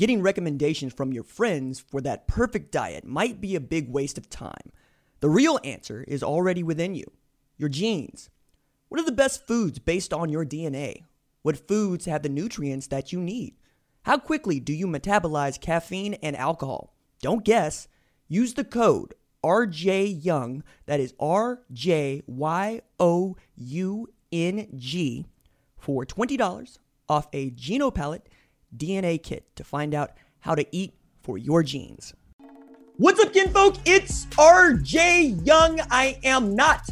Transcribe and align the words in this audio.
Getting 0.00 0.22
recommendations 0.22 0.94
from 0.94 1.12
your 1.12 1.24
friends 1.24 1.78
for 1.78 2.00
that 2.00 2.26
perfect 2.26 2.72
diet 2.72 3.04
might 3.04 3.38
be 3.38 3.54
a 3.54 3.60
big 3.60 3.90
waste 3.90 4.16
of 4.16 4.30
time. 4.30 4.72
The 5.20 5.28
real 5.28 5.60
answer 5.62 6.06
is 6.08 6.22
already 6.22 6.62
within 6.62 6.94
you 6.94 7.04
your 7.58 7.68
genes. 7.68 8.30
What 8.88 8.98
are 8.98 9.04
the 9.04 9.12
best 9.12 9.46
foods 9.46 9.78
based 9.78 10.14
on 10.14 10.30
your 10.30 10.46
DNA? 10.46 11.02
What 11.42 11.68
foods 11.68 12.06
have 12.06 12.22
the 12.22 12.30
nutrients 12.30 12.86
that 12.86 13.12
you 13.12 13.20
need? 13.20 13.56
How 14.04 14.16
quickly 14.16 14.58
do 14.58 14.72
you 14.72 14.86
metabolize 14.86 15.60
caffeine 15.60 16.14
and 16.22 16.34
alcohol? 16.34 16.94
Don't 17.20 17.44
guess. 17.44 17.86
Use 18.26 18.54
the 18.54 18.64
code 18.64 19.12
RJ 19.44 20.24
Young, 20.24 20.64
that 20.86 21.00
is 21.00 21.12
R 21.20 21.60
J 21.74 22.22
Y 22.26 22.80
O 22.98 23.36
U 23.54 24.08
N 24.32 24.66
G, 24.78 25.26
for 25.76 26.06
$20 26.06 26.78
off 27.06 27.28
a 27.34 27.50
GenoPalate 27.50 28.28
DNA 28.76 29.22
kit 29.22 29.44
to 29.56 29.64
find 29.64 29.94
out 29.94 30.12
how 30.40 30.54
to 30.54 30.66
eat 30.70 30.94
for 31.22 31.38
your 31.38 31.62
genes. 31.62 32.14
What's 32.96 33.18
up, 33.20 33.32
kinfolk? 33.32 33.76
It's 33.86 34.26
RJ 34.26 35.46
Young. 35.46 35.80
I 35.90 36.18
am 36.22 36.54
not 36.54 36.88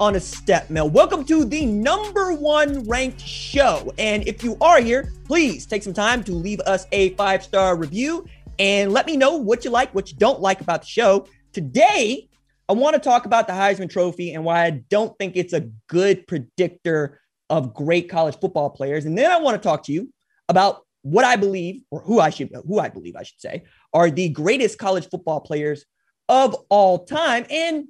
on 0.00 0.14
a 0.14 0.20
step 0.20 0.70
mill. 0.70 0.88
Welcome 0.88 1.24
to 1.24 1.44
the 1.44 1.66
number 1.66 2.32
one 2.32 2.84
ranked 2.84 3.20
show. 3.20 3.92
And 3.98 4.26
if 4.28 4.44
you 4.44 4.56
are 4.60 4.80
here, 4.80 5.12
please 5.24 5.66
take 5.66 5.82
some 5.82 5.92
time 5.92 6.22
to 6.24 6.32
leave 6.32 6.60
us 6.60 6.86
a 6.92 7.10
five 7.14 7.42
star 7.42 7.76
review 7.76 8.26
and 8.58 8.92
let 8.92 9.06
me 9.06 9.16
know 9.16 9.36
what 9.36 9.64
you 9.64 9.70
like, 9.70 9.92
what 9.94 10.10
you 10.10 10.16
don't 10.16 10.40
like 10.40 10.60
about 10.60 10.82
the 10.82 10.88
show. 10.88 11.26
Today, 11.52 12.28
I 12.68 12.74
want 12.74 12.94
to 12.94 13.00
talk 13.00 13.26
about 13.26 13.46
the 13.46 13.52
Heisman 13.52 13.90
Trophy 13.90 14.34
and 14.34 14.44
why 14.44 14.64
I 14.64 14.70
don't 14.90 15.16
think 15.18 15.36
it's 15.36 15.52
a 15.52 15.68
good 15.88 16.26
predictor 16.26 17.20
of 17.50 17.74
great 17.74 18.08
college 18.08 18.38
football 18.40 18.70
players. 18.70 19.06
And 19.06 19.16
then 19.16 19.30
I 19.30 19.40
want 19.40 19.60
to 19.60 19.66
talk 19.66 19.84
to 19.84 19.92
you 19.92 20.12
about 20.48 20.82
what 21.10 21.24
I 21.24 21.36
believe, 21.36 21.82
or 21.90 22.00
who 22.00 22.20
I 22.20 22.30
should, 22.30 22.50
who 22.66 22.78
I 22.78 22.88
believe 22.88 23.16
I 23.16 23.22
should 23.22 23.40
say, 23.40 23.64
are 23.92 24.10
the 24.10 24.28
greatest 24.28 24.78
college 24.78 25.08
football 25.08 25.40
players 25.40 25.84
of 26.28 26.54
all 26.68 27.04
time. 27.04 27.46
And 27.50 27.86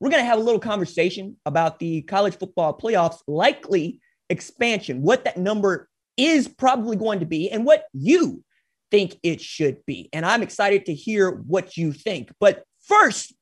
we're 0.00 0.10
going 0.10 0.22
to 0.22 0.26
have 0.26 0.38
a 0.38 0.42
little 0.42 0.60
conversation 0.60 1.36
about 1.46 1.78
the 1.78 2.02
college 2.02 2.36
football 2.36 2.76
playoffs 2.76 3.18
likely 3.26 4.00
expansion, 4.30 5.02
what 5.02 5.24
that 5.24 5.36
number 5.36 5.88
is 6.16 6.48
probably 6.48 6.96
going 6.96 7.20
to 7.20 7.26
be, 7.26 7.50
and 7.50 7.64
what 7.64 7.84
you 7.92 8.42
think 8.90 9.16
it 9.22 9.40
should 9.40 9.84
be. 9.86 10.08
And 10.12 10.26
I'm 10.26 10.42
excited 10.42 10.86
to 10.86 10.94
hear 10.94 11.30
what 11.30 11.76
you 11.76 11.92
think. 11.92 12.32
But 12.40 12.64
first, 12.84 13.34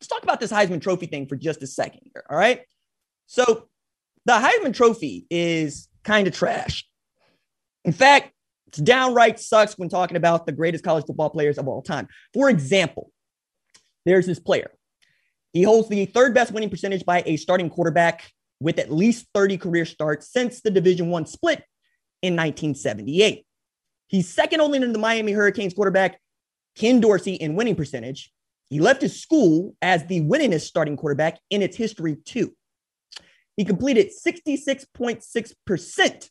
let's 0.00 0.06
talk 0.06 0.22
about 0.22 0.40
this 0.40 0.52
Heisman 0.52 0.80
Trophy 0.80 1.06
thing 1.06 1.26
for 1.26 1.36
just 1.36 1.62
a 1.62 1.66
second 1.66 2.00
here. 2.12 2.24
All 2.28 2.36
right. 2.36 2.62
So 3.26 3.68
the 4.24 4.32
Heisman 4.32 4.74
Trophy 4.74 5.26
is 5.30 5.88
kind 6.04 6.26
of 6.26 6.34
trash. 6.34 6.84
In 7.84 7.92
fact, 7.92 8.32
it's 8.68 8.78
downright 8.78 9.40
sucks 9.40 9.76
when 9.78 9.88
talking 9.88 10.16
about 10.16 10.46
the 10.46 10.52
greatest 10.52 10.84
college 10.84 11.06
football 11.06 11.30
players 11.30 11.58
of 11.58 11.66
all 11.66 11.82
time. 11.82 12.06
For 12.34 12.50
example, 12.50 13.10
there's 14.04 14.26
this 14.26 14.38
player. 14.38 14.70
He 15.52 15.62
holds 15.62 15.88
the 15.88 16.04
third 16.04 16.34
best 16.34 16.52
winning 16.52 16.70
percentage 16.70 17.04
by 17.04 17.22
a 17.24 17.36
starting 17.36 17.70
quarterback 17.70 18.30
with 18.60 18.78
at 18.78 18.92
least 18.92 19.26
30 19.34 19.58
career 19.58 19.84
starts 19.86 20.30
since 20.30 20.60
the 20.60 20.70
Division 20.70 21.08
One 21.08 21.24
split 21.24 21.64
in 22.22 22.34
1978. 22.34 23.46
He's 24.08 24.28
second 24.28 24.60
only 24.60 24.80
to 24.80 24.88
the 24.88 24.98
Miami 24.98 25.32
Hurricanes 25.32 25.74
quarterback 25.74 26.20
Ken 26.76 27.00
Dorsey 27.00 27.34
in 27.34 27.54
winning 27.54 27.74
percentage. 27.74 28.30
He 28.68 28.80
left 28.80 29.00
his 29.00 29.22
school 29.22 29.74
as 29.80 30.04
the 30.04 30.20
winningest 30.20 30.60
starting 30.62 30.98
quarterback 30.98 31.38
in 31.48 31.62
its 31.62 31.76
history, 31.76 32.16
too. 32.16 32.54
He 33.56 33.64
completed 33.64 34.10
66.6% 34.10 36.30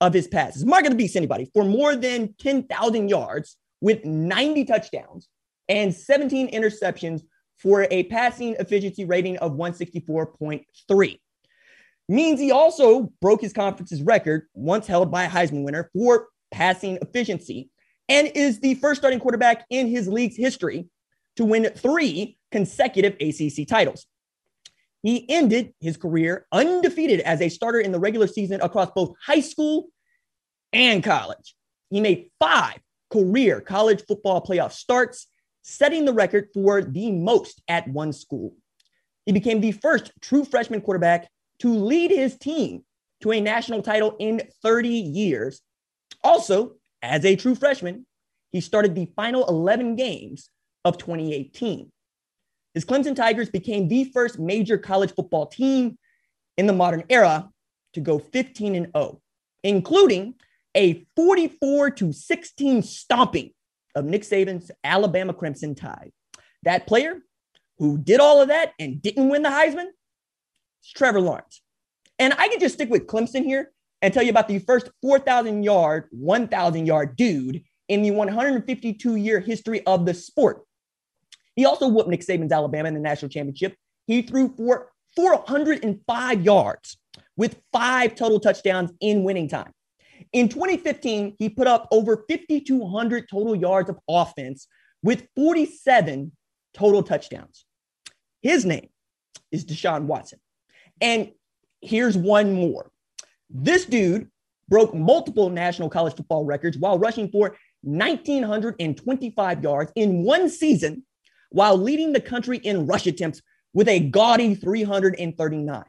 of 0.00 0.14
his 0.14 0.28
passes. 0.28 0.64
Mark 0.64 0.84
of 0.84 0.90
the 0.90 0.96
beast, 0.96 1.16
anybody, 1.16 1.50
for 1.52 1.64
more 1.64 1.96
than 1.96 2.34
10,000 2.38 3.08
yards 3.08 3.56
with 3.80 4.04
90 4.04 4.64
touchdowns 4.64 5.28
and 5.68 5.94
17 5.94 6.50
interceptions 6.50 7.22
for 7.58 7.86
a 7.90 8.04
passing 8.04 8.54
efficiency 8.58 9.04
rating 9.04 9.36
of 9.38 9.52
164.3. 9.52 11.18
Means 12.08 12.40
he 12.40 12.52
also 12.52 13.12
broke 13.20 13.40
his 13.40 13.52
conference's 13.52 14.02
record, 14.02 14.46
once 14.54 14.86
held 14.86 15.10
by 15.10 15.24
a 15.24 15.28
Heisman 15.28 15.64
winner, 15.64 15.90
for 15.92 16.28
passing 16.50 16.98
efficiency, 17.02 17.70
and 18.08 18.30
is 18.34 18.60
the 18.60 18.74
first 18.76 19.00
starting 19.00 19.20
quarterback 19.20 19.66
in 19.68 19.88
his 19.88 20.08
league's 20.08 20.36
history 20.36 20.88
to 21.36 21.44
win 21.44 21.68
three 21.76 22.38
consecutive 22.50 23.14
ACC 23.20 23.66
titles. 23.68 24.06
He 25.02 25.28
ended 25.30 25.74
his 25.80 25.96
career 25.96 26.46
undefeated 26.50 27.20
as 27.20 27.40
a 27.40 27.48
starter 27.48 27.80
in 27.80 27.92
the 27.92 28.00
regular 28.00 28.26
season 28.26 28.60
across 28.60 28.90
both 28.94 29.14
high 29.24 29.40
school 29.40 29.88
and 30.72 31.02
college. 31.02 31.54
He 31.90 32.00
made 32.00 32.30
five 32.40 32.78
career 33.10 33.60
college 33.60 34.04
football 34.06 34.44
playoff 34.44 34.72
starts, 34.72 35.26
setting 35.62 36.04
the 36.04 36.12
record 36.12 36.48
for 36.52 36.82
the 36.82 37.12
most 37.12 37.62
at 37.68 37.88
one 37.88 38.12
school. 38.12 38.54
He 39.24 39.32
became 39.32 39.60
the 39.60 39.72
first 39.72 40.12
true 40.20 40.44
freshman 40.44 40.80
quarterback 40.80 41.28
to 41.60 41.72
lead 41.72 42.10
his 42.10 42.36
team 42.36 42.84
to 43.20 43.32
a 43.32 43.40
national 43.40 43.82
title 43.82 44.16
in 44.18 44.42
30 44.62 44.88
years. 44.88 45.60
Also, 46.22 46.74
as 47.02 47.24
a 47.24 47.36
true 47.36 47.54
freshman, 47.54 48.06
he 48.52 48.60
started 48.60 48.94
the 48.94 49.10
final 49.16 49.46
11 49.46 49.96
games 49.96 50.50
of 50.84 50.98
2018. 50.98 51.92
His 52.74 52.84
Clemson 52.84 53.16
Tigers 53.16 53.50
became 53.50 53.88
the 53.88 54.04
first 54.04 54.38
major 54.38 54.78
college 54.78 55.14
football 55.14 55.46
team 55.46 55.98
in 56.56 56.66
the 56.66 56.72
modern 56.72 57.04
era 57.08 57.48
to 57.94 58.00
go 58.00 58.18
15 58.18 58.74
and 58.74 58.92
0, 58.94 59.20
including 59.62 60.34
a 60.74 61.06
44 61.16 61.90
to 61.92 62.12
16 62.12 62.82
stomping 62.82 63.50
of 63.94 64.04
Nick 64.04 64.22
Saban's 64.22 64.70
Alabama 64.84 65.32
Crimson 65.32 65.74
Tide. 65.74 66.12
That 66.62 66.86
player 66.86 67.22
who 67.78 67.98
did 67.98 68.20
all 68.20 68.40
of 68.40 68.48
that 68.48 68.72
and 68.78 69.00
didn't 69.00 69.28
win 69.28 69.42
the 69.42 69.48
Heisman 69.48 69.86
is 69.86 70.92
Trevor 70.94 71.20
Lawrence. 71.20 71.62
And 72.18 72.34
I 72.36 72.48
can 72.48 72.60
just 72.60 72.74
stick 72.74 72.90
with 72.90 73.06
Clemson 73.06 73.44
here 73.44 73.72
and 74.02 74.12
tell 74.12 74.22
you 74.22 74.30
about 74.30 74.48
the 74.48 74.58
first 74.60 74.90
4,000 75.02 75.62
yard, 75.62 76.08
1,000 76.10 76.86
yard 76.86 77.16
dude 77.16 77.62
in 77.88 78.02
the 78.02 78.10
152 78.10 79.16
year 79.16 79.40
history 79.40 79.84
of 79.86 80.04
the 80.04 80.14
sport. 80.14 80.62
He 81.58 81.64
also 81.64 81.88
whooped 81.88 82.08
Nick 82.08 82.20
Saban's 82.20 82.52
Alabama 82.52 82.86
in 82.86 82.94
the 82.94 83.00
national 83.00 83.30
championship. 83.30 83.74
He 84.06 84.22
threw 84.22 84.54
for 84.56 84.92
405 85.16 86.44
yards 86.44 86.98
with 87.36 87.60
five 87.72 88.14
total 88.14 88.38
touchdowns 88.38 88.92
in 89.00 89.24
winning 89.24 89.48
time. 89.48 89.72
In 90.32 90.48
2015, 90.48 91.34
he 91.36 91.48
put 91.48 91.66
up 91.66 91.88
over 91.90 92.24
5,200 92.30 93.28
total 93.28 93.56
yards 93.56 93.90
of 93.90 93.98
offense 94.08 94.68
with 95.02 95.26
47 95.34 96.30
total 96.74 97.02
touchdowns. 97.02 97.64
His 98.40 98.64
name 98.64 98.90
is 99.50 99.64
Deshaun 99.64 100.04
Watson. 100.04 100.38
And 101.00 101.32
here's 101.80 102.16
one 102.16 102.52
more. 102.52 102.92
This 103.50 103.84
dude 103.84 104.30
broke 104.68 104.94
multiple 104.94 105.50
national 105.50 105.90
college 105.90 106.14
football 106.14 106.44
records 106.44 106.78
while 106.78 107.00
rushing 107.00 107.28
for 107.32 107.56
1,925 107.80 109.62
yards 109.64 109.90
in 109.96 110.22
one 110.22 110.48
season 110.48 111.02
while 111.50 111.76
leading 111.76 112.12
the 112.12 112.20
country 112.20 112.58
in 112.58 112.86
rush 112.86 113.06
attempts 113.06 113.42
with 113.72 113.88
a 113.88 114.00
gaudy 114.00 114.54
339. 114.54 115.84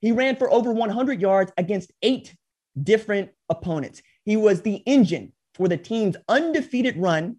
He 0.00 0.12
ran 0.12 0.36
for 0.36 0.50
over 0.52 0.72
100 0.72 1.20
yards 1.20 1.52
against 1.56 1.92
eight 2.02 2.34
different 2.80 3.30
opponents. 3.48 4.02
He 4.24 4.36
was 4.36 4.62
the 4.62 4.76
engine 4.86 5.32
for 5.54 5.68
the 5.68 5.76
team's 5.76 6.16
undefeated 6.28 6.96
run 6.96 7.36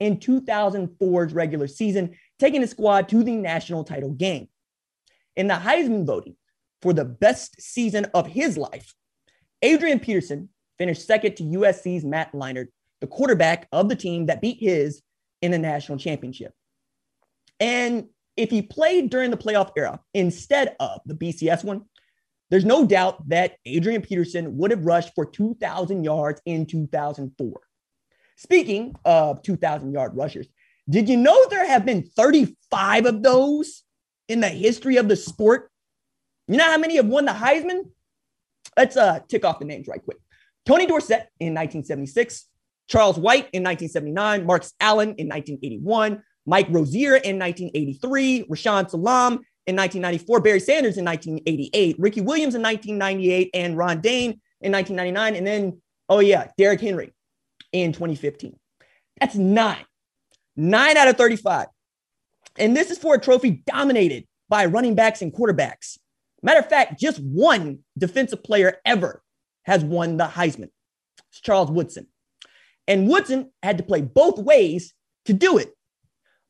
in 0.00 0.18
2004's 0.18 1.32
regular 1.32 1.66
season, 1.66 2.16
taking 2.38 2.60
the 2.60 2.66
squad 2.66 3.08
to 3.08 3.22
the 3.22 3.36
national 3.36 3.84
title 3.84 4.10
game. 4.10 4.48
In 5.36 5.46
the 5.46 5.54
Heisman 5.54 6.04
voting 6.04 6.36
for 6.82 6.92
the 6.92 7.04
best 7.04 7.60
season 7.60 8.06
of 8.14 8.26
his 8.26 8.58
life, 8.58 8.94
Adrian 9.62 10.00
Peterson 10.00 10.50
finished 10.78 11.06
second 11.06 11.36
to 11.36 11.42
USC's 11.44 12.04
Matt 12.04 12.32
Leinart, 12.32 12.68
the 13.00 13.06
quarterback 13.06 13.68
of 13.72 13.88
the 13.88 13.96
team 13.96 14.26
that 14.26 14.42
beat 14.42 14.58
his 14.60 15.00
in 15.40 15.50
the 15.50 15.58
national 15.58 15.98
championship. 15.98 16.52
And 17.60 18.08
if 18.36 18.50
he 18.50 18.62
played 18.62 19.10
during 19.10 19.30
the 19.30 19.36
playoff 19.36 19.70
era 19.76 20.00
instead 20.12 20.76
of 20.80 21.00
the 21.06 21.14
BCS 21.14 21.64
one, 21.64 21.82
there's 22.50 22.64
no 22.64 22.86
doubt 22.86 23.28
that 23.28 23.56
Adrian 23.64 24.02
Peterson 24.02 24.56
would 24.56 24.70
have 24.70 24.84
rushed 24.84 25.14
for 25.14 25.24
2,000 25.24 26.04
yards 26.04 26.40
in 26.44 26.66
2004. 26.66 27.60
Speaking 28.36 28.94
of 29.04 29.42
2,000 29.42 29.92
yard 29.92 30.12
rushers, 30.14 30.46
did 30.88 31.08
you 31.08 31.16
know 31.16 31.48
there 31.48 31.66
have 31.66 31.86
been 31.86 32.02
35 32.02 33.06
of 33.06 33.22
those 33.22 33.82
in 34.28 34.40
the 34.40 34.48
history 34.48 34.96
of 34.96 35.08
the 35.08 35.16
sport? 35.16 35.70
You 36.48 36.58
know 36.58 36.64
how 36.64 36.78
many 36.78 36.96
have 36.96 37.06
won 37.06 37.24
the 37.24 37.32
Heisman? 37.32 37.90
Let's 38.76 38.96
uh, 38.96 39.20
tick 39.28 39.44
off 39.44 39.60
the 39.60 39.64
names 39.64 39.88
right 39.88 40.02
quick. 40.02 40.18
Tony 40.66 40.86
Dorsett 40.86 41.28
in 41.40 41.54
1976, 41.54 42.46
Charles 42.88 43.18
White 43.18 43.48
in 43.52 43.62
1979, 43.62 44.44
Marcus 44.44 44.72
Allen 44.80 45.14
in 45.16 45.28
1981, 45.28 46.22
Mike 46.46 46.66
Rozier 46.70 47.16
in 47.16 47.38
1983, 47.38 48.44
Rashaan 48.44 48.90
Salaam 48.90 49.34
in 49.66 49.76
1994, 49.76 50.40
Barry 50.40 50.60
Sanders 50.60 50.98
in 50.98 51.04
1988, 51.04 51.96
Ricky 51.98 52.20
Williams 52.20 52.54
in 52.54 52.62
1998, 52.62 53.50
and 53.54 53.76
Ron 53.76 54.00
Dayne 54.00 54.40
in 54.60 54.72
1999. 54.72 55.36
And 55.36 55.46
then, 55.46 55.80
oh 56.08 56.20
yeah, 56.20 56.48
Derrick 56.58 56.80
Henry 56.80 57.12
in 57.72 57.92
2015. 57.92 58.58
That's 59.20 59.34
nine. 59.34 59.84
Nine 60.56 60.96
out 60.96 61.08
of 61.08 61.16
35. 61.16 61.66
And 62.58 62.76
this 62.76 62.90
is 62.90 62.98
for 62.98 63.14
a 63.14 63.20
trophy 63.20 63.62
dominated 63.66 64.26
by 64.48 64.66
running 64.66 64.94
backs 64.94 65.22
and 65.22 65.32
quarterbacks. 65.32 65.98
Matter 66.42 66.60
of 66.60 66.68
fact, 66.68 67.00
just 67.00 67.18
one 67.20 67.80
defensive 67.96 68.44
player 68.44 68.76
ever 68.84 69.22
has 69.62 69.82
won 69.82 70.18
the 70.18 70.26
Heisman. 70.26 70.68
It's 71.30 71.40
Charles 71.40 71.70
Woodson. 71.70 72.06
And 72.86 73.08
Woodson 73.08 73.50
had 73.62 73.78
to 73.78 73.84
play 73.84 74.02
both 74.02 74.38
ways 74.38 74.92
to 75.24 75.32
do 75.32 75.58
it. 75.58 75.74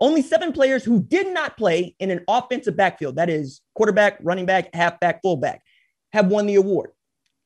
Only 0.00 0.22
seven 0.22 0.52
players 0.52 0.84
who 0.84 1.02
did 1.02 1.32
not 1.32 1.56
play 1.56 1.94
in 1.98 2.10
an 2.10 2.24
offensive 2.28 2.76
backfield, 2.76 3.16
that 3.16 3.30
is, 3.30 3.60
quarterback, 3.74 4.18
running 4.22 4.46
back, 4.46 4.74
halfback, 4.74 5.22
fullback, 5.22 5.62
have 6.12 6.26
won 6.26 6.46
the 6.46 6.56
award. 6.56 6.90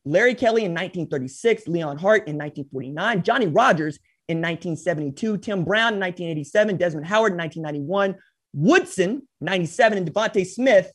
Larry 0.04 0.34
Kelly 0.34 0.64
in 0.64 0.72
1936, 0.72 1.68
Leon 1.68 1.98
Hart 1.98 2.26
in 2.26 2.36
1949, 2.36 3.22
Johnny 3.22 3.46
Rodgers 3.46 3.98
in 4.28 4.38
1972, 4.38 5.38
Tim 5.38 5.64
Brown 5.64 5.94
in 5.94 6.00
1987, 6.00 6.76
Desmond 6.76 7.06
Howard 7.06 7.32
in 7.32 7.38
1991, 7.38 8.16
Woodson 8.54 9.28
97, 9.40 9.98
and 9.98 10.12
DeVonta 10.12 10.46
Smith 10.46 10.90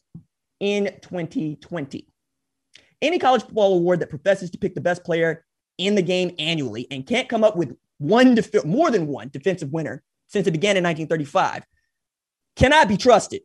in 0.59 0.85
2020. 1.01 2.07
Any 3.01 3.19
college 3.19 3.43
football 3.43 3.75
award 3.75 3.99
that 3.99 4.09
professes 4.09 4.49
to 4.51 4.57
pick 4.57 4.75
the 4.75 4.81
best 4.81 5.03
player 5.03 5.45
in 5.77 5.95
the 5.95 6.01
game 6.01 6.33
annually 6.39 6.87
and 6.89 7.05
can't 7.05 7.29
come 7.29 7.43
up 7.43 7.55
with 7.55 7.75
one 7.97 8.35
def- 8.35 8.65
more 8.65 8.89
than 8.89 9.07
one 9.07 9.29
defensive 9.29 9.71
winner 9.71 10.01
since 10.27 10.47
it 10.47 10.51
began 10.51 10.77
in 10.77 10.83
1935 10.83 11.63
cannot 12.55 12.87
be 12.87 12.97
trusted. 12.97 13.41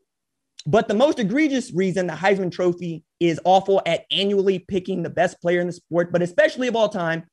But 0.67 0.89
the 0.89 0.95
most 0.95 1.19
egregious 1.19 1.73
reason 1.73 2.07
the 2.07 2.13
Heisman 2.13 2.53
Trophy 2.53 3.05
is 3.21 3.41
awful 3.45 3.81
at 3.87 4.05
annually 4.11 4.59
picking 4.59 5.03
the 5.03 5.11
best 5.11 5.41
player 5.41 5.61
in 5.61 5.67
the 5.67 5.73
sport, 5.73 6.13
but 6.13 6.23
especially 6.23 6.69
of 6.69 6.77
all 6.77 6.89
time, 6.89 7.25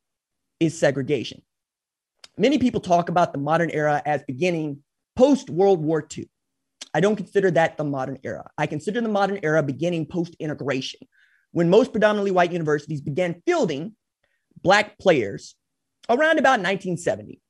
is 0.59 0.77
segregation. 0.77 1.41
Many 2.37 2.57
people 2.57 2.81
talk 2.81 3.09
about 3.09 3.33
the 3.33 3.39
modern 3.39 3.69
era 3.71 4.01
as 4.05 4.23
beginning 4.23 4.83
post 5.15 5.49
World 5.49 5.81
War 5.81 6.05
II. 6.17 6.29
I 6.93 7.01
don't 7.01 7.15
consider 7.15 7.51
that 7.51 7.77
the 7.77 7.83
modern 7.83 8.19
era. 8.23 8.49
I 8.57 8.67
consider 8.67 9.01
the 9.01 9.09
modern 9.09 9.39
era 9.43 9.61
beginning 9.63 10.05
post 10.05 10.35
integration, 10.39 11.01
when 11.51 11.69
most 11.69 11.91
predominantly 11.91 12.31
white 12.31 12.53
universities 12.53 13.01
began 13.01 13.41
fielding 13.45 13.95
Black 14.61 14.97
players 14.97 15.55
around 16.09 16.39
about 16.39 16.59
1970. 16.59 17.41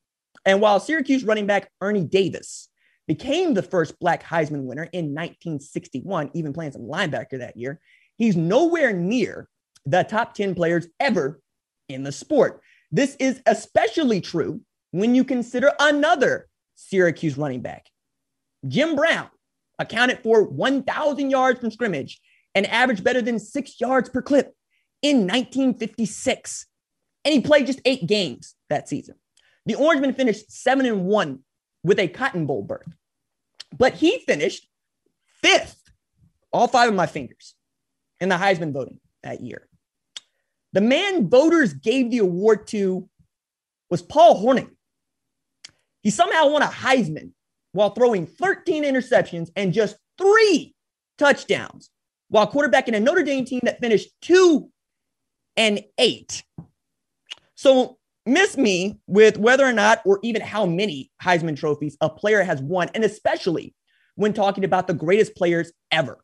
And 0.46 0.62
while 0.62 0.80
Syracuse 0.80 1.24
running 1.24 1.48
back 1.48 1.70
Ernie 1.82 2.04
Davis 2.04 2.70
became 3.08 3.54
the 3.54 3.64
first 3.64 4.00
Black 4.00 4.24
Heisman 4.24 4.64
winner 4.64 4.84
in 4.92 5.14
1961, 5.14 6.32
even 6.34 6.54
playing 6.54 6.72
some 6.72 6.84
linebacker 6.84 7.40
that 7.40 7.58
year, 7.58 7.80
he's 8.18 8.36
nowhere 8.36 8.94
near 8.94 9.48
the 9.86 10.04
top 10.04 10.34
10 10.34 10.56
players 10.56 10.88
ever 11.00 11.40
in 11.90 12.04
the 12.04 12.12
sport. 12.12 12.62
This 12.92 13.16
is 13.20 13.42
especially 13.46 14.22
true 14.22 14.62
when 14.92 15.16
you 15.16 15.24
consider 15.24 15.74
another 15.80 16.48
Syracuse 16.76 17.38
running 17.38 17.62
back, 17.62 17.88
Jim 18.68 18.96
Brown, 18.96 19.30
accounted 19.80 20.20
for 20.20 20.44
1,000 20.44 21.30
yards 21.30 21.60
from 21.60 21.72
scrimmage 21.72 22.20
and 22.54 22.66
averaged 22.68 23.04
better 23.04 23.22
than 23.22 23.40
six 23.40 23.80
yards 23.80 24.10
per 24.10 24.22
clip 24.22 24.54
in 25.02 25.28
1956. 25.28 26.68
And 27.24 27.34
he 27.34 27.42
played 27.42 27.68
just 27.68 27.82
eight 27.86 28.06
games 28.06 28.56
that 28.70 28.88
season. 28.88 29.16
The 29.66 29.76
Orangemen 29.76 30.14
finished 30.14 30.52
seven 30.52 30.86
and 30.86 31.06
one 31.06 31.40
with 31.84 32.00
a 32.00 32.08
Cotton 32.08 32.46
Bowl 32.46 32.62
berth, 32.62 32.96
but 33.78 33.94
he 33.94 34.20
finished 34.20 34.68
fifth, 35.42 35.82
all 36.52 36.68
five 36.68 36.90
of 36.90 36.96
my 36.96 37.08
fingers, 37.08 37.56
in 38.20 38.30
the 38.30 38.36
Heisman 38.36 38.74
voting 38.74 39.00
that 39.24 39.42
year. 39.42 39.68
The 40.74 40.82
man 40.82 41.30
voters 41.30 41.74
gave 41.74 42.12
the 42.12 42.20
award 42.20 42.68
to 42.68 43.10
was 43.90 44.02
Paul 44.02 44.44
Hornung. 44.44 44.72
He 46.02 46.10
somehow 46.10 46.50
won 46.50 46.62
a 46.62 46.68
Heisman 46.68 47.32
while 47.72 47.92
throwing 47.92 48.26
13 48.26 48.84
interceptions 48.84 49.50
and 49.56 49.74
just 49.74 49.98
three 50.18 50.76
touchdowns, 51.18 51.90
while 52.30 52.52
quarterbacking 52.52 52.96
a 52.96 53.00
Notre 53.00 53.24
Dame 53.24 53.46
team 53.46 53.62
that 53.64 53.80
finished 53.80 54.10
two 54.22 54.70
and 55.58 55.82
eight. 55.98 56.44
So, 57.56 57.98
miss 58.26 58.58
me 58.58 58.98
with 59.08 59.38
whether 59.38 59.66
or 59.66 59.74
not, 59.74 60.02
or 60.06 60.20
even 60.24 60.42
how 60.42 60.66
many 60.66 61.12
Heisman 61.22 61.58
trophies 61.58 61.98
a 62.02 62.10
player 62.10 62.44
has 62.44 62.62
won, 62.62 62.90
and 62.94 63.04
especially 63.04 63.76
when 64.16 64.34
talking 64.34 64.64
about 64.64 64.88
the 64.88 64.94
greatest 64.94 65.36
players 65.36 65.72
ever. 65.92 66.18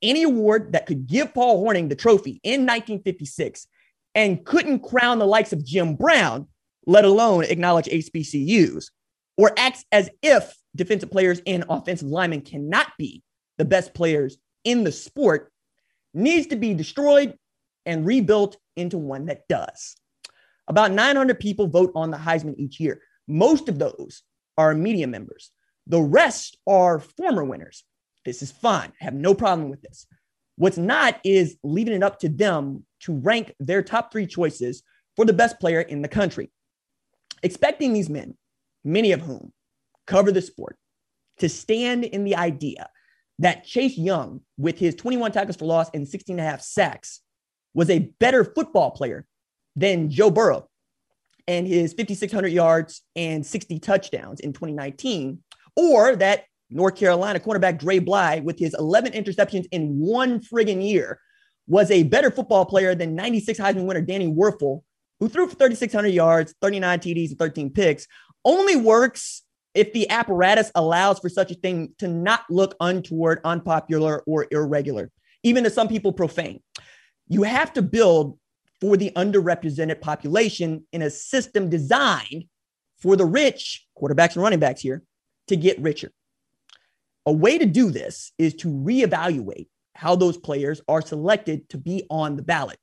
Any 0.00 0.24
award 0.24 0.72
that 0.72 0.86
could 0.86 1.06
give 1.06 1.32
Paul 1.32 1.64
Hornung 1.64 1.88
the 1.88 1.96
trophy 1.96 2.40
in 2.42 2.62
1956 2.62 3.66
and 4.14 4.44
couldn't 4.44 4.80
crown 4.80 5.18
the 5.18 5.26
likes 5.26 5.52
of 5.52 5.64
Jim 5.64 5.94
Brown, 5.94 6.48
let 6.86 7.04
alone 7.04 7.44
acknowledge 7.44 7.86
HBCUs, 7.86 8.86
or 9.38 9.52
acts 9.56 9.84
as 9.92 10.10
if 10.22 10.54
defensive 10.74 11.10
players 11.10 11.40
and 11.46 11.64
offensive 11.68 12.08
linemen 12.08 12.42
cannot 12.42 12.88
be 12.98 13.22
the 13.58 13.64
best 13.64 13.94
players 13.94 14.38
in 14.64 14.84
the 14.84 14.92
sport 14.92 15.52
needs 16.14 16.48
to 16.48 16.56
be 16.56 16.74
destroyed 16.74 17.36
and 17.86 18.06
rebuilt 18.06 18.56
into 18.76 18.98
one 18.98 19.26
that 19.26 19.46
does. 19.48 19.96
About 20.68 20.92
900 20.92 21.38
people 21.40 21.66
vote 21.66 21.92
on 21.94 22.10
the 22.10 22.16
Heisman 22.16 22.54
each 22.56 22.78
year. 22.80 23.00
Most 23.28 23.68
of 23.68 23.78
those 23.78 24.22
are 24.56 24.74
media 24.74 25.06
members. 25.06 25.50
The 25.86 26.00
rest 26.00 26.58
are 26.66 27.00
former 27.00 27.44
winners. 27.44 27.84
This 28.24 28.42
is 28.42 28.52
fine. 28.52 28.92
I 29.00 29.04
have 29.04 29.14
no 29.14 29.34
problem 29.34 29.68
with 29.68 29.82
this. 29.82 30.06
What's 30.56 30.78
not 30.78 31.18
is 31.24 31.56
leaving 31.62 31.94
it 31.94 32.02
up 32.02 32.20
to 32.20 32.28
them 32.28 32.84
to 33.00 33.14
rank 33.14 33.54
their 33.58 33.82
top 33.82 34.12
three 34.12 34.26
choices 34.26 34.82
for 35.16 35.24
the 35.24 35.32
best 35.32 35.58
player 35.58 35.80
in 35.80 36.02
the 36.02 36.08
country. 36.08 36.50
Expecting 37.42 37.92
these 37.92 38.08
men 38.08 38.36
many 38.84 39.12
of 39.12 39.20
whom 39.20 39.52
cover 40.06 40.32
the 40.32 40.42
sport, 40.42 40.76
to 41.38 41.48
stand 41.48 42.04
in 42.04 42.24
the 42.24 42.36
idea 42.36 42.88
that 43.38 43.64
Chase 43.64 43.96
Young, 43.96 44.40
with 44.58 44.78
his 44.78 44.94
21 44.94 45.32
tackles 45.32 45.56
for 45.56 45.64
loss 45.64 45.90
and 45.94 46.06
16 46.06 46.38
and 46.38 46.46
a 46.46 46.50
half 46.50 46.60
sacks, 46.60 47.20
was 47.74 47.90
a 47.90 48.10
better 48.20 48.44
football 48.44 48.90
player 48.90 49.26
than 49.76 50.10
Joe 50.10 50.30
Burrow 50.30 50.68
and 51.46 51.66
his 51.66 51.92
5,600 51.92 52.48
yards 52.48 53.02
and 53.16 53.44
60 53.44 53.78
touchdowns 53.80 54.40
in 54.40 54.52
2019, 54.52 55.42
or 55.76 56.16
that 56.16 56.44
North 56.70 56.96
Carolina 56.96 57.40
cornerback 57.40 57.78
Dre 57.78 57.98
Bly, 57.98 58.40
with 58.40 58.58
his 58.58 58.74
11 58.78 59.12
interceptions 59.12 59.66
in 59.72 59.98
one 59.98 60.40
friggin' 60.40 60.86
year, 60.86 61.20
was 61.66 61.90
a 61.90 62.02
better 62.04 62.30
football 62.30 62.64
player 62.64 62.94
than 62.94 63.14
96 63.14 63.58
Heisman 63.58 63.86
winner 63.86 64.00
Danny 64.00 64.26
Wuerffel, 64.26 64.82
who 65.20 65.28
threw 65.28 65.46
for 65.46 65.54
3,600 65.54 66.08
yards, 66.08 66.54
39 66.60 66.98
TDs, 66.98 67.30
and 67.30 67.38
13 67.38 67.70
picks, 67.70 68.06
only 68.44 68.76
works 68.76 69.42
if 69.74 69.92
the 69.92 70.08
apparatus 70.10 70.70
allows 70.74 71.18
for 71.18 71.28
such 71.28 71.50
a 71.50 71.54
thing 71.54 71.94
to 71.98 72.08
not 72.08 72.42
look 72.50 72.74
untoward, 72.80 73.40
unpopular, 73.44 74.22
or 74.26 74.46
irregular, 74.50 75.10
even 75.42 75.64
to 75.64 75.70
some 75.70 75.88
people 75.88 76.12
profane. 76.12 76.62
You 77.28 77.44
have 77.44 77.72
to 77.74 77.82
build 77.82 78.38
for 78.82 78.96
the 78.96 79.12
underrepresented 79.14 80.00
population 80.00 80.84
in 80.90 81.02
a 81.02 81.08
system 81.08 81.70
designed 81.70 82.46
for 82.98 83.14
the 83.14 83.24
rich, 83.24 83.86
quarterbacks 83.96 84.34
and 84.34 84.42
running 84.42 84.58
backs 84.58 84.80
here, 84.80 85.04
to 85.46 85.54
get 85.54 85.80
richer. 85.80 86.10
A 87.24 87.32
way 87.32 87.58
to 87.58 87.64
do 87.64 87.92
this 87.92 88.32
is 88.38 88.54
to 88.54 88.66
reevaluate 88.66 89.68
how 89.94 90.16
those 90.16 90.36
players 90.36 90.80
are 90.88 91.00
selected 91.00 91.68
to 91.68 91.78
be 91.78 92.04
on 92.10 92.34
the 92.34 92.42
ballot. 92.42 92.76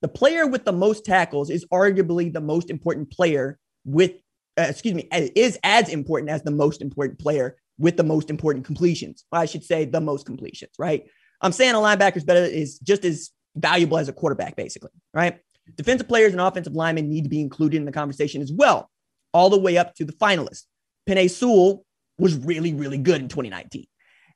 The 0.00 0.06
player 0.06 0.46
with 0.46 0.64
the 0.64 0.72
most 0.72 1.04
tackles 1.04 1.50
is 1.50 1.66
arguably 1.72 2.32
the 2.32 2.40
most 2.40 2.70
important 2.70 3.10
player 3.10 3.58
with 3.84 4.12
uh, 4.56 4.66
excuse 4.68 4.94
me, 4.94 5.08
is 5.10 5.58
as 5.64 5.88
important 5.88 6.30
as 6.30 6.44
the 6.44 6.52
most 6.52 6.82
important 6.82 7.18
player 7.18 7.56
with 7.78 7.96
the 7.96 8.04
most 8.04 8.30
important 8.30 8.64
completions. 8.64 9.24
I 9.32 9.46
should 9.46 9.64
say 9.64 9.86
the 9.86 10.00
most 10.00 10.24
completions, 10.24 10.70
right? 10.78 11.04
I'm 11.40 11.50
saying 11.50 11.74
a 11.74 11.78
linebacker 11.78 12.18
is 12.18 12.24
better 12.24 12.44
is 12.44 12.78
just 12.78 13.04
as 13.04 13.30
valuable 13.56 13.98
as 13.98 14.08
a 14.08 14.12
quarterback, 14.12 14.56
basically, 14.56 14.90
right? 15.12 15.38
Defensive 15.76 16.08
players 16.08 16.32
and 16.32 16.40
offensive 16.40 16.74
linemen 16.74 17.08
need 17.08 17.24
to 17.24 17.30
be 17.30 17.40
included 17.40 17.76
in 17.76 17.84
the 17.84 17.92
conversation 17.92 18.42
as 18.42 18.52
well, 18.52 18.90
all 19.32 19.50
the 19.50 19.58
way 19.58 19.78
up 19.78 19.94
to 19.94 20.04
the 20.04 20.12
finalists. 20.12 20.64
Penei 21.08 21.30
Sewell 21.30 21.84
was 22.18 22.36
really, 22.36 22.74
really 22.74 22.98
good 22.98 23.20
in 23.20 23.28
2019. 23.28 23.86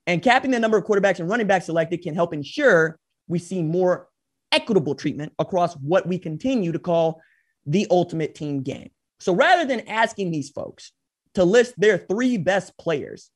And 0.06 0.22
capping 0.22 0.50
the 0.50 0.58
number 0.58 0.78
of 0.78 0.84
quarterbacks 0.84 1.20
and 1.20 1.28
running 1.28 1.46
backs 1.46 1.66
selected 1.66 2.02
can 2.02 2.14
help 2.14 2.32
ensure 2.32 2.98
we 3.28 3.38
see 3.38 3.62
more 3.62 4.08
equitable 4.52 4.94
treatment 4.94 5.32
across 5.38 5.75
what 5.75 6.06
we 6.06 6.18
continue 6.18 6.72
to 6.72 6.78
call 6.78 7.20
the 7.66 7.87
ultimate 7.90 8.34
team 8.34 8.62
game. 8.62 8.90
So 9.20 9.34
rather 9.34 9.66
than 9.66 9.87
asking 9.88 10.30
these 10.30 10.48
folks 10.48 10.92
to 11.34 11.44
list 11.44 11.75
their 11.76 11.98
three 11.98 12.38
best 12.38 12.76
players, 12.78 13.30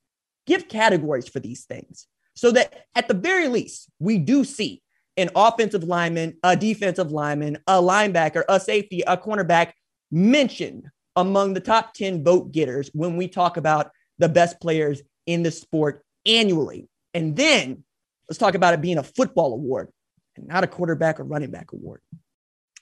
give 0.47 0.69
categories 0.69 1.29
for 1.29 1.41
these 1.41 1.65
things 1.65 2.07
so 2.35 2.51
that 2.53 2.87
at 2.95 3.09
the 3.09 3.15
very 3.15 3.49
least, 3.49 3.91
we 3.99 4.19
do 4.19 4.45
see 4.45 4.83
an 5.17 5.31
offensive 5.35 5.85
lineman, 5.85 6.37
a 6.43 6.57
defensive 6.57 7.11
lineman, 7.11 7.59
a 7.67 7.81
linebacker, 7.81 8.45
a 8.49 8.59
safety, 8.59 9.03
a 9.07 9.17
cornerback 9.17 9.73
mentioned 10.11 10.89
among 11.17 11.55
the 11.55 11.61
top 11.61 11.93
10 11.95 12.25
vote 12.25 12.53
getters 12.53 12.91
when 12.95 13.17
we 13.17 13.29
talk 13.29 13.57
about 13.57 13.91
the 14.19 14.29
best 14.29 14.61
players 14.61 15.03
in 15.27 15.43
the 15.43 15.51
sport 15.51 16.03
annually. 16.27 16.89
And 17.15 17.37
then 17.37 17.85
let's 18.29 18.39
talk 18.39 18.55
about 18.55 18.75
it 18.75 18.81
being 18.81 18.99
a 18.99 19.03
football 19.03 19.53
award 19.53 19.89
and 20.37 20.47
not 20.47 20.65
a 20.65 20.67
quarterback 20.67 21.21
or 21.21 21.25
running 21.25 21.51
back 21.51 21.73
award. 21.73 22.01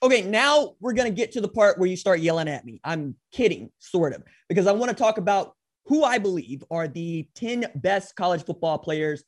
Okay, 0.03 0.21
now 0.21 0.75
we're 0.79 0.93
going 0.93 1.09
to 1.09 1.15
get 1.15 1.33
to 1.33 1.41
the 1.41 1.47
part 1.47 1.77
where 1.77 1.87
you 1.87 1.97
start 1.97 2.21
yelling 2.21 2.47
at 2.47 2.65
me. 2.65 2.79
I'm 2.83 3.15
kidding, 3.31 3.69
sort 3.79 4.13
of, 4.13 4.23
because 4.49 4.65
I 4.65 4.71
want 4.71 4.89
to 4.89 4.95
talk 4.95 5.17
about 5.17 5.55
who 5.85 6.03
I 6.03 6.17
believe 6.17 6.63
are 6.71 6.87
the 6.87 7.27
10 7.35 7.65
best 7.75 8.15
college 8.15 8.45
football 8.45 8.79
players 8.79 9.23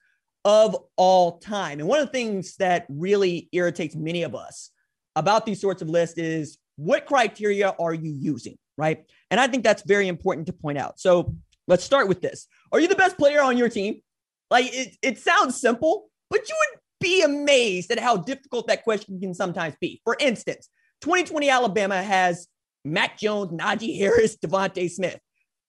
of 0.45 0.75
all 0.97 1.39
time. 1.39 1.79
And 1.79 1.87
one 1.87 1.99
of 1.99 2.07
the 2.07 2.11
things 2.11 2.55
that 2.57 2.85
really 2.89 3.49
irritates 3.51 3.95
many 3.95 4.23
of 4.23 4.35
us 4.35 4.71
about 5.15 5.45
these 5.45 5.61
sorts 5.61 5.81
of 5.81 5.89
lists 5.89 6.17
is 6.17 6.57
what 6.75 7.05
criteria 7.05 7.73
are 7.79 7.93
you 7.93 8.11
using, 8.11 8.57
right? 8.77 9.05
And 9.31 9.39
I 9.39 9.47
think 9.47 9.63
that's 9.63 9.83
very 9.83 10.07
important 10.07 10.47
to 10.47 10.53
point 10.53 10.77
out. 10.77 10.99
So 10.99 11.35
let's 11.67 11.83
start 11.83 12.07
with 12.07 12.21
this. 12.21 12.47
Are 12.71 12.79
you 12.79 12.87
the 12.87 12.95
best 12.95 13.17
player 13.17 13.41
on 13.41 13.57
your 13.57 13.69
team? 13.69 14.01
Like 14.49 14.73
it, 14.73 14.97
it 15.01 15.19
sounds 15.19 15.59
simple, 15.59 16.09
but 16.29 16.47
you 16.47 16.55
would 16.57 16.79
be 16.99 17.21
amazed 17.21 17.91
at 17.91 17.99
how 17.99 18.17
difficult 18.17 18.67
that 18.67 18.83
question 18.83 19.19
can 19.19 19.33
sometimes 19.33 19.75
be. 19.79 20.01
For 20.03 20.17
instance, 20.19 20.69
2020 21.01 21.49
Alabama 21.49 22.01
has 22.01 22.47
Mac 22.85 23.17
Jones, 23.17 23.51
Najee 23.51 23.97
Harris, 23.97 24.37
DeVonta 24.37 24.89
Smith, 24.89 25.19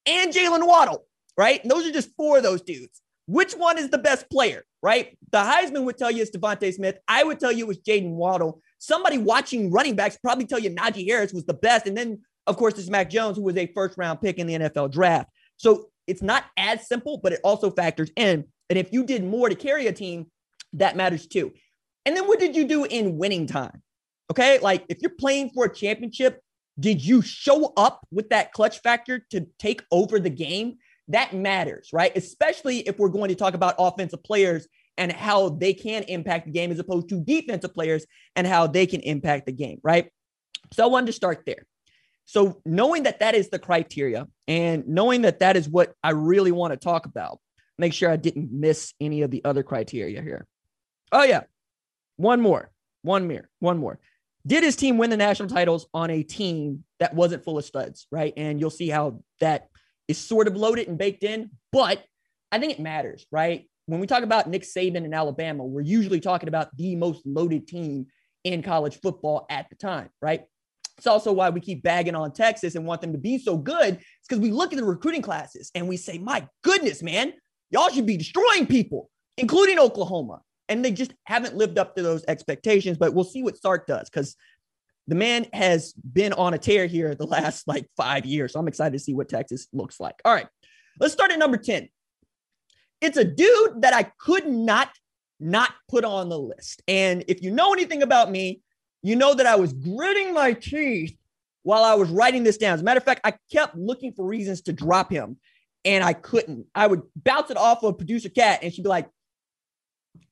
and 0.07 0.33
Jaylen 0.33 0.67
Waddle, 0.67 1.05
right? 1.37 1.63
And 1.63 1.71
those 1.71 1.87
are 1.87 1.93
just 1.93 2.15
four 2.17 2.39
of 2.39 2.43
those 2.43 2.63
dudes. 2.63 3.01
Which 3.27 3.55
one 3.55 3.79
is 3.79 3.89
the 3.89 3.99
best 3.99 4.29
player, 4.31 4.65
right? 4.83 5.17
The 5.33 5.39
Heisman 5.39 5.85
would 5.85 5.97
tell 5.97 6.11
you 6.11 6.23
it's 6.23 6.37
DeVonta 6.37 6.73
Smith. 6.73 6.99
I 7.09 7.25
would 7.25 7.41
tell 7.41 7.53
you 7.53 7.65
it 7.65 7.69
was 7.69 7.79
Jaden 7.79 8.11
Waddle. 8.11 8.61
Somebody 8.79 9.19
watching 9.19 9.71
running 9.71 9.97
backs 9.97 10.19
probably 10.19 10.45
tell 10.45 10.59
you 10.59 10.71
Najee 10.71 11.09
Harris 11.09 11.33
was 11.33 11.47
the 11.47 11.55
best. 11.55 11.87
And 11.87 11.97
then, 11.97 12.21
of 12.47 12.57
course, 12.57 12.75
there's 12.75 12.91
Mac 12.91 13.09
Jones, 13.09 13.37
who 13.37 13.43
was 13.43 13.57
a 13.57 13.67
first 13.69 13.97
round 13.97 14.21
pick 14.21 14.39
in 14.39 14.47
the 14.47 14.55
NFL 14.55 14.93
draft. 14.93 15.31
So 15.57 15.87
it's 16.07 16.23
not 16.23 16.45
as 16.59 16.87
simple, 16.87 17.19
but 17.23 17.33
it 17.33 17.41
also 17.43 17.71
factors 17.71 18.11
in. 18.17 18.45
And 18.69 18.79
if 18.79 18.93
you 18.93 19.05
did 19.05 19.25
more 19.25 19.49
to 19.49 19.55
carry 19.55 19.87
a 19.87 19.93
team, 19.93 20.27
that 20.75 20.97
matters 20.97 21.27
too. 21.27 21.53
And 22.05 22.17
then 22.17 22.27
what 22.27 22.39
did 22.39 22.55
you 22.55 22.67
do 22.67 22.85
in 22.85 23.17
winning 23.17 23.47
time? 23.47 23.83
Okay. 24.31 24.59
Like 24.59 24.85
if 24.89 24.99
you're 25.01 25.11
playing 25.11 25.51
for 25.51 25.65
a 25.67 25.75
championship, 25.75 26.41
did 26.79 27.05
you 27.05 27.23
show 27.23 27.73
up 27.77 28.07
with 28.11 28.31
that 28.31 28.53
clutch 28.53 28.81
factor 28.81 29.25
to 29.31 29.47
take 29.59 29.83
over 29.91 30.19
the 30.19 30.31
game? 30.31 30.77
That 31.09 31.35
matters, 31.35 31.91
right? 31.93 32.17
Especially 32.17 32.79
if 32.81 32.99
we're 32.99 33.09
going 33.09 33.29
to 33.29 33.35
talk 33.35 33.55
about 33.55 33.75
offensive 33.79 34.23
players 34.23 34.67
and 34.97 35.13
how 35.13 35.51
they 35.51 35.75
can 35.75 36.05
impact 36.05 36.47
the 36.47 36.53
game 36.53 36.71
as 36.71 36.79
opposed 36.79 37.09
to 37.11 37.21
defensive 37.21 37.75
players 37.75 38.07
and 38.37 38.47
how 38.47 38.67
they 38.67 38.87
can 38.87 39.01
impact 39.01 39.47
the 39.47 39.53
game, 39.53 39.81
right? 39.83 40.11
So 40.73 40.85
I 40.85 40.87
wanted 40.87 41.07
to 41.07 41.13
start 41.13 41.43
there. 41.45 41.67
So 42.25 42.63
knowing 42.65 43.03
that 43.03 43.21
that 43.21 43.35
is 43.35 43.51
the 43.51 43.59
criteria 43.59 44.27
and 44.49 44.87
knowing 44.89 45.23
that 45.23 45.41
that 45.41 45.57
is 45.57 45.69
what 45.69 45.95
I 46.03 46.11
really 46.11 46.53
want 46.53 46.73
to 46.73 46.79
talk 46.79 47.07
about, 47.07 47.39
make 47.79 47.93
sure 47.93 48.11
I 48.11 48.17
didn't 48.17 48.51
miss 48.51 48.95
any 49.01 49.23
of 49.23 49.31
the 49.31 49.45
other 49.45 49.63
criteria 49.63 50.23
here. 50.23 50.47
Oh 51.13 51.23
yeah, 51.23 51.43
one 52.17 52.41
more, 52.41 52.71
one 53.03 53.29
more, 53.29 53.49
one 53.59 53.79
more. 53.79 53.99
Did 54.47 54.63
his 54.63 54.77
team 54.77 54.99
win 54.99 55.11
the 55.11 55.17
national 55.17 55.49
titles 55.49 55.87
on 55.93 56.11
a 56.11 56.23
team 56.23 56.85
that 56.99 57.15
wasn't 57.15 57.45
full 57.45 57.59
of 57.59 57.65
studs, 57.65 58.07
right? 58.11 58.33
And 58.37 58.61
you'll 58.61 58.71
see 58.71 58.89
how 58.89 59.23
that 59.41 59.69
is 60.09 60.19
sort 60.19 60.49
of 60.49 60.57
loaded 60.57 60.89
and 60.89 60.99
baked 60.99 61.25
in, 61.25 61.51
but 61.73 62.05
I 62.53 62.59
think 62.59 62.73
it 62.73 62.81
matters, 62.81 63.27
right? 63.31 63.69
When 63.87 64.01
we 64.01 64.07
talk 64.07 64.23
about 64.23 64.49
Nick 64.49 64.63
Saban 64.63 65.05
in 65.05 65.13
Alabama, 65.13 65.65
we're 65.65 65.83
usually 65.83 66.21
talking 66.21 66.49
about 66.49 66.75
the 66.77 66.97
most 66.97 67.27
loaded 67.27 67.67
team 67.67 68.07
in 68.45 68.63
college 68.63 69.01
football 69.01 69.47
at 69.51 69.69
the 69.71 69.77
time, 69.77 70.11
right? 70.23 70.45
It's 70.97 71.07
also 71.07 71.33
why 71.33 71.51
we 71.51 71.61
keep 71.61 71.83
bagging 71.83 72.15
on 72.15 72.33
Texas 72.33 72.75
and 72.77 72.87
want 72.87 73.01
them 73.01 73.13
to 73.13 73.19
be 73.19 73.39
so 73.39 73.57
good. 73.57 73.95
It's 73.95 74.29
because 74.29 74.41
we 74.41 74.53
look 74.53 74.73
at 74.73 74.79
the 74.79 74.85
recruiting 74.85 75.23
classes 75.23 75.71
and 75.75 75.89
we 75.89 75.97
say, 75.97 76.19
my 76.19 76.47
goodness, 76.63 77.03
man, 77.03 77.33
y'all 77.71 77.89
should 77.89 78.07
be 78.07 78.17
destroying 78.17 78.67
people, 78.67 79.11
including 79.37 79.79
Oklahoma. 79.79 80.41
And 80.69 80.83
they 80.85 80.93
just 80.93 81.13
haven't 81.27 81.57
lived 81.57 81.79
up 81.79 81.95
to 81.97 82.03
those 82.03 82.25
expectations. 82.29 82.97
But 82.97 83.13
we'll 83.13 83.25
see 83.25 83.43
what 83.43 83.61
Sark 83.61 83.87
does 83.87 84.09
because 84.09 84.37
the 85.07 85.15
man 85.15 85.47
has 85.53 85.93
been 85.93 86.33
on 86.33 86.55
a 86.55 86.59
tear 86.59 86.87
here 86.87 87.15
the 87.15 87.27
last 87.27 87.69
like 87.69 87.89
five 87.97 88.25
years. 88.25 88.53
So 88.53 88.61
I'm 88.61 88.69
excited 88.69 88.93
to 88.93 88.99
see 88.99 89.15
what 89.15 89.29
Texas 89.29 89.69
looks 89.73 90.01
like. 90.01 90.21
All 90.25 90.35
right, 90.35 90.47
let's 91.01 91.13
start 91.13 91.31
at 91.31 91.39
number 91.39 91.57
10. 91.57 91.89
It's 93.01 93.17
a 93.17 93.25
dude 93.25 93.83
that 93.83 93.93
I 93.93 94.11
could 94.19 94.47
not 94.47 94.91
not 95.41 95.73
put 95.89 96.05
on 96.05 96.29
the 96.29 96.39
list. 96.39 96.83
And 96.89 97.25
if 97.29 97.43
you 97.43 97.51
know 97.51 97.73
anything 97.73 98.03
about 98.03 98.31
me, 98.31 98.63
you 99.03 99.17
know 99.17 99.35
that 99.35 99.47
I 99.47 99.57
was 99.57 99.73
gritting 99.73 100.33
my 100.33 100.55
teeth 100.55 101.17
while 101.63 101.83
I 101.83 101.95
was 101.95 102.09
writing 102.09 102.45
this 102.45 102.57
down. 102.57 102.75
As 102.75 102.81
a 102.81 102.85
matter 102.85 102.99
of 102.99 103.05
fact, 103.05 103.21
I 103.25 103.35
kept 103.53 103.77
looking 103.77 104.13
for 104.13 104.25
reasons 104.25 104.63
to 104.63 104.73
drop 104.73 105.11
him 105.11 105.37
and 105.85 106.03
I 106.03 106.15
couldn't. 106.15 106.67
I 106.75 106.87
would 106.87 107.03
bounce 107.17 107.51
it 107.51 107.57
off 107.57 107.83
of 107.83 107.99
producer 107.99 108.29
Cat 108.29 108.61
and 108.63 108.73
she'd 108.73 108.83
be 108.83 108.89
like, 108.89 109.09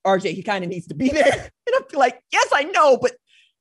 RJ, 0.07 0.33
he 0.33 0.43
kind 0.43 0.65
of 0.65 0.71
needs 0.71 0.87
to 0.87 0.95
be 0.95 1.09
there. 1.11 1.33
And 1.33 1.77
I'd 1.77 1.89
be 1.89 1.97
like, 1.97 2.23
yes, 2.33 2.49
I 2.53 2.65
know, 2.65 2.97
but 2.97 3.13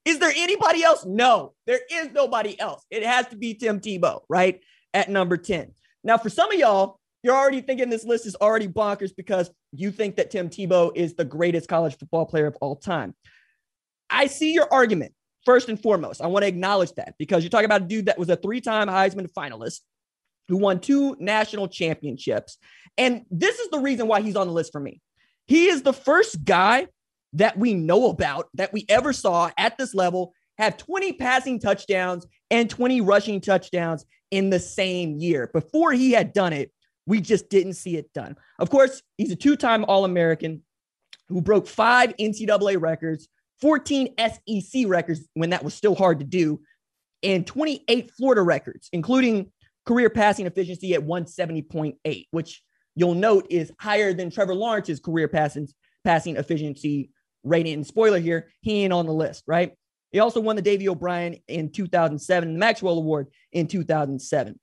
is 0.05 0.19
there 0.19 0.33
anybody 0.35 0.83
else? 0.83 1.05
No, 1.05 1.53
there 1.67 1.79
is 1.91 2.11
nobody 2.11 2.59
else. 2.59 2.83
It 2.89 3.03
has 3.03 3.27
to 3.27 3.35
be 3.35 3.53
Tim 3.53 3.79
Tebow, 3.79 4.21
right? 4.29 4.59
At 4.93 5.09
number 5.09 5.37
10. 5.37 5.73
Now, 6.03 6.17
for 6.17 6.29
some 6.29 6.51
of 6.51 6.57
y'all, 6.57 6.99
you're 7.23 7.35
already 7.35 7.61
thinking 7.61 7.89
this 7.89 8.03
list 8.03 8.25
is 8.25 8.35
already 8.35 8.67
bonkers 8.67 9.11
because 9.15 9.51
you 9.71 9.91
think 9.91 10.15
that 10.15 10.31
Tim 10.31 10.49
Tebow 10.49 10.91
is 10.95 11.13
the 11.13 11.25
greatest 11.25 11.69
college 11.69 11.97
football 11.97 12.25
player 12.25 12.47
of 12.47 12.57
all 12.61 12.75
time. 12.75 13.13
I 14.09 14.25
see 14.25 14.53
your 14.53 14.71
argument 14.71 15.13
first 15.45 15.69
and 15.69 15.81
foremost. 15.81 16.21
I 16.21 16.27
want 16.27 16.43
to 16.43 16.47
acknowledge 16.47 16.93
that 16.93 17.13
because 17.19 17.43
you're 17.43 17.49
talking 17.49 17.65
about 17.65 17.83
a 17.83 17.85
dude 17.85 18.07
that 18.07 18.17
was 18.17 18.29
a 18.29 18.35
three 18.35 18.59
time 18.59 18.87
Heisman 18.87 19.31
finalist 19.31 19.81
who 20.47 20.57
won 20.57 20.79
two 20.79 21.15
national 21.19 21.67
championships. 21.67 22.57
And 22.97 23.23
this 23.29 23.59
is 23.59 23.69
the 23.69 23.79
reason 23.79 24.07
why 24.07 24.21
he's 24.21 24.35
on 24.35 24.47
the 24.47 24.53
list 24.53 24.71
for 24.71 24.81
me. 24.81 24.99
He 25.45 25.67
is 25.67 25.83
the 25.83 25.93
first 25.93 26.43
guy 26.43 26.87
that 27.33 27.57
we 27.57 27.73
know 27.73 28.09
about 28.09 28.49
that 28.53 28.73
we 28.73 28.85
ever 28.89 29.13
saw 29.13 29.49
at 29.57 29.77
this 29.77 29.93
level 29.93 30.33
have 30.57 30.77
20 30.77 31.13
passing 31.13 31.59
touchdowns 31.59 32.25
and 32.49 32.69
20 32.69 33.01
rushing 33.01 33.41
touchdowns 33.41 34.05
in 34.31 34.49
the 34.49 34.59
same 34.59 35.17
year. 35.17 35.49
Before 35.53 35.91
he 35.91 36.11
had 36.11 36.33
done 36.33 36.53
it, 36.53 36.71
we 37.05 37.21
just 37.21 37.49
didn't 37.49 37.73
see 37.73 37.97
it 37.97 38.13
done. 38.13 38.35
Of 38.59 38.69
course, 38.69 39.01
he's 39.17 39.31
a 39.31 39.35
two 39.35 39.55
time 39.55 39.85
All 39.85 40.05
American 40.05 40.61
who 41.29 41.41
broke 41.41 41.67
five 41.67 42.15
NCAA 42.17 42.79
records, 42.79 43.27
14 43.61 44.13
SEC 44.19 44.83
records 44.87 45.27
when 45.33 45.51
that 45.51 45.63
was 45.63 45.73
still 45.73 45.95
hard 45.95 46.19
to 46.19 46.25
do, 46.25 46.61
and 47.23 47.45
28 47.47 48.11
Florida 48.11 48.41
records, 48.41 48.89
including 48.91 49.51
career 49.85 50.09
passing 50.09 50.45
efficiency 50.45 50.93
at 50.93 51.01
170.8, 51.01 52.25
which 52.31 52.63
you'll 52.95 53.15
note 53.15 53.47
is 53.49 53.71
higher 53.79 54.13
than 54.13 54.29
Trevor 54.29 54.55
Lawrence's 54.55 54.99
career 54.99 55.27
passing, 55.27 55.67
passing 56.03 56.35
efficiency 56.35 57.11
rating. 57.43 57.73
And 57.73 57.87
spoiler 57.87 58.19
here, 58.19 58.49
he 58.61 58.83
ain't 58.83 58.93
on 58.93 59.05
the 59.05 59.13
list, 59.13 59.43
right? 59.47 59.73
He 60.11 60.19
also 60.19 60.41
won 60.41 60.55
the 60.55 60.61
Davy 60.61 60.89
O'Brien 60.89 61.37
in 61.47 61.71
2007, 61.71 62.53
the 62.53 62.59
Maxwell 62.59 62.97
Award 62.97 63.27
in 63.51 63.67
2007. 63.67 64.59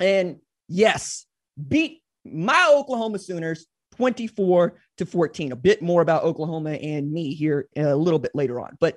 And 0.00 0.36
yes, 0.68 1.26
beat 1.68 2.02
my 2.24 2.72
Oklahoma 2.74 3.18
Sooners 3.18 3.66
24 3.96 4.78
to 4.98 5.06
14. 5.06 5.52
A 5.52 5.56
bit 5.56 5.82
more 5.82 6.02
about 6.02 6.24
Oklahoma 6.24 6.72
and 6.72 7.10
me 7.12 7.34
here 7.34 7.68
uh, 7.76 7.94
a 7.94 7.96
little 7.96 8.18
bit 8.18 8.32
later 8.34 8.60
on. 8.60 8.76
But 8.80 8.96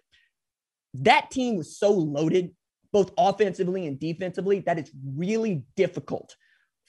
that 0.95 1.31
team 1.31 1.57
was 1.57 1.77
so 1.77 1.91
loaded, 1.91 2.51
both 2.91 3.11
offensively 3.17 3.87
and 3.87 3.99
defensively, 3.99 4.59
that 4.61 4.77
it's 4.77 4.91
really 5.15 5.63
difficult 5.75 6.35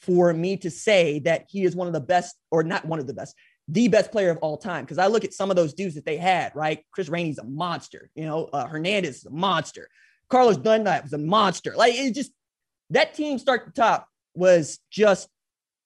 for 0.00 0.32
me 0.32 0.56
to 0.56 0.70
say 0.70 1.20
that 1.20 1.46
he 1.48 1.64
is 1.64 1.76
one 1.76 1.86
of 1.86 1.92
the 1.92 2.00
best, 2.00 2.36
or 2.50 2.64
not 2.64 2.84
one 2.84 2.98
of 2.98 3.06
the 3.06 3.14
best, 3.14 3.36
the 3.68 3.88
best 3.88 4.10
player 4.10 4.30
of 4.30 4.38
all 4.38 4.56
time. 4.56 4.84
Because 4.84 4.98
I 4.98 5.06
look 5.06 5.24
at 5.24 5.32
some 5.32 5.50
of 5.50 5.56
those 5.56 5.74
dudes 5.74 5.94
that 5.94 6.04
they 6.04 6.16
had, 6.16 6.52
right? 6.54 6.84
Chris 6.92 7.08
Rainey's 7.08 7.38
a 7.38 7.44
monster. 7.44 8.10
You 8.14 8.26
know, 8.26 8.44
uh, 8.52 8.66
Hernandez 8.66 9.18
is 9.18 9.26
a 9.26 9.30
monster. 9.30 9.88
Carlos 10.28 10.56
Dunlap 10.56 11.04
was 11.04 11.12
a 11.12 11.18
monster. 11.18 11.74
Like 11.76 11.94
it 11.94 12.14
just 12.14 12.32
that 12.90 13.14
team 13.14 13.38
start 13.38 13.66
to 13.66 13.72
top 13.72 14.08
was 14.34 14.78
just 14.90 15.28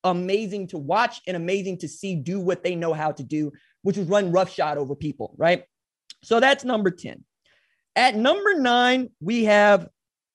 amazing 0.04 0.68
to 0.68 0.78
watch 0.78 1.21
and 1.26 1.37
amazing 1.37 1.78
to 1.78 1.88
see 1.88 2.14
do 2.14 2.40
what 2.40 2.62
they 2.62 2.75
know 2.75 2.92
how 2.92 3.12
to 3.12 3.23
do, 3.23 3.52
which 3.83 3.97
was 3.97 4.06
run 4.06 4.30
roughshod 4.33 4.78
over 4.78 4.95
people, 4.95 5.35
right? 5.37 5.64
So 6.23 6.40
that's 6.40 6.64
number 6.64 6.90
10. 6.90 7.25
At 7.97 8.14
number 8.14 8.54
nine, 8.54 9.11
we 9.21 9.45
have 9.45 9.88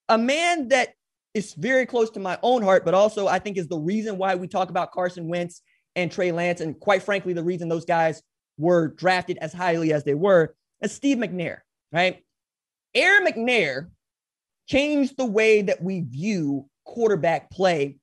a 0.09 0.17
man 0.17 0.69
that 0.69 0.89
is 1.33 1.53
very 1.53 1.85
close 1.85 2.09
to 2.11 2.19
my 2.19 2.37
own 2.43 2.61
heart, 2.63 2.83
but 2.83 2.93
also 2.93 3.27
I 3.27 3.39
think 3.39 3.57
is 3.57 3.67
the 3.67 3.77
reason 3.77 4.17
why 4.17 4.35
we 4.35 4.47
talk 4.47 4.69
about 4.69 4.91
Carson 4.91 5.27
Wentz 5.27 5.61
and 5.95 6.11
Trey 6.11 6.31
Lance. 6.31 6.61
And 6.61 6.79
quite 6.79 7.03
frankly, 7.03 7.33
the 7.33 7.43
reason 7.43 7.69
those 7.69 7.85
guys 7.85 8.21
were 8.57 8.89
drafted 8.89 9.37
as 9.39 9.53
highly 9.53 9.93
as 9.93 10.03
they 10.03 10.13
were 10.13 10.55
is 10.81 10.91
Steve 10.91 11.17
McNair, 11.17 11.59
right? 11.91 12.23
Air 12.93 13.25
McNair 13.25 13.89
changed 14.67 15.17
the 15.17 15.25
way 15.25 15.61
that 15.63 15.81
we 15.81 16.01
view 16.01 16.67
quarterback 16.85 17.51
play 17.51 17.97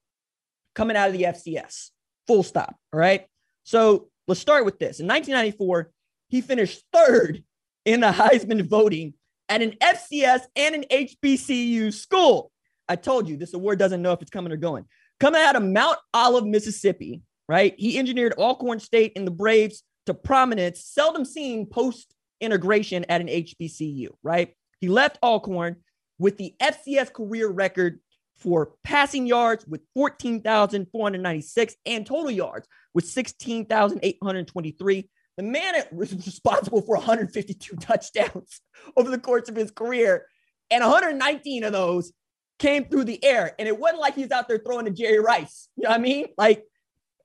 coming 0.74 0.96
out 0.96 1.08
of 1.08 1.12
the 1.12 1.24
FCS. 1.24 1.90
Full 2.26 2.42
stop. 2.42 2.76
All 2.92 3.00
right. 3.00 3.26
So 3.64 4.08
let's 4.26 4.40
start 4.40 4.64
with 4.64 4.78
this. 4.78 5.00
In 5.00 5.06
1994, 5.06 5.90
he 6.28 6.40
finished 6.40 6.82
third 6.92 7.42
in 7.84 8.00
the 8.00 8.10
Heisman 8.10 8.68
voting 8.68 9.14
at 9.48 9.62
an 9.62 9.72
FCS 9.80 10.42
and 10.56 10.74
an 10.74 10.84
HBCU 10.90 11.92
school. 11.92 12.50
I 12.88 12.96
told 12.96 13.28
you 13.28 13.36
this 13.36 13.54
award 13.54 13.78
doesn't 13.78 14.02
know 14.02 14.12
if 14.12 14.22
it's 14.22 14.30
coming 14.30 14.52
or 14.52 14.56
going. 14.56 14.84
Coming 15.20 15.40
out 15.40 15.56
of 15.56 15.62
Mount 15.62 15.98
Olive, 16.14 16.46
Mississippi, 16.46 17.22
right? 17.48 17.74
He 17.78 17.98
engineered 17.98 18.34
Alcorn 18.38 18.80
State 18.80 19.12
and 19.16 19.26
the 19.26 19.32
Braves 19.32 19.82
to 20.06 20.14
prominence, 20.14 20.84
seldom 20.84 21.24
seen 21.24 21.66
post 21.66 22.14
integration 22.40 23.04
at 23.08 23.20
an 23.20 23.28
HBCU, 23.28 24.08
right? 24.22 24.54
He 24.80 24.88
left 24.88 25.18
Alcorn 25.22 25.76
with 26.18 26.36
the 26.36 26.54
FCS 26.60 27.12
career 27.12 27.48
record 27.48 28.00
for 28.36 28.72
passing 28.84 29.26
yards 29.26 29.66
with 29.66 29.80
14,496 29.94 31.74
and 31.86 32.06
total 32.06 32.30
yards 32.30 32.68
with 32.94 33.06
16,823. 33.06 35.10
The 35.36 35.42
man 35.42 35.74
was 35.92 36.12
responsible 36.12 36.82
for 36.82 36.96
152 36.96 37.76
touchdowns 37.76 38.60
over 38.96 39.10
the 39.10 39.18
course 39.18 39.48
of 39.48 39.56
his 39.56 39.70
career, 39.70 40.26
and 40.70 40.82
119 40.82 41.64
of 41.64 41.72
those 41.72 42.12
came 42.58 42.84
through 42.84 43.04
the 43.04 43.24
air. 43.24 43.54
And 43.58 43.68
it 43.68 43.78
wasn't 43.78 44.00
like 44.00 44.14
he 44.14 44.22
was 44.22 44.32
out 44.32 44.48
there 44.48 44.58
throwing 44.58 44.86
to 44.86 44.90
Jerry 44.90 45.20
Rice. 45.20 45.68
You 45.76 45.84
know 45.84 45.90
what 45.90 46.00
I 46.00 46.02
mean? 46.02 46.26
Like, 46.36 46.64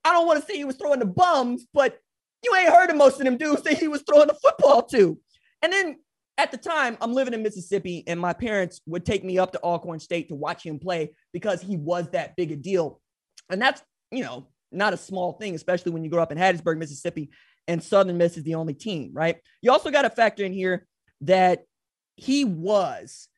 I 0.05 0.11
don't 0.11 0.27
want 0.27 0.41
to 0.41 0.45
say 0.45 0.57
he 0.57 0.65
was 0.65 0.75
throwing 0.75 0.99
the 0.99 1.05
bums, 1.05 1.65
but 1.73 1.97
you 2.43 2.55
ain't 2.55 2.69
heard 2.69 2.89
of 2.89 2.97
most 2.97 3.19
of 3.19 3.25
them 3.25 3.37
dudes 3.37 3.61
that 3.63 3.77
he 3.77 3.87
was 3.87 4.01
throwing 4.01 4.27
the 4.27 4.33
football 4.33 4.83
to. 4.83 5.17
And 5.61 5.71
then 5.71 5.99
at 6.37 6.51
the 6.51 6.57
time, 6.57 6.97
I'm 6.99 7.13
living 7.13 7.33
in 7.33 7.43
Mississippi, 7.43 8.03
and 8.07 8.19
my 8.19 8.33
parents 8.33 8.81
would 8.85 9.05
take 9.05 9.23
me 9.23 9.37
up 9.37 9.51
to 9.53 9.59
Alcorn 9.59 9.99
State 9.99 10.29
to 10.29 10.35
watch 10.35 10.65
him 10.65 10.79
play 10.79 11.13
because 11.31 11.61
he 11.61 11.77
was 11.77 12.09
that 12.09 12.35
big 12.35 12.51
a 12.51 12.55
deal. 12.55 12.99
And 13.49 13.61
that's, 13.61 13.81
you 14.11 14.23
know, 14.23 14.47
not 14.71 14.93
a 14.93 14.97
small 14.97 15.33
thing, 15.33 15.55
especially 15.55 15.91
when 15.91 16.03
you 16.03 16.09
grow 16.09 16.23
up 16.23 16.31
in 16.31 16.37
Hattiesburg, 16.37 16.77
Mississippi, 16.77 17.29
and 17.67 17.81
Southern 17.81 18.17
Miss 18.17 18.35
is 18.35 18.43
the 18.43 18.55
only 18.55 18.73
team, 18.73 19.11
right? 19.13 19.37
You 19.61 19.71
also 19.71 19.91
got 19.91 20.01
to 20.01 20.09
factor 20.09 20.43
in 20.43 20.53
here 20.53 20.85
that 21.21 21.63
he 22.15 22.43
was 22.43 23.29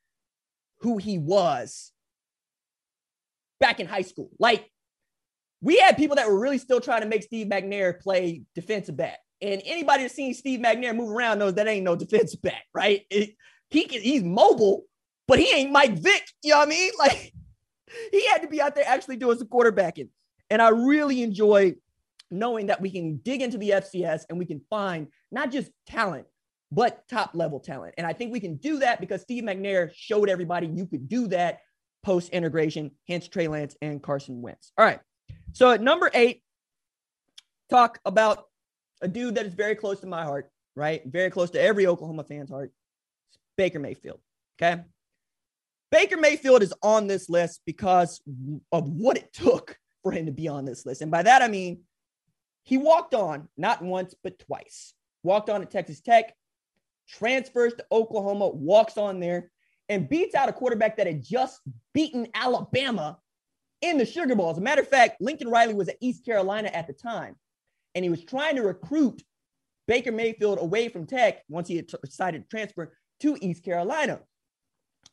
who 0.79 0.97
he 0.97 1.17
was 1.17 1.91
back 3.59 3.79
in 3.79 3.87
high 3.87 4.01
school. 4.01 4.29
Like, 4.39 4.71
we 5.61 5.77
had 5.77 5.97
people 5.97 6.15
that 6.17 6.27
were 6.27 6.39
really 6.39 6.57
still 6.57 6.81
trying 6.81 7.01
to 7.01 7.07
make 7.07 7.23
Steve 7.23 7.47
McNair 7.47 7.99
play 7.99 8.43
defensive 8.53 8.97
back. 8.97 9.19
And 9.41 9.61
anybody 9.65 10.03
that's 10.03 10.15
seen 10.15 10.33
Steve 10.33 10.59
McNair 10.59 10.95
move 10.95 11.09
around 11.09 11.39
knows 11.39 11.55
that 11.55 11.67
ain't 11.67 11.83
no 11.83 11.95
defensive 11.95 12.41
back, 12.41 12.63
right? 12.73 13.01
It, 13.09 13.35
he 13.69 13.85
can, 13.85 14.01
he's 14.01 14.23
mobile, 14.23 14.83
but 15.27 15.39
he 15.39 15.51
ain't 15.53 15.71
Mike 15.71 15.97
Vick. 15.97 16.23
You 16.43 16.51
know 16.51 16.59
what 16.59 16.67
I 16.67 16.69
mean? 16.69 16.91
Like, 16.99 17.33
he 18.11 18.25
had 18.27 18.41
to 18.41 18.47
be 18.47 18.61
out 18.61 18.75
there 18.75 18.83
actually 18.87 19.15
doing 19.15 19.37
some 19.37 19.47
quarterbacking. 19.47 20.09
And 20.49 20.61
I 20.61 20.69
really 20.69 21.23
enjoy 21.23 21.75
knowing 22.31 22.67
that 22.67 22.81
we 22.81 22.89
can 22.89 23.17
dig 23.17 23.41
into 23.41 23.57
the 23.57 23.71
FCS 23.71 24.23
and 24.29 24.37
we 24.37 24.45
can 24.45 24.61
find 24.69 25.07
not 25.31 25.51
just 25.51 25.71
talent, 25.87 26.25
but 26.71 27.07
top 27.07 27.31
level 27.33 27.59
talent. 27.59 27.95
And 27.97 28.05
I 28.05 28.13
think 28.13 28.31
we 28.31 28.39
can 28.39 28.57
do 28.57 28.79
that 28.79 28.99
because 28.99 29.21
Steve 29.21 29.43
McNair 29.43 29.91
showed 29.93 30.29
everybody 30.29 30.67
you 30.67 30.85
could 30.87 31.07
do 31.07 31.27
that 31.27 31.59
post 32.03 32.29
integration, 32.29 32.91
hence 33.07 33.27
Trey 33.27 33.47
Lance 33.47 33.75
and 33.81 34.01
Carson 34.01 34.41
Wentz. 34.41 34.71
All 34.77 34.85
right. 34.85 34.99
So 35.55 35.71
at 35.71 35.81
number 35.81 36.11
eight, 36.13 36.43
talk 37.69 37.99
about 38.03 38.43
a 39.01 39.07
dude 39.07 39.35
that 39.35 39.45
is 39.45 39.53
very 39.53 39.73
close 39.73 40.01
to 40.01 40.05
my 40.05 40.23
heart, 40.25 40.51
right? 40.75 41.01
Very 41.05 41.29
close 41.29 41.49
to 41.51 41.61
every 41.61 41.87
Oklahoma 41.87 42.25
fan's 42.25 42.49
heart. 42.49 42.73
Baker 43.55 43.79
Mayfield. 43.79 44.19
Okay. 44.61 44.83
Baker 45.91 46.17
Mayfield 46.17 46.61
is 46.61 46.73
on 46.83 47.07
this 47.07 47.29
list 47.29 47.61
because 47.65 48.19
of 48.73 48.89
what 48.89 49.15
it 49.15 49.31
took 49.31 49.77
for 50.03 50.11
him 50.11 50.25
to 50.25 50.33
be 50.33 50.49
on 50.49 50.65
this 50.65 50.85
list. 50.85 51.01
And 51.01 51.09
by 51.09 51.23
that, 51.23 51.41
I 51.41 51.47
mean 51.47 51.83
he 52.63 52.77
walked 52.77 53.13
on 53.13 53.47
not 53.55 53.81
once, 53.81 54.13
but 54.21 54.37
twice. 54.39 54.93
Walked 55.23 55.49
on 55.49 55.61
at 55.61 55.71
Texas 55.71 56.01
Tech, 56.01 56.35
transfers 57.07 57.75
to 57.75 57.85
Oklahoma, 57.93 58.49
walks 58.49 58.97
on 58.97 59.21
there, 59.21 59.51
and 59.87 60.09
beats 60.09 60.35
out 60.35 60.49
a 60.49 60.53
quarterback 60.53 60.97
that 60.97 61.07
had 61.07 61.23
just 61.23 61.61
beaten 61.93 62.27
Alabama 62.33 63.19
in 63.89 63.97
the 63.97 64.05
Sugar 64.05 64.35
Bowl. 64.35 64.49
As 64.49 64.57
a 64.57 64.61
matter 64.61 64.81
of 64.81 64.87
fact, 64.87 65.21
Lincoln 65.21 65.49
Riley 65.49 65.73
was 65.73 65.89
at 65.89 65.97
East 66.01 66.25
Carolina 66.25 66.69
at 66.69 66.87
the 66.87 66.93
time, 66.93 67.35
and 67.93 68.03
he 68.03 68.09
was 68.09 68.23
trying 68.23 68.55
to 68.55 68.63
recruit 68.63 69.21
Baker 69.87 70.11
Mayfield 70.11 70.59
away 70.59 70.89
from 70.89 71.05
Tech 71.05 71.43
once 71.47 71.67
he 71.67 71.75
had 71.75 71.87
t- 71.87 71.97
decided 72.03 72.43
to 72.43 72.47
transfer 72.47 72.93
to 73.21 73.37
East 73.41 73.63
Carolina. 73.63 74.21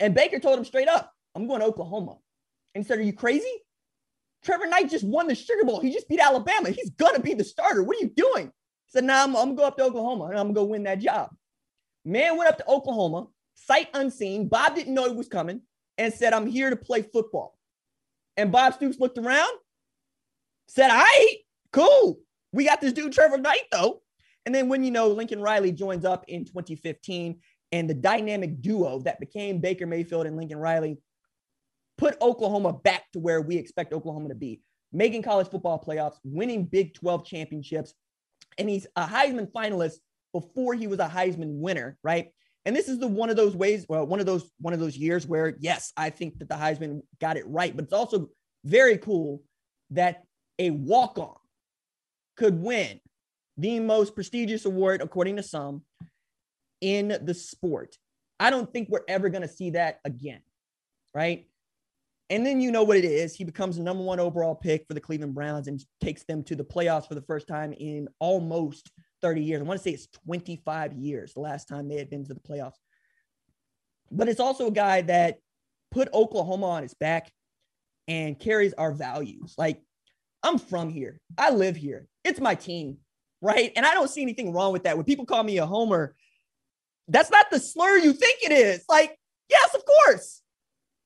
And 0.00 0.14
Baker 0.14 0.38
told 0.38 0.58
him 0.58 0.64
straight 0.64 0.88
up, 0.88 1.12
I'm 1.34 1.46
going 1.46 1.60
to 1.60 1.66
Oklahoma. 1.66 2.16
And 2.74 2.82
he 2.82 2.88
said, 2.88 2.98
Are 2.98 3.02
you 3.02 3.12
crazy? 3.12 3.52
Trevor 4.42 4.66
Knight 4.66 4.90
just 4.90 5.04
won 5.04 5.28
the 5.28 5.34
Sugar 5.34 5.64
Bowl. 5.64 5.80
He 5.80 5.92
just 5.92 6.08
beat 6.08 6.18
Alabama. 6.18 6.70
He's 6.70 6.90
going 6.90 7.14
to 7.14 7.20
be 7.20 7.34
the 7.34 7.44
starter. 7.44 7.82
What 7.82 7.96
are 7.96 8.00
you 8.00 8.10
doing? 8.16 8.46
He 8.46 8.88
said, 8.88 9.04
Nah, 9.04 9.24
I'm, 9.24 9.36
I'm 9.36 9.54
going 9.54 9.56
to 9.56 9.60
go 9.60 9.66
up 9.66 9.76
to 9.76 9.84
Oklahoma 9.84 10.24
and 10.24 10.38
I'm 10.38 10.52
going 10.52 10.54
to 10.54 10.60
go 10.60 10.64
win 10.64 10.82
that 10.84 10.98
job. 10.98 11.30
Man 12.04 12.36
went 12.36 12.48
up 12.48 12.58
to 12.58 12.68
Oklahoma, 12.68 13.26
sight 13.54 13.88
unseen. 13.94 14.48
Bob 14.48 14.74
didn't 14.74 14.94
know 14.94 15.08
he 15.08 15.14
was 15.14 15.28
coming 15.28 15.60
and 15.98 16.12
said, 16.12 16.32
I'm 16.32 16.46
here 16.46 16.70
to 16.70 16.76
play 16.76 17.02
football. 17.02 17.56
And 18.36 18.52
Bob 18.52 18.74
Stoops 18.74 18.98
looked 18.98 19.18
around, 19.18 19.52
said, 20.68 20.90
All 20.90 20.98
right, 20.98 21.36
cool. 21.72 22.18
We 22.52 22.64
got 22.64 22.80
this 22.80 22.92
dude, 22.92 23.12
Trevor 23.12 23.38
Knight, 23.38 23.64
though. 23.70 24.02
And 24.44 24.54
then 24.54 24.68
when 24.68 24.84
you 24.84 24.90
know 24.90 25.08
Lincoln 25.08 25.40
Riley 25.40 25.72
joins 25.72 26.04
up 26.04 26.24
in 26.28 26.44
2015 26.44 27.40
and 27.70 27.88
the 27.88 27.94
dynamic 27.94 28.60
duo 28.60 28.98
that 29.00 29.20
became 29.20 29.60
Baker 29.60 29.86
Mayfield 29.86 30.26
and 30.26 30.36
Lincoln 30.36 30.58
Riley 30.58 30.98
put 31.96 32.20
Oklahoma 32.20 32.72
back 32.72 33.04
to 33.12 33.20
where 33.20 33.40
we 33.40 33.56
expect 33.56 33.92
Oklahoma 33.92 34.28
to 34.30 34.34
be, 34.34 34.60
making 34.92 35.22
college 35.22 35.48
football 35.48 35.82
playoffs, 35.82 36.18
winning 36.24 36.64
Big 36.64 36.94
12 36.94 37.24
championships. 37.24 37.94
And 38.58 38.68
he's 38.68 38.86
a 38.96 39.06
Heisman 39.06 39.50
finalist 39.52 39.96
before 40.32 40.74
he 40.74 40.86
was 40.86 40.98
a 40.98 41.08
Heisman 41.08 41.60
winner, 41.60 41.96
right? 42.02 42.32
And 42.64 42.76
this 42.76 42.88
is 42.88 42.98
the 42.98 43.08
one 43.08 43.30
of 43.30 43.36
those 43.36 43.56
ways, 43.56 43.86
well, 43.88 44.06
one 44.06 44.20
of 44.20 44.26
those 44.26 44.50
one 44.60 44.72
of 44.74 44.80
those 44.80 44.96
years 44.96 45.26
where 45.26 45.56
yes, 45.58 45.92
I 45.96 46.10
think 46.10 46.38
that 46.38 46.48
the 46.48 46.54
Heisman 46.54 47.00
got 47.20 47.36
it 47.36 47.46
right, 47.46 47.74
but 47.74 47.84
it's 47.84 47.92
also 47.92 48.28
very 48.64 48.98
cool 48.98 49.42
that 49.90 50.22
a 50.58 50.70
walk-on 50.70 51.34
could 52.36 52.60
win 52.60 53.00
the 53.58 53.80
most 53.80 54.14
prestigious 54.14 54.64
award 54.64 55.02
according 55.02 55.36
to 55.36 55.42
some 55.42 55.82
in 56.80 57.18
the 57.22 57.34
sport. 57.34 57.96
I 58.40 58.50
don't 58.50 58.72
think 58.72 58.88
we're 58.88 59.04
ever 59.08 59.28
going 59.28 59.42
to 59.42 59.48
see 59.48 59.70
that 59.70 60.00
again, 60.04 60.40
right? 61.14 61.46
And 62.30 62.46
then 62.46 62.60
you 62.60 62.70
know 62.70 62.82
what 62.82 62.96
it 62.96 63.04
is. 63.04 63.34
He 63.34 63.44
becomes 63.44 63.76
the 63.76 63.82
number 63.82 64.02
one 64.02 64.18
overall 64.18 64.54
pick 64.54 64.86
for 64.86 64.94
the 64.94 65.00
Cleveland 65.00 65.34
Browns 65.34 65.68
and 65.68 65.80
takes 66.00 66.24
them 66.24 66.42
to 66.44 66.56
the 66.56 66.64
playoffs 66.64 67.06
for 67.06 67.14
the 67.14 67.22
first 67.22 67.46
time 67.46 67.72
in 67.74 68.08
almost 68.20 68.90
30 69.22 69.42
years. 69.42 69.60
I 69.60 69.64
want 69.64 69.78
to 69.78 69.84
say 69.84 69.92
it's 69.92 70.08
25 70.26 70.92
years 70.94 71.32
the 71.32 71.40
last 71.40 71.68
time 71.68 71.88
they 71.88 71.96
had 71.96 72.10
been 72.10 72.26
to 72.26 72.34
the 72.34 72.40
playoffs. 72.40 72.78
But 74.10 74.28
it's 74.28 74.40
also 74.40 74.66
a 74.66 74.72
guy 74.72 75.02
that 75.02 75.38
put 75.90 76.12
Oklahoma 76.12 76.66
on 76.66 76.82
his 76.82 76.94
back 76.94 77.32
and 78.08 78.38
carries 78.38 78.74
our 78.74 78.92
values. 78.92 79.54
Like, 79.56 79.80
I'm 80.42 80.58
from 80.58 80.90
here, 80.90 81.20
I 81.38 81.50
live 81.50 81.76
here, 81.76 82.08
it's 82.24 82.40
my 82.40 82.54
team, 82.54 82.98
right? 83.40 83.72
And 83.76 83.86
I 83.86 83.94
don't 83.94 84.10
see 84.10 84.22
anything 84.22 84.52
wrong 84.52 84.72
with 84.72 84.84
that. 84.84 84.96
When 84.96 85.06
people 85.06 85.24
call 85.24 85.42
me 85.42 85.58
a 85.58 85.66
homer, 85.66 86.14
that's 87.08 87.30
not 87.30 87.50
the 87.50 87.60
slur 87.60 87.98
you 87.98 88.12
think 88.12 88.40
it 88.42 88.52
is. 88.52 88.84
Like, 88.88 89.16
yes, 89.48 89.74
of 89.74 89.82
course. 89.84 90.42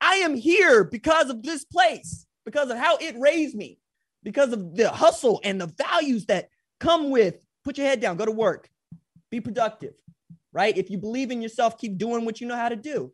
I 0.00 0.16
am 0.16 0.34
here 0.34 0.84
because 0.84 1.30
of 1.30 1.42
this 1.42 1.64
place, 1.64 2.26
because 2.44 2.70
of 2.70 2.78
how 2.78 2.96
it 2.96 3.18
raised 3.18 3.56
me, 3.56 3.78
because 4.22 4.52
of 4.52 4.74
the 4.76 4.90
hustle 4.90 5.40
and 5.44 5.60
the 5.60 5.72
values 5.78 6.26
that 6.26 6.48
come 6.80 7.10
with 7.10 7.36
put 7.66 7.76
your 7.76 7.86
head 7.86 8.00
down, 8.00 8.16
go 8.16 8.24
to 8.24 8.32
work, 8.32 8.68
be 9.30 9.40
productive, 9.40 9.94
right? 10.52 10.76
If 10.76 10.90
you 10.90 10.98
believe 10.98 11.30
in 11.30 11.42
yourself, 11.42 11.78
keep 11.78 11.98
doing 11.98 12.24
what 12.24 12.40
you 12.40 12.46
know 12.46 12.56
how 12.56 12.70
to 12.70 12.76
do. 12.76 13.12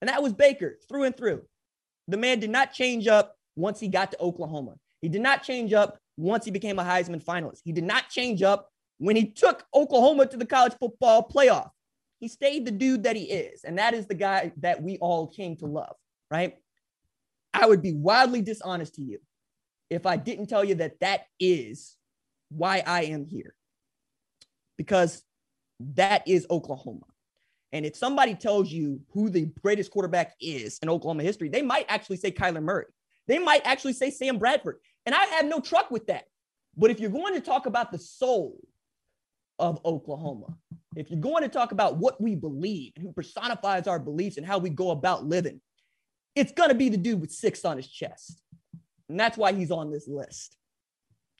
And 0.00 0.08
that 0.08 0.22
was 0.22 0.34
Baker 0.34 0.78
through 0.88 1.04
and 1.04 1.16
through. 1.16 1.42
The 2.08 2.18
man 2.18 2.40
did 2.40 2.50
not 2.50 2.72
change 2.72 3.06
up 3.06 3.36
once 3.56 3.80
he 3.80 3.88
got 3.88 4.10
to 4.10 4.20
Oklahoma. 4.20 4.74
He 5.00 5.08
did 5.08 5.22
not 5.22 5.42
change 5.42 5.72
up 5.72 5.98
once 6.16 6.44
he 6.44 6.50
became 6.50 6.78
a 6.78 6.84
Heisman 6.84 7.24
finalist. 7.24 7.60
He 7.64 7.72
did 7.72 7.84
not 7.84 8.10
change 8.10 8.42
up 8.42 8.68
when 8.98 9.16
he 9.16 9.30
took 9.30 9.64
Oklahoma 9.74 10.26
to 10.26 10.36
the 10.36 10.46
college 10.46 10.74
football 10.78 11.26
playoff. 11.26 11.70
He 12.20 12.28
stayed 12.28 12.66
the 12.66 12.70
dude 12.70 13.04
that 13.04 13.16
he 13.16 13.24
is. 13.24 13.64
And 13.64 13.78
that 13.78 13.94
is 13.94 14.06
the 14.06 14.14
guy 14.14 14.52
that 14.58 14.82
we 14.82 14.98
all 14.98 15.26
came 15.28 15.56
to 15.56 15.66
love 15.66 15.96
right? 16.34 16.56
I 17.52 17.66
would 17.66 17.80
be 17.80 17.92
wildly 17.92 18.42
dishonest 18.42 18.96
to 18.96 19.02
you 19.02 19.20
if 19.88 20.06
I 20.06 20.16
didn't 20.16 20.48
tell 20.48 20.64
you 20.64 20.74
that 20.76 20.98
that 21.00 21.26
is 21.38 21.96
why 22.48 22.82
I 22.84 23.04
am 23.04 23.24
here. 23.24 23.54
Because 24.76 25.22
that 25.80 26.26
is 26.26 26.46
Oklahoma. 26.50 27.06
And 27.72 27.84
if 27.84 27.96
somebody 27.96 28.34
tells 28.34 28.70
you 28.70 29.00
who 29.12 29.28
the 29.28 29.46
greatest 29.62 29.90
quarterback 29.90 30.34
is 30.40 30.78
in 30.80 30.88
Oklahoma 30.88 31.24
history, 31.24 31.48
they 31.48 31.62
might 31.62 31.86
actually 31.88 32.16
say 32.16 32.30
Kyler 32.30 32.62
Murray. 32.62 32.86
They 33.26 33.38
might 33.38 33.62
actually 33.64 33.94
say 33.94 34.10
Sam 34.10 34.38
Bradford. 34.38 34.76
And 35.06 35.14
I 35.14 35.24
have 35.24 35.46
no 35.46 35.60
truck 35.60 35.90
with 35.90 36.06
that. 36.06 36.24
But 36.76 36.90
if 36.90 37.00
you're 37.00 37.10
going 37.10 37.34
to 37.34 37.40
talk 37.40 37.66
about 37.66 37.90
the 37.90 37.98
soul 37.98 38.58
of 39.58 39.80
Oklahoma, 39.84 40.56
if 40.96 41.10
you're 41.10 41.20
going 41.20 41.42
to 41.42 41.48
talk 41.48 41.72
about 41.72 41.96
what 41.96 42.20
we 42.20 42.34
believe 42.34 42.92
and 42.96 43.04
who 43.04 43.12
personifies 43.12 43.86
our 43.86 43.98
beliefs 43.98 44.36
and 44.36 44.46
how 44.46 44.58
we 44.58 44.70
go 44.70 44.90
about 44.90 45.24
living, 45.24 45.60
it's 46.34 46.52
going 46.52 46.68
to 46.68 46.74
be 46.74 46.88
the 46.88 46.96
dude 46.96 47.20
with 47.20 47.32
six 47.32 47.64
on 47.64 47.76
his 47.76 47.88
chest. 47.88 48.40
And 49.08 49.18
that's 49.18 49.36
why 49.36 49.52
he's 49.52 49.70
on 49.70 49.90
this 49.90 50.08
list. 50.08 50.56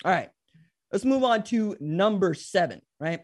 All 0.04 0.10
right. 0.10 0.30
Let's 0.94 1.04
move 1.04 1.24
on 1.24 1.42
to 1.46 1.76
number 1.80 2.34
seven, 2.34 2.80
right? 3.00 3.22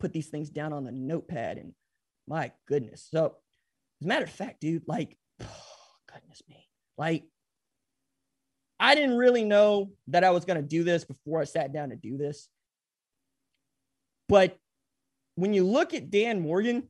Put 0.00 0.14
these 0.14 0.28
things 0.28 0.48
down 0.48 0.72
on 0.72 0.84
the 0.84 0.90
notepad 0.90 1.58
and 1.58 1.74
my 2.26 2.50
goodness. 2.66 3.06
So, 3.10 3.36
as 4.00 4.06
a 4.06 4.08
matter 4.08 4.24
of 4.24 4.30
fact, 4.30 4.62
dude, 4.62 4.84
like, 4.88 5.18
oh, 5.42 5.46
goodness 6.14 6.42
me, 6.48 6.66
like, 6.96 7.24
I 8.80 8.94
didn't 8.94 9.18
really 9.18 9.44
know 9.44 9.90
that 10.06 10.24
I 10.24 10.30
was 10.30 10.46
going 10.46 10.56
to 10.56 10.66
do 10.66 10.82
this 10.82 11.04
before 11.04 11.42
I 11.42 11.44
sat 11.44 11.74
down 11.74 11.90
to 11.90 11.96
do 11.96 12.16
this. 12.16 12.48
But 14.26 14.56
when 15.34 15.52
you 15.52 15.66
look 15.66 15.92
at 15.92 16.08
Dan 16.08 16.40
Morgan, 16.40 16.84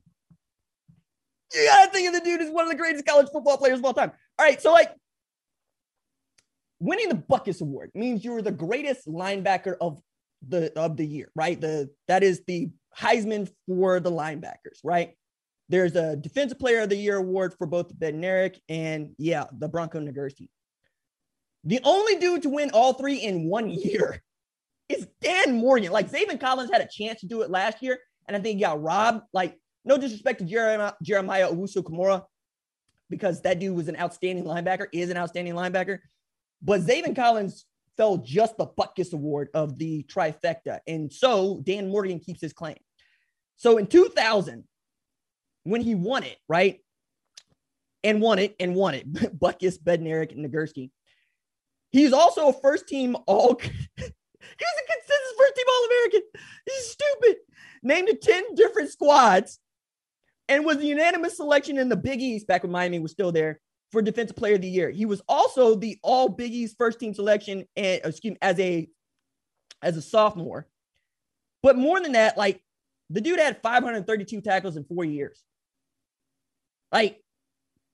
you 1.52 1.66
gotta 1.66 1.90
think 1.90 2.06
of 2.06 2.14
the 2.14 2.20
dude 2.20 2.40
as 2.40 2.50
one 2.50 2.66
of 2.66 2.70
the 2.70 2.78
greatest 2.78 3.04
college 3.04 3.30
football 3.32 3.58
players 3.58 3.80
of 3.80 3.84
all 3.84 3.94
time. 3.94 4.12
All 4.38 4.46
right, 4.46 4.62
so 4.62 4.70
like 4.70 4.94
winning 6.80 7.08
the 7.08 7.14
Butkus 7.16 7.60
Award 7.60 7.90
means 7.94 8.24
you're 8.24 8.42
the 8.42 8.52
greatest 8.52 9.06
linebacker 9.06 9.76
of 9.80 10.00
the 10.46 10.72
of 10.78 10.96
the 10.96 11.06
year, 11.06 11.30
right? 11.34 11.60
The 11.60 11.90
that 12.06 12.22
is 12.22 12.42
the 12.46 12.70
Heisman 12.96 13.50
for 13.66 14.00
the 14.00 14.10
linebackers, 14.10 14.80
right? 14.84 15.14
There's 15.68 15.96
a 15.96 16.16
Defensive 16.16 16.58
Player 16.58 16.82
of 16.82 16.88
the 16.88 16.96
Year 16.96 17.16
award 17.16 17.54
for 17.58 17.66
both 17.66 17.94
Bednarik 17.94 18.56
and 18.68 19.10
yeah, 19.18 19.44
the 19.52 19.68
Bronco 19.68 20.00
Nagurski. 20.00 20.48
The 21.64 21.80
only 21.84 22.16
dude 22.16 22.42
to 22.42 22.48
win 22.48 22.70
all 22.72 22.94
three 22.94 23.16
in 23.16 23.48
one 23.48 23.68
year 23.68 24.22
is 24.88 25.06
Dan 25.20 25.56
Morgan. 25.56 25.92
Like 25.92 26.10
Zaven 26.10 26.40
Collins 26.40 26.70
had 26.72 26.80
a 26.80 26.88
chance 26.90 27.20
to 27.20 27.26
do 27.26 27.42
it 27.42 27.50
last 27.50 27.82
year, 27.82 27.98
and 28.26 28.36
I 28.36 28.40
think 28.40 28.56
he 28.56 28.64
got 28.64 28.82
robbed. 28.82 29.22
Like, 29.32 29.58
no 29.84 29.98
disrespect 29.98 30.38
to 30.40 30.44
Jeremiah, 30.44 30.92
Jeremiah 31.02 31.50
Owusu-Koramoah, 31.50 32.24
because 33.10 33.42
that 33.42 33.58
dude 33.58 33.76
was 33.76 33.88
an 33.88 33.96
outstanding 33.96 34.44
linebacker, 34.44 34.86
is 34.92 35.10
an 35.10 35.16
outstanding 35.16 35.54
linebacker. 35.54 35.98
But 36.62 36.82
Zaven 36.82 37.14
Collins 37.14 37.64
fell 37.96 38.18
just 38.18 38.56
the 38.56 38.66
Butkus 38.66 39.12
Award 39.12 39.48
of 39.54 39.78
the 39.78 40.04
trifecta. 40.04 40.78
And 40.86 41.12
so 41.12 41.60
Dan 41.62 41.90
Morgan 41.90 42.20
keeps 42.20 42.40
his 42.40 42.52
claim. 42.52 42.78
So 43.56 43.76
in 43.76 43.86
2000, 43.86 44.64
when 45.64 45.82
he 45.82 45.94
won 45.94 46.22
it, 46.22 46.38
right? 46.48 46.80
And 48.04 48.22
won 48.22 48.38
it 48.38 48.54
and 48.60 48.74
won 48.74 48.94
it, 48.94 49.12
Butkus, 49.38 49.78
Bednarik, 49.82 50.32
and 50.32 50.46
Nagurski. 50.46 50.90
He's 51.90 52.12
also 52.12 52.48
a 52.48 52.52
first 52.52 52.86
team 52.86 53.16
all. 53.26 53.58
he 53.62 53.68
was 53.68 53.72
a 53.98 54.92
consensus 54.92 55.34
first 55.36 55.56
team 55.56 55.66
All 55.68 55.86
American. 55.86 56.20
He's 56.66 56.90
stupid. 56.90 57.36
Named 57.82 58.08
to 58.08 58.14
10 58.14 58.54
different 58.54 58.90
squads 58.90 59.58
and 60.48 60.64
was 60.64 60.78
a 60.78 60.84
unanimous 60.84 61.36
selection 61.36 61.78
in 61.78 61.88
the 61.88 61.96
Big 61.96 62.20
East 62.20 62.46
back 62.46 62.62
when 62.62 62.72
Miami 62.72 62.98
was 62.98 63.12
still 63.12 63.32
there 63.32 63.60
for 63.90 64.02
Defensive 64.02 64.36
Player 64.36 64.56
of 64.56 64.60
the 64.60 64.68
Year. 64.68 64.90
He 64.90 65.06
was 65.06 65.22
also 65.28 65.74
the 65.74 65.98
All 66.02 66.28
Big 66.28 66.52
East 66.52 66.76
first 66.78 67.00
team 67.00 67.14
selection 67.14 67.64
and 67.76 68.00
uh, 68.04 68.08
excuse 68.08 68.32
me, 68.32 68.38
as 68.42 68.58
a 68.60 68.88
as 69.82 69.96
a 69.96 70.02
sophomore. 70.02 70.66
But 71.62 71.76
more 71.76 72.00
than 72.00 72.12
that, 72.12 72.36
like 72.36 72.62
the 73.10 73.20
dude 73.20 73.40
had 73.40 73.62
532 73.62 74.40
tackles 74.40 74.76
in 74.76 74.84
four 74.84 75.04
years. 75.04 75.42
Like 76.92 77.22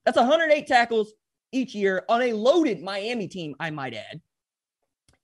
that's 0.04 0.16
108 0.16 0.66
tackles 0.66 1.12
each 1.52 1.74
year 1.74 2.04
on 2.08 2.22
a 2.22 2.32
loaded 2.32 2.82
Miami 2.82 3.28
team, 3.28 3.54
I 3.60 3.70
might 3.70 3.94
add. 3.94 4.20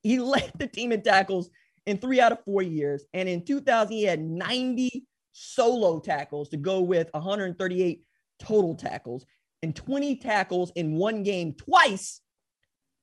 He 0.03 0.19
led 0.21 0.53
the 0.57 0.67
team 0.67 0.93
in 0.93 1.03
tackles 1.03 1.51
in 1.87 1.99
three 1.99 2.21
out 2.21 2.33
of 2.33 2.45
four 2.45 2.63
years. 2.63 3.05
And 3.13 3.29
in 3.29 3.45
2000, 3.45 3.93
he 3.93 4.05
had 4.05 4.21
90 4.21 5.07
solo 5.33 5.99
tackles 5.99 6.49
to 6.51 6.57
go 6.57 6.81
with 6.81 7.09
138 7.13 8.05
total 8.39 8.75
tackles 8.75 9.27
and 9.63 9.75
20 9.77 10.17
tackles 10.17 10.73
in 10.75 10.95
one 10.95 11.23
game 11.23 11.55
twice, 11.55 12.21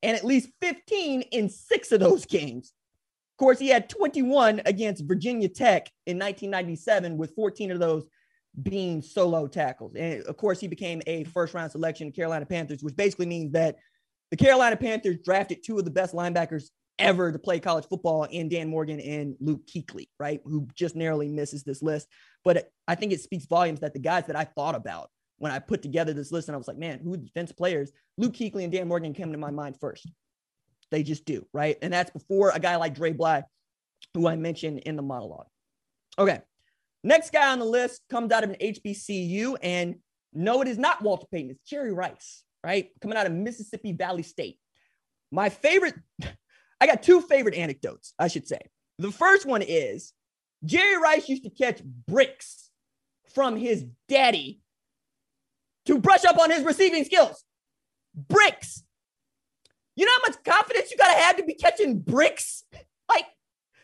and 0.04 0.16
at 0.16 0.26
least 0.26 0.50
15 0.62 1.22
in 1.22 1.50
six 1.50 1.92
of 1.92 2.00
those 2.00 2.26
games. 2.26 2.74
Of 3.34 3.40
course, 3.40 3.60
he 3.60 3.68
had 3.70 3.90
21 3.90 4.62
against 4.66 5.06
Virginia 5.06 5.48
Tech 5.48 5.92
in 6.06 6.18
1997, 6.18 7.18
with 7.18 7.36
14 7.36 7.72
of 7.72 7.80
those 7.80 8.06
being 8.64 9.02
solo 9.02 9.48
tackles. 9.48 9.94
And 9.96 10.24
of 10.24 10.38
course, 10.38 10.60
he 10.60 10.68
became 10.68 11.02
a 11.06 11.24
first 11.26 11.54
round 11.54 11.72
selection, 11.72 12.12
Carolina 12.12 12.46
Panthers, 12.46 12.82
which 12.82 12.96
basically 12.96 13.28
means 13.28 13.52
that 13.52 13.78
the 14.32 14.38
Carolina 14.38 14.76
Panthers 14.76 15.18
drafted 15.24 15.64
two 15.64 15.78
of 15.78 15.86
the 15.86 15.92
best 15.92 16.14
linebackers 16.14 16.70
ever 17.00 17.32
to 17.32 17.40
play 17.40 17.60
college 17.60 17.86
football 17.88 18.24
in 18.24 18.50
Dan 18.50 18.70
Morgan 18.70 19.00
and 19.00 19.36
Luke 19.40 19.62
Kuechly, 19.68 20.08
right? 20.20 20.42
Who 20.44 20.68
just 20.74 20.96
narrowly 20.96 21.28
misses 21.28 21.64
this 21.64 21.84
list. 21.84 22.08
But 22.44 22.72
I 22.88 22.96
think 22.96 23.12
it 23.12 23.22
speaks 23.22 23.46
volumes 23.46 23.82
that 23.82 23.94
the 23.94 24.00
guys 24.00 24.26
that 24.28 24.36
I 24.36 24.46
thought 24.46 24.76
about 24.76 25.12
when 25.38 25.52
I 25.52 25.60
put 25.60 25.82
together 25.82 26.14
this 26.14 26.32
list 26.32 26.48
and 26.48 26.56
I 26.56 26.58
was 26.58 26.68
like, 26.68 26.78
man, 26.78 27.00
who 27.04 27.18
defense 27.18 27.52
players? 27.52 27.92
Luke 28.18 28.34
Kuechly 28.34 28.64
and 28.64 28.72
Dan 28.72 28.88
Morgan 28.88 29.14
came 29.14 29.32
to 29.32 29.38
my 29.38 29.52
mind 29.52 29.78
first. 29.80 30.10
They 30.90 31.04
just 31.04 31.26
do, 31.26 31.46
right? 31.54 31.78
And 31.82 31.94
that's 31.94 32.12
before 32.12 32.52
a 32.52 32.60
guy 32.60 32.78
like 32.78 32.96
Dre 32.96 33.14
Bly, 33.14 33.44
who 34.14 34.28
I 34.28 34.36
mentioned 34.36 34.80
in 34.80 34.96
the 34.96 35.02
monologue. 35.02 35.48
Okay. 36.18 36.42
Next 37.04 37.32
guy 37.32 37.52
on 37.52 37.60
the 37.60 37.66
list 37.66 38.02
comes 38.10 38.32
out 38.32 38.44
of 38.44 38.50
an 38.50 38.56
HBCU. 38.62 39.58
And 39.62 39.98
no, 40.34 40.62
it 40.62 40.68
is 40.68 40.78
not 40.78 41.02
Walter 41.02 41.28
Payton. 41.32 41.52
It's 41.52 41.70
Jerry 41.70 41.94
Rice, 41.94 42.44
right? 42.64 42.90
Coming 43.02 43.18
out 43.18 43.28
of 43.28 43.34
Mississippi 43.34 43.94
Valley 43.94 44.24
State. 44.24 44.58
My 45.32 45.50
favorite, 45.50 45.96
I 46.82 46.88
got 46.88 47.04
two 47.04 47.22
favorite 47.22 47.56
anecdotes, 47.56 48.14
I 48.18 48.28
should 48.28 48.48
say. 48.48 48.60
The 48.98 49.12
first 49.12 49.46
one 49.46 49.62
is 49.62 50.14
Jerry 50.64 50.98
Rice 50.98 51.30
used 51.30 51.44
to 51.44 51.50
catch 51.50 51.84
bricks 51.84 52.70
from 53.36 53.56
his 53.56 53.86
daddy 54.08 54.62
to 55.88 56.00
brush 56.00 56.26
up 56.26 56.38
on 56.38 56.52
his 56.52 56.64
receiving 56.64 57.04
skills. 57.04 57.44
Bricks. 58.16 58.84
You 59.96 60.06
know 60.06 60.12
how 60.16 60.32
much 60.32 60.44
confidence 60.44 60.92
you 60.92 60.98
got 60.98 61.14
to 61.14 61.20
have 61.20 61.38
to 61.38 61.44
be 61.44 61.54
catching 61.54 62.00
bricks? 62.00 62.64
Like, 63.10 63.26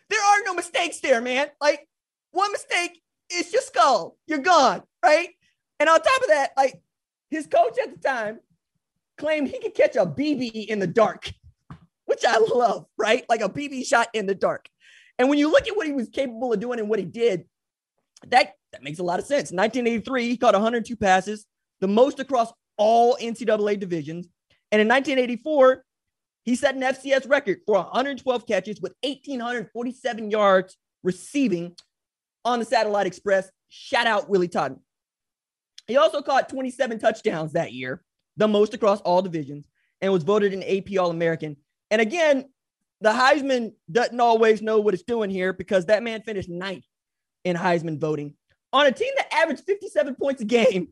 there 0.09 0.23
are 0.23 0.37
no 0.45 0.53
mistakes 0.53 0.99
there, 0.99 1.21
man. 1.21 1.47
Like, 1.59 1.87
one 2.31 2.51
mistake 2.51 3.01
is 3.31 3.51
your 3.51 3.61
skull. 3.61 4.17
You're 4.27 4.39
gone, 4.39 4.83
right? 5.03 5.29
And 5.79 5.89
on 5.89 5.99
top 5.99 6.21
of 6.21 6.27
that, 6.27 6.51
like, 6.55 6.79
his 7.31 7.47
coach 7.47 7.77
at 7.81 7.91
the 7.93 7.99
time 7.99 8.39
claimed 9.17 9.47
he 9.47 9.59
could 9.59 9.73
catch 9.73 9.95
a 9.95 10.05
BB 10.05 10.67
in 10.67 10.79
the 10.79 10.87
dark, 10.87 11.31
which 12.05 12.23
I 12.25 12.37
love, 12.37 12.85
right? 12.97 13.25
Like 13.27 13.41
a 13.41 13.49
BB 13.49 13.87
shot 13.87 14.09
in 14.13 14.25
the 14.25 14.35
dark. 14.35 14.69
And 15.17 15.29
when 15.29 15.39
you 15.39 15.51
look 15.51 15.67
at 15.67 15.75
what 15.75 15.87
he 15.87 15.93
was 15.93 16.09
capable 16.09 16.53
of 16.53 16.59
doing 16.59 16.79
and 16.79 16.89
what 16.89 16.99
he 16.99 17.05
did, 17.05 17.45
that, 18.27 18.53
that 18.71 18.83
makes 18.83 18.99
a 18.99 19.03
lot 19.03 19.19
of 19.19 19.25
sense. 19.25 19.51
1983, 19.51 20.29
he 20.29 20.37
caught 20.37 20.53
102 20.53 20.95
passes, 20.95 21.45
the 21.83 21.87
most 21.89 22.21
across 22.21 22.49
all 22.77 23.17
NCAA 23.21 23.77
divisions. 23.77 24.29
And 24.71 24.81
in 24.81 24.87
1984, 24.87 25.83
he 26.45 26.55
set 26.55 26.75
an 26.75 26.81
FCS 26.81 27.29
record 27.29 27.59
for 27.65 27.75
112 27.75 28.47
catches 28.47 28.79
with 28.79 28.93
1,847 29.01 30.31
yards 30.31 30.77
receiving 31.03 31.75
on 32.45 32.59
the 32.59 32.65
Satellite 32.65 33.05
Express. 33.05 33.51
Shout 33.67 34.07
out 34.07 34.29
Willie 34.29 34.47
Totten. 34.47 34.79
He 35.85 35.97
also 35.97 36.21
caught 36.21 36.47
27 36.47 36.99
touchdowns 36.99 37.51
that 37.51 37.73
year, 37.73 38.01
the 38.37 38.47
most 38.47 38.73
across 38.73 39.01
all 39.01 39.21
divisions, 39.21 39.67
and 39.99 40.13
was 40.13 40.23
voted 40.23 40.53
an 40.53 40.63
AP 40.63 40.97
All 40.97 41.09
American. 41.09 41.57
And 41.91 41.99
again, 41.99 42.45
the 43.01 43.09
Heisman 43.09 43.73
doesn't 43.91 44.21
always 44.21 44.61
know 44.61 44.79
what 44.79 44.93
it's 44.93 45.03
doing 45.03 45.29
here 45.29 45.51
because 45.51 45.87
that 45.87 46.01
man 46.01 46.21
finished 46.21 46.47
ninth 46.47 46.85
in 47.43 47.57
Heisman 47.57 47.99
voting 47.99 48.35
on 48.71 48.85
a 48.85 48.91
team 48.93 49.11
that 49.17 49.33
averaged 49.33 49.63
57 49.65 50.15
points 50.15 50.41
a 50.41 50.45
game 50.45 50.87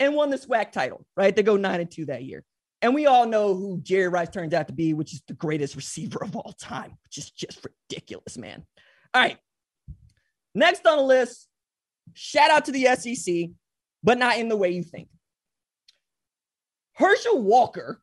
and 0.00 0.14
won 0.14 0.30
the 0.30 0.38
SWAC 0.38 0.72
title, 0.72 1.06
right? 1.16 1.36
They 1.36 1.42
go 1.42 1.56
nine 1.56 1.80
and 1.80 1.90
two 1.90 2.06
that 2.06 2.24
year. 2.24 2.42
And 2.82 2.94
we 2.94 3.06
all 3.06 3.26
know 3.26 3.54
who 3.54 3.78
Jerry 3.82 4.08
Rice 4.08 4.30
turns 4.30 4.54
out 4.54 4.68
to 4.68 4.72
be, 4.72 4.94
which 4.94 5.12
is 5.12 5.22
the 5.28 5.34
greatest 5.34 5.76
receiver 5.76 6.24
of 6.24 6.34
all 6.34 6.54
time, 6.58 6.96
which 7.04 7.18
is 7.18 7.30
just 7.30 7.64
ridiculous, 7.64 8.38
man. 8.38 8.64
All 9.12 9.20
right. 9.20 9.36
Next 10.54 10.86
on 10.86 10.96
the 10.96 11.04
list, 11.04 11.46
shout 12.14 12.50
out 12.50 12.64
to 12.64 12.72
the 12.72 12.86
SEC, 12.96 13.50
but 14.02 14.18
not 14.18 14.38
in 14.38 14.48
the 14.48 14.56
way 14.56 14.70
you 14.70 14.82
think. 14.82 15.08
Herschel 16.94 17.42
Walker 17.42 18.00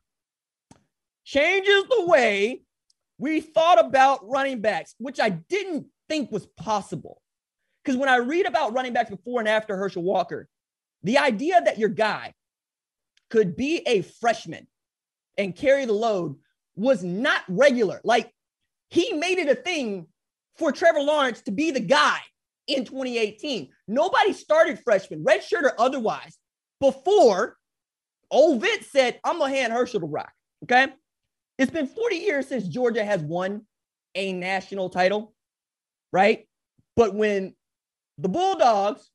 changes 1.26 1.84
the 1.90 2.06
way 2.06 2.62
we 3.18 3.42
thought 3.42 3.84
about 3.84 4.28
running 4.30 4.62
backs, 4.62 4.94
which 5.00 5.20
I 5.20 5.30
didn't 5.30 5.88
think 6.08 6.32
was 6.32 6.46
possible. 6.46 7.22
Because 7.84 7.98
when 7.98 8.10
I 8.10 8.18
read 8.18 8.46
about 8.46 8.74
running 8.74 8.94
backs 8.94 9.10
before 9.10 9.40
and 9.40 9.50
after 9.50 9.76
Herschel 9.76 10.04
Walker, 10.04 10.48
the 11.04 11.18
idea 11.18 11.62
that 11.64 11.78
your 11.78 11.90
guy 11.90 12.34
could 13.30 13.56
be 13.56 13.82
a 13.86 14.02
freshman 14.02 14.68
and 15.38 15.56
carry 15.56 15.86
the 15.86 15.94
load 15.94 16.36
was 16.76 17.04
not 17.04 17.42
regular. 17.48 18.02
Like 18.04 18.32
he 18.90 19.14
made 19.14 19.38
it 19.38 19.50
a 19.50 19.56
thing 19.56 20.08
for 20.58 20.72
Trevor 20.72 21.02
Lawrence 21.02 21.42
to 21.44 21.52
be 21.52 21.72
the 21.72 21.80
guy 21.80 22.20
in 22.68 22.86
2018. 22.86 23.70
Nobody 23.88 24.34
started 24.34 24.80
freshman, 24.84 25.24
redshirt 25.24 25.64
or 25.64 25.80
otherwise, 25.80 26.38
before 26.80 27.58
old 28.30 28.62
Vince 28.62 28.88
said, 28.92 29.20
I'm 29.24 29.40
going 29.40 29.54
to 29.54 29.60
hand 29.60 29.74
Herschel 29.74 30.02
to 30.02 30.06
rock. 30.06 30.32
Okay. 30.64 30.88
It's 31.58 31.72
been 31.72 31.88
40 31.88 32.16
years 32.18 32.48
since 32.48 32.68
Georgia 32.68 33.04
has 33.04 33.22
won 33.22 33.66
a 34.16 34.34
national 34.34 34.90
title, 34.90 35.34
right? 36.12 36.48
But 36.96 37.16
when 37.16 37.56
the 38.18 38.30
Bulldogs 38.30 39.10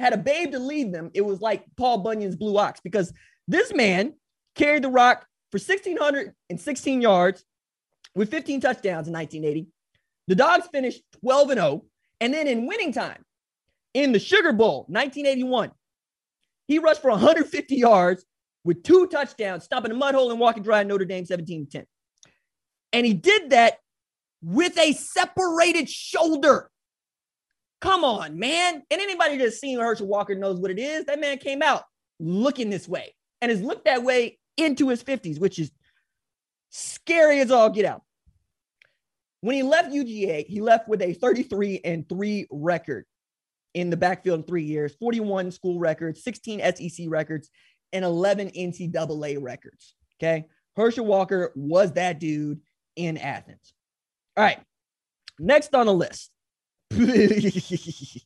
had 0.00 0.12
a 0.12 0.18
babe 0.18 0.52
to 0.52 0.58
lead 0.58 0.92
them, 0.92 1.10
it 1.14 1.20
was 1.20 1.40
like 1.40 1.64
Paul 1.76 1.98
Bunyan's 1.98 2.36
Blue 2.36 2.56
Ox 2.58 2.80
because 2.82 3.12
this 3.46 3.72
man 3.72 4.14
carried 4.54 4.82
the 4.82 4.88
rock 4.88 5.26
for 5.50 5.58
1,616 5.58 7.00
yards 7.00 7.44
with 8.14 8.30
15 8.30 8.60
touchdowns 8.60 9.06
in 9.08 9.14
1980. 9.14 9.68
The 10.26 10.34
Dogs 10.34 10.68
finished 10.72 11.02
12 11.20 11.50
and 11.50 11.60
0. 11.60 11.84
And 12.20 12.34
then 12.34 12.46
in 12.46 12.66
winning 12.66 12.92
time, 12.92 13.24
in 13.94 14.12
the 14.12 14.18
Sugar 14.18 14.52
Bowl, 14.52 14.84
1981, 14.88 15.72
he 16.68 16.78
rushed 16.78 17.02
for 17.02 17.10
150 17.10 17.74
yards 17.74 18.24
with 18.64 18.82
two 18.82 19.06
touchdowns, 19.06 19.64
stopping 19.64 19.90
a 19.90 19.94
mud 19.94 20.14
hole 20.14 20.30
and 20.30 20.38
walking 20.38 20.62
dry 20.62 20.82
Notre 20.82 21.04
Dame 21.04 21.24
17 21.24 21.66
10. 21.70 21.86
And 22.92 23.06
he 23.06 23.14
did 23.14 23.50
that 23.50 23.78
with 24.42 24.78
a 24.78 24.92
separated 24.92 25.88
shoulder. 25.88 26.69
Come 27.80 28.04
on, 28.04 28.38
man. 28.38 28.82
And 28.90 29.00
anybody 29.00 29.38
that's 29.38 29.58
seen 29.58 29.78
Herschel 29.78 30.06
Walker 30.06 30.34
knows 30.34 30.60
what 30.60 30.70
it 30.70 30.78
is. 30.78 31.06
That 31.06 31.20
man 31.20 31.38
came 31.38 31.62
out 31.62 31.84
looking 32.18 32.68
this 32.70 32.86
way 32.86 33.14
and 33.40 33.50
has 33.50 33.62
looked 33.62 33.86
that 33.86 34.02
way 34.02 34.38
into 34.56 34.88
his 34.88 35.02
50s, 35.02 35.40
which 35.40 35.58
is 35.58 35.70
scary 36.68 37.40
as 37.40 37.50
all 37.50 37.70
get 37.70 37.86
out. 37.86 38.02
When 39.40 39.56
he 39.56 39.62
left 39.62 39.92
UGA, 39.92 40.46
he 40.46 40.60
left 40.60 40.88
with 40.88 41.00
a 41.00 41.14
33 41.14 41.80
and 41.84 42.06
3 42.08 42.46
record 42.50 43.06
in 43.72 43.88
the 43.88 43.96
backfield 43.96 44.40
in 44.40 44.46
three 44.46 44.64
years 44.64 44.94
41 45.00 45.50
school 45.52 45.78
records, 45.78 46.22
16 46.22 46.60
SEC 46.60 47.06
records, 47.08 47.48
and 47.92 48.04
11 48.04 48.50
NCAA 48.50 49.38
records. 49.40 49.94
Okay. 50.18 50.46
Herschel 50.76 51.06
Walker 51.06 51.52
was 51.54 51.92
that 51.92 52.18
dude 52.18 52.60
in 52.96 53.16
Athens. 53.16 53.72
All 54.36 54.44
right. 54.44 54.60
Next 55.38 55.74
on 55.74 55.86
the 55.86 55.94
list. 55.94 56.30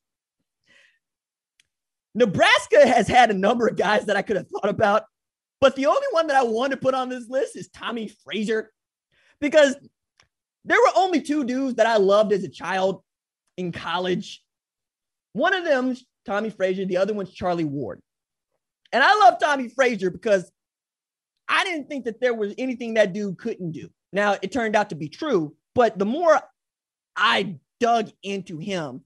Nebraska 2.15 2.87
has 2.87 3.09
had 3.09 3.31
a 3.31 3.35
number 3.35 3.67
of 3.67 3.77
guys 3.77 4.07
that 4.07 4.17
I 4.17 4.23
could 4.23 4.37
have 4.37 4.49
thought 4.49 4.69
about, 4.69 5.05
but 5.61 5.77
the 5.77 5.87
only 5.87 6.07
one 6.13 6.29
that 6.29 6.37
I 6.37 6.45
want 6.45 6.71
to 6.71 6.77
put 6.77 6.95
on 6.95 7.09
this 7.09 7.29
list 7.29 7.57
is 7.57 7.69
Tommie 7.69 8.13
Frazier 8.25 8.71
because 9.41 9.77
there 10.65 10.79
were 10.79 10.93
only 10.97 11.21
two 11.21 11.45
dudes 11.45 11.75
that 11.77 11.87
I 11.87 11.97
loved 11.97 12.33
as 12.33 12.45
a 12.45 12.49
child 12.49 13.03
in 13.57 13.73
college. 13.73 14.43
One 15.33 15.55
of 15.55 15.65
them's 15.65 16.05
Tommie 16.25 16.51
Frazier, 16.51 16.87
the 16.87 16.97
other 16.99 17.15
one's 17.15 17.33
Charlie 17.33 17.65
Ward. 17.65 18.01
And 18.93 19.03
I 19.03 19.15
love 19.19 19.39
Tommie 19.41 19.69
Frazier 19.69 20.11
because 20.11 20.51
I 21.49 21.65
didn't 21.65 21.89
think 21.89 22.05
that 22.05 22.21
there 22.21 22.35
was 22.35 22.55
anything 22.57 22.95
that 22.95 23.13
dude 23.13 23.39
couldn't 23.39 23.73
do. 23.73 23.91
Now, 24.13 24.37
it 24.41 24.53
turned 24.53 24.77
out 24.77 24.91
to 24.91 24.97
be 24.97 25.09
true, 25.09 25.55
but 25.75 25.99
the 25.99 26.07
more 26.07 26.41
I 27.17 27.57
dug 27.81 28.11
into 28.23 28.59
him, 28.59 29.03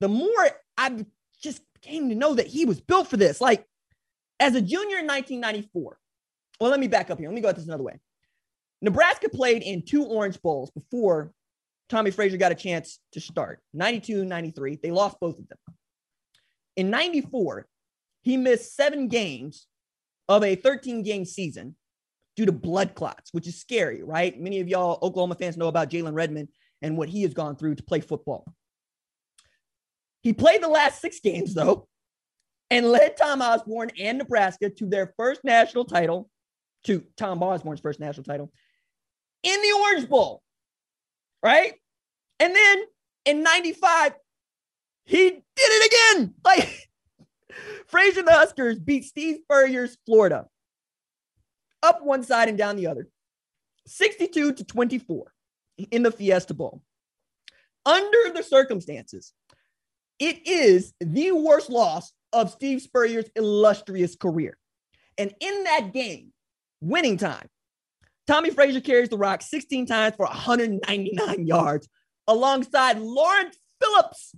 the 0.00 0.08
more 0.08 0.50
I 0.76 1.04
just 1.42 1.62
came 1.82 2.08
to 2.08 2.14
know 2.14 2.34
that 2.34 2.46
he 2.46 2.64
was 2.64 2.80
built 2.80 3.08
for 3.08 3.16
this. 3.16 3.40
Like, 3.40 3.66
as 4.40 4.54
a 4.54 4.60
junior 4.60 4.98
in 4.98 5.06
1994, 5.06 5.98
well, 6.60 6.70
let 6.70 6.80
me 6.80 6.88
back 6.88 7.10
up 7.10 7.18
here. 7.18 7.28
Let 7.28 7.34
me 7.34 7.40
go 7.40 7.48
at 7.48 7.56
this 7.56 7.66
another 7.66 7.84
way. 7.84 7.98
Nebraska 8.80 9.28
played 9.28 9.62
in 9.62 9.82
two 9.82 10.04
Orange 10.04 10.40
Bowls 10.40 10.70
before 10.70 11.32
Tommie 11.88 12.10
Frazier 12.10 12.36
got 12.36 12.52
a 12.52 12.56
chance 12.56 13.00
to 13.12 13.20
start 13.20 13.60
92, 13.74 14.24
93. 14.24 14.78
They 14.82 14.90
lost 14.90 15.18
both 15.20 15.38
of 15.38 15.48
them. 15.48 15.58
In 16.76 16.90
94, 16.90 17.66
he 18.22 18.36
missed 18.36 18.76
seven 18.76 19.08
games 19.08 19.66
of 20.28 20.44
a 20.44 20.54
13 20.54 21.02
game 21.02 21.24
season 21.24 21.74
due 22.36 22.46
to 22.46 22.52
blood 22.52 22.94
clots, 22.94 23.32
which 23.32 23.48
is 23.48 23.60
scary, 23.60 24.02
right? 24.02 24.38
Many 24.38 24.60
of 24.60 24.68
y'all 24.68 24.98
Oklahoma 25.02 25.34
fans 25.34 25.56
know 25.56 25.68
about 25.68 25.90
Jalen 25.90 26.14
Redmond 26.14 26.48
and 26.82 26.96
what 26.96 27.08
he 27.08 27.22
has 27.22 27.34
gone 27.34 27.56
through 27.56 27.74
to 27.76 27.82
play 27.82 28.00
football. 28.00 28.44
He 30.22 30.32
played 30.32 30.62
the 30.62 30.68
last 30.68 31.00
six 31.00 31.20
games, 31.20 31.54
though, 31.54 31.88
and 32.70 32.86
led 32.86 33.16
Tom 33.16 33.40
Osborne 33.40 33.90
and 33.98 34.18
Nebraska 34.18 34.70
to 34.70 34.86
their 34.86 35.12
first 35.16 35.44
national 35.44 35.84
title, 35.84 36.28
to 36.84 37.04
Tom 37.16 37.42
Osborne's 37.42 37.80
first 37.80 38.00
national 38.00 38.24
title 38.24 38.52
in 39.42 39.60
the 39.60 39.72
Orange 39.72 40.08
Bowl, 40.08 40.42
right? 41.42 41.74
And 42.40 42.54
then 42.54 42.82
in 43.24 43.42
95, 43.42 44.14
he 45.04 45.30
did 45.30 45.42
it 45.56 45.92
again. 46.16 46.34
Like 46.44 46.88
Frazier 47.88 48.22
the 48.22 48.32
Huskers 48.32 48.78
beat 48.78 49.04
Steve 49.04 49.38
Spurrier's 49.42 49.96
Florida 50.06 50.46
up 51.82 52.02
one 52.02 52.22
side 52.22 52.48
and 52.48 52.58
down 52.58 52.76
the 52.76 52.86
other, 52.86 53.08
62 53.86 54.54
to 54.54 54.64
24 54.64 55.32
in 55.90 56.02
the 56.02 56.12
Fiesta 56.12 56.54
Bowl. 56.54 56.82
Under 57.86 58.32
the 58.34 58.42
circumstances, 58.42 59.32
it 60.18 60.46
is 60.46 60.92
the 61.00 61.32
worst 61.32 61.70
loss 61.70 62.12
of 62.32 62.50
Steve 62.50 62.82
Spurrier's 62.82 63.30
illustrious 63.36 64.16
career. 64.16 64.58
And 65.16 65.34
in 65.40 65.64
that 65.64 65.92
game, 65.92 66.32
winning 66.80 67.16
time, 67.16 67.48
Tommie 68.26 68.50
Frazier 68.50 68.80
carries 68.80 69.08
the 69.08 69.16
rock 69.16 69.42
16 69.42 69.86
times 69.86 70.16
for 70.16 70.26
199 70.26 71.46
yards 71.46 71.88
alongside 72.26 72.98
Lawrence 72.98 73.56
Phillips, 73.80 74.34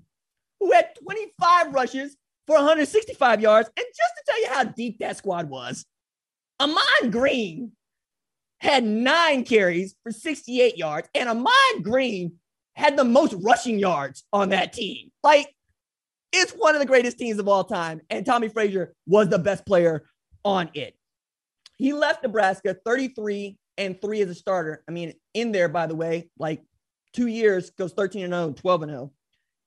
who 0.61 0.70
had 0.72 0.94
25 1.03 1.74
rushes 1.74 2.16
for 2.46 2.57
165 2.57 3.40
yards. 3.40 3.68
And 3.76 3.87
just 3.87 4.12
to 4.16 4.22
tell 4.26 4.40
you 4.42 4.48
how 4.48 4.64
deep 4.64 4.98
that 5.00 5.16
squad 5.16 5.48
was, 5.48 5.85
Ahman 6.61 7.11
Green 7.11 7.72
had 8.61 8.85
nine 8.85 9.44
carries 9.44 9.94
for 10.03 10.12
68 10.12 10.77
yards, 10.77 11.09
and 11.14 11.29
Ahman 11.29 11.83
Green 11.83 12.35
had 12.75 12.96
the 12.96 13.05
most 13.05 13.35
rushing 13.42 13.79
yards 13.79 14.25
on 14.33 14.51
that 14.51 14.73
team. 14.73 15.11
Like, 15.23 15.55
it's 16.33 16.53
one 16.53 16.75
of 16.75 16.81
the 16.81 16.87
greatest 16.87 17.18
teams 17.18 17.38
of 17.38 17.49
all 17.49 17.64
time, 17.64 18.01
and 18.11 18.25
Tommie 18.25 18.49
Frazier 18.49 18.94
was 19.07 19.29
the 19.29 19.38
best 19.38 19.66
player 19.66 20.05
on 20.44 20.70
it. 20.75 20.96
He 21.77 21.92
left 21.92 22.23
Nebraska 22.23 22.77
33 22.85 23.57
and 23.79 24.01
3 24.01 24.20
as 24.20 24.31
a 24.31 24.35
starter. 24.35 24.85
I 24.87 24.92
mean, 24.92 25.14
in 25.33 25.53
there, 25.53 25.68
by 25.68 25.87
the 25.87 25.94
way, 25.94 26.29
like 26.38 26.62
two 27.14 27.27
years 27.27 27.70
goes 27.70 27.92
13 27.94 28.25
and 28.25 28.33
0, 28.33 28.53
12 28.53 28.83
and 28.83 28.90
0. 28.90 29.12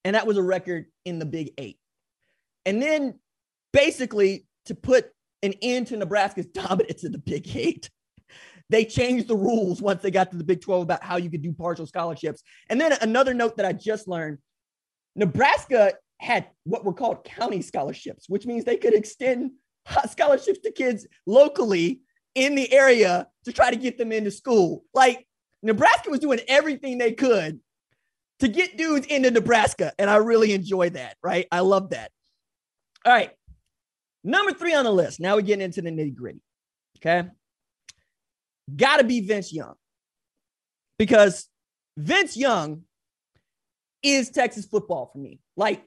And 0.06 0.16
that 0.16 0.28
was 0.28 0.38
a 0.38 0.44
record 0.44 0.86
in 1.06 1.18
the 1.18 1.26
Big 1.26 1.52
Eight. 1.58 1.80
And 2.66 2.82
then 2.82 3.20
basically 3.72 4.46
to 4.66 4.76
put 4.76 5.12
an 5.42 5.54
end 5.62 5.88
to 5.88 5.98
Nebraska's 5.98 6.46
dominance 6.54 7.04
in 7.04 7.12
the 7.12 7.18
Big 7.18 7.56
Eight, 7.56 7.90
they 8.74 8.86
changed 8.86 9.28
the 9.28 9.36
rules 9.36 9.84
once 9.84 10.02
they 10.02 10.10
got 10.10 10.32
to 10.32 10.38
the 10.38 10.44
Big 10.44 10.60
12 10.60 10.82
about 10.82 11.04
how 11.04 11.18
you 11.18 11.30
could 11.30 11.44
do 11.44 11.54
partial 11.54 11.86
scholarships. 11.86 12.42
And 12.70 12.82
then 12.82 12.94
another 13.02 13.36
note 13.36 13.58
that 13.58 13.68
I 13.68 13.74
just 13.74 14.08
learned 14.08 14.40
Nebraska 15.16 15.94
had 16.20 16.48
what 16.64 16.84
were 16.84 16.94
called 16.94 17.24
county 17.24 17.62
scholarships, 17.62 18.28
which 18.28 18.48
means 18.48 18.66
they 18.66 18.78
could 18.78 18.96
extend 18.96 19.52
scholarships 20.10 20.60
to 20.62 20.72
kids 20.72 21.06
locally 21.28 22.02
in 22.34 22.56
the 22.56 22.74
area 22.74 23.28
to 23.46 23.54
try 23.54 23.70
to 23.70 23.76
get 23.76 24.00
them 24.00 24.12
into 24.12 24.32
school. 24.32 24.84
Like 24.92 25.28
Nebraska 25.62 26.10
was 26.10 26.20
doing 26.20 26.40
everything 26.48 26.98
they 26.98 27.12
could 27.12 27.60
to 28.40 28.48
get 28.48 28.76
dudes 28.76 29.06
into 29.06 29.30
Nebraska. 29.30 29.94
And 30.00 30.10
I 30.10 30.16
really 30.16 30.52
enjoy 30.52 30.90
that, 30.92 31.16
right? 31.22 31.48
I 31.52 31.60
love 31.60 31.92
that. 31.92 32.10
All 33.06 33.14
right. 33.14 33.30
Number 34.24 34.52
three 34.52 34.74
on 34.74 34.86
the 34.86 34.92
list. 34.92 35.20
Now 35.20 35.36
we're 35.36 35.42
getting 35.42 35.64
into 35.64 35.84
the 35.84 35.92
nitty 35.92 36.16
gritty. 36.16 36.42
Okay. 36.98 37.30
Got 38.76 38.98
to 38.98 39.04
be 39.04 39.22
Vince 39.22 39.52
Young 39.52 39.76
because 40.98 41.48
Vince 41.98 42.38
Young 42.38 42.84
is 44.02 44.30
Texas 44.30 44.66
football 44.66 45.10
for 45.12 45.20
me. 45.20 45.40
Like, 45.58 45.84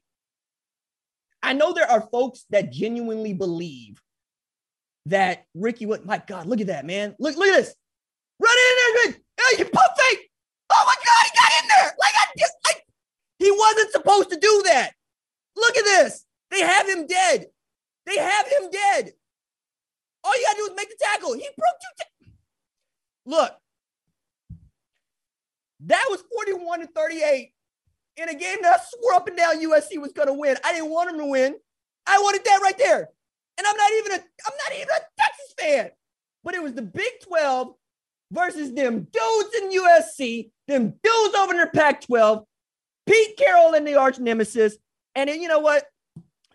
I 1.43 1.53
know 1.53 1.73
there 1.73 1.91
are 1.91 2.09
folks 2.13 2.45
that 2.51 2.73
genuinely 2.73 3.33
believe 3.33 4.01
that 5.07 5.45
Ricky 5.55 5.87
would. 5.87 6.05
My 6.05 6.23
God, 6.27 6.47
look 6.47 6.61
at 6.61 6.67
that, 6.69 6.85
man. 6.85 7.15
Look, 7.19 7.37
look 7.37 7.49
at 7.49 7.57
this. 7.57 7.75
Run 8.41 8.53
in 8.53 9.13
there, 9.13 9.59
you 9.59 9.65
pump 9.65 9.93
fake. 9.97 10.31
Oh 10.71 10.85
my 10.87 10.95
God, 10.95 11.25
he 11.25 11.39
got 11.39 11.63
in 11.63 11.69
there. 11.69 11.95
Like 11.99 12.15
I 12.15 12.27
just, 12.39 12.55
like 12.67 12.85
he 13.39 13.51
wasn't 13.51 13.93
supposed 13.93 14.31
to 14.31 14.39
do 14.39 14.63
that. 14.67 14.93
Look 15.57 15.77
at 15.77 15.85
this. 15.85 16.25
They 16.51 16.61
have 16.61 16.89
him 16.89 17.07
dead. 17.07 17.47
They 18.05 18.19
have 18.19 18.47
him 18.47 18.71
dead. 18.71 19.13
All 20.25 20.37
you 20.37 20.45
gotta 20.47 20.59
do 20.59 20.65
is 20.65 20.77
make 20.77 20.89
the 20.89 20.97
tackle. 21.01 21.35
He 21.35 21.49
broke 21.57 21.77
two. 21.81 22.16
Look, 23.27 23.53
that 25.81 26.07
was 26.09 26.23
41 26.33 26.81
to 26.81 26.87
38 26.87 27.53
in 28.17 28.29
a 28.29 28.35
game 28.35 28.59
that 28.63 28.81
I 28.81 28.83
swore 28.83 29.15
up 29.15 29.29
and 29.29 29.37
down 29.37 29.61
USC 29.61 30.01
was 30.01 30.13
gonna 30.13 30.33
win. 30.33 30.57
I 30.65 30.73
didn't 30.73 30.91
want 30.91 31.11
them 31.11 31.19
to 31.19 31.27
win. 31.27 31.57
I 32.07 32.19
wanted 32.19 32.45
that 32.45 32.61
right 32.63 32.79
there. 32.79 33.11
And 33.59 33.67
I'm 33.67 33.77
not 33.77 33.93
even 33.99 34.13
a 34.13 34.15
I'm 34.15 34.57
not 34.65 34.77
even 34.77 34.89
a 34.89 35.01
Texas 35.19 35.55
fan. 35.59 35.91
But 36.45 36.55
it 36.55 36.63
was 36.63 36.75
the 36.75 36.83
Big 36.83 37.21
12 37.25 37.75
versus 38.31 38.73
them 38.73 39.07
dudes 39.13 39.55
in 39.61 39.71
USC, 39.71 40.51
them 40.69 40.95
dudes 41.03 41.35
over 41.35 41.53
in 41.53 41.61
the 41.61 41.67
Pac 41.67 42.03
12, 42.03 42.45
Pete 43.07 43.37
Carroll 43.37 43.75
and 43.75 43.87
the 43.87 43.97
arch 43.97 44.19
nemesis. 44.19 44.77
And 45.15 45.29
then 45.29 45.43
you 45.43 45.49
know 45.49 45.61
what? 45.61 45.85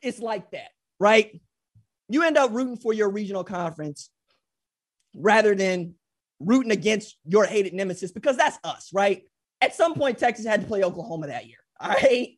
It's 0.02 0.20
like 0.20 0.52
that, 0.52 0.70
right? 1.00 1.40
You 2.10 2.24
end 2.24 2.38
up 2.38 2.52
rooting 2.52 2.78
for 2.78 2.94
your 2.94 3.10
regional 3.10 3.44
conference 3.44 4.10
rather 5.16 5.56
than 5.56 5.96
rooting 6.46 6.72
against 6.72 7.18
your 7.26 7.46
hated 7.46 7.74
nemesis 7.74 8.12
because 8.12 8.38
that's 8.38 8.58
us, 8.64 8.90
right? 8.94 9.24
At 9.62 9.76
some 9.76 9.94
point, 9.94 10.18
Texas 10.18 10.46
had 10.46 10.62
to 10.62 10.68
play 10.68 10.84
Oklahoma 10.84 11.28
that 11.28 11.48
year, 11.48 11.60
all 11.80 11.90
right? 11.90 12.38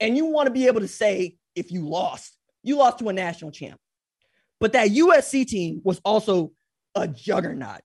And 0.00 0.16
you 0.16 0.26
want 0.26 0.46
to 0.46 0.52
be 0.52 0.66
able 0.66 0.80
to 0.80 0.88
say 0.88 1.36
if 1.54 1.70
you 1.70 1.88
lost, 1.88 2.36
you 2.62 2.76
lost 2.76 2.98
to 2.98 3.08
a 3.08 3.12
national 3.12 3.52
champ. 3.52 3.78
But 4.60 4.72
that 4.72 4.88
USC 4.88 5.46
team 5.46 5.80
was 5.84 6.00
also 6.04 6.52
a 6.94 7.06
juggernaut. 7.06 7.82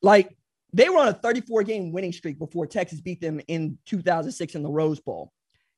Like 0.00 0.36
they 0.72 0.88
were 0.88 0.98
on 0.98 1.08
a 1.08 1.12
34 1.12 1.64
game 1.64 1.92
winning 1.92 2.12
streak 2.12 2.38
before 2.38 2.66
Texas 2.66 3.00
beat 3.00 3.20
them 3.20 3.40
in 3.48 3.78
2006 3.86 4.54
in 4.54 4.62
the 4.62 4.70
Rose 4.70 5.00
Bowl. 5.00 5.32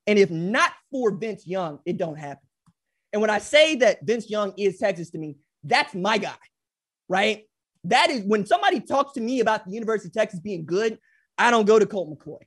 And 0.07 0.19
if 0.19 0.31
not 0.31 0.73
for 0.91 1.11
Vince 1.11 1.47
Young, 1.47 1.81
it 1.85 1.97
don't 1.97 2.19
happen. 2.19 2.47
And 3.13 3.21
when 3.21 3.31
I 3.31 3.39
say 3.39 3.77
that 3.77 4.05
Vince 4.05 4.29
Young 4.29 4.53
is 4.59 4.79
Texas 4.79 5.11
to 5.11 5.19
me, 5.19 5.37
that's 5.63 5.95
my 5.95 6.19
guy, 6.19 6.35
right? 7.09 7.45
That 7.85 8.11
is 8.11 8.23
when 8.23 8.47
somebody 8.47 8.81
talks 8.81 9.13
to 9.15 9.21
me 9.21 9.41
about 9.41 9.67
the 9.67 9.73
University 9.73 10.09
of 10.09 10.15
Texas 10.15 10.41
being 10.41 10.65
good, 10.65 10.99
I 11.37 11.51
don't 11.51 11.67
go 11.67 11.79
to 11.79 11.87
Colt 11.87 12.11
McCoy. 12.11 12.39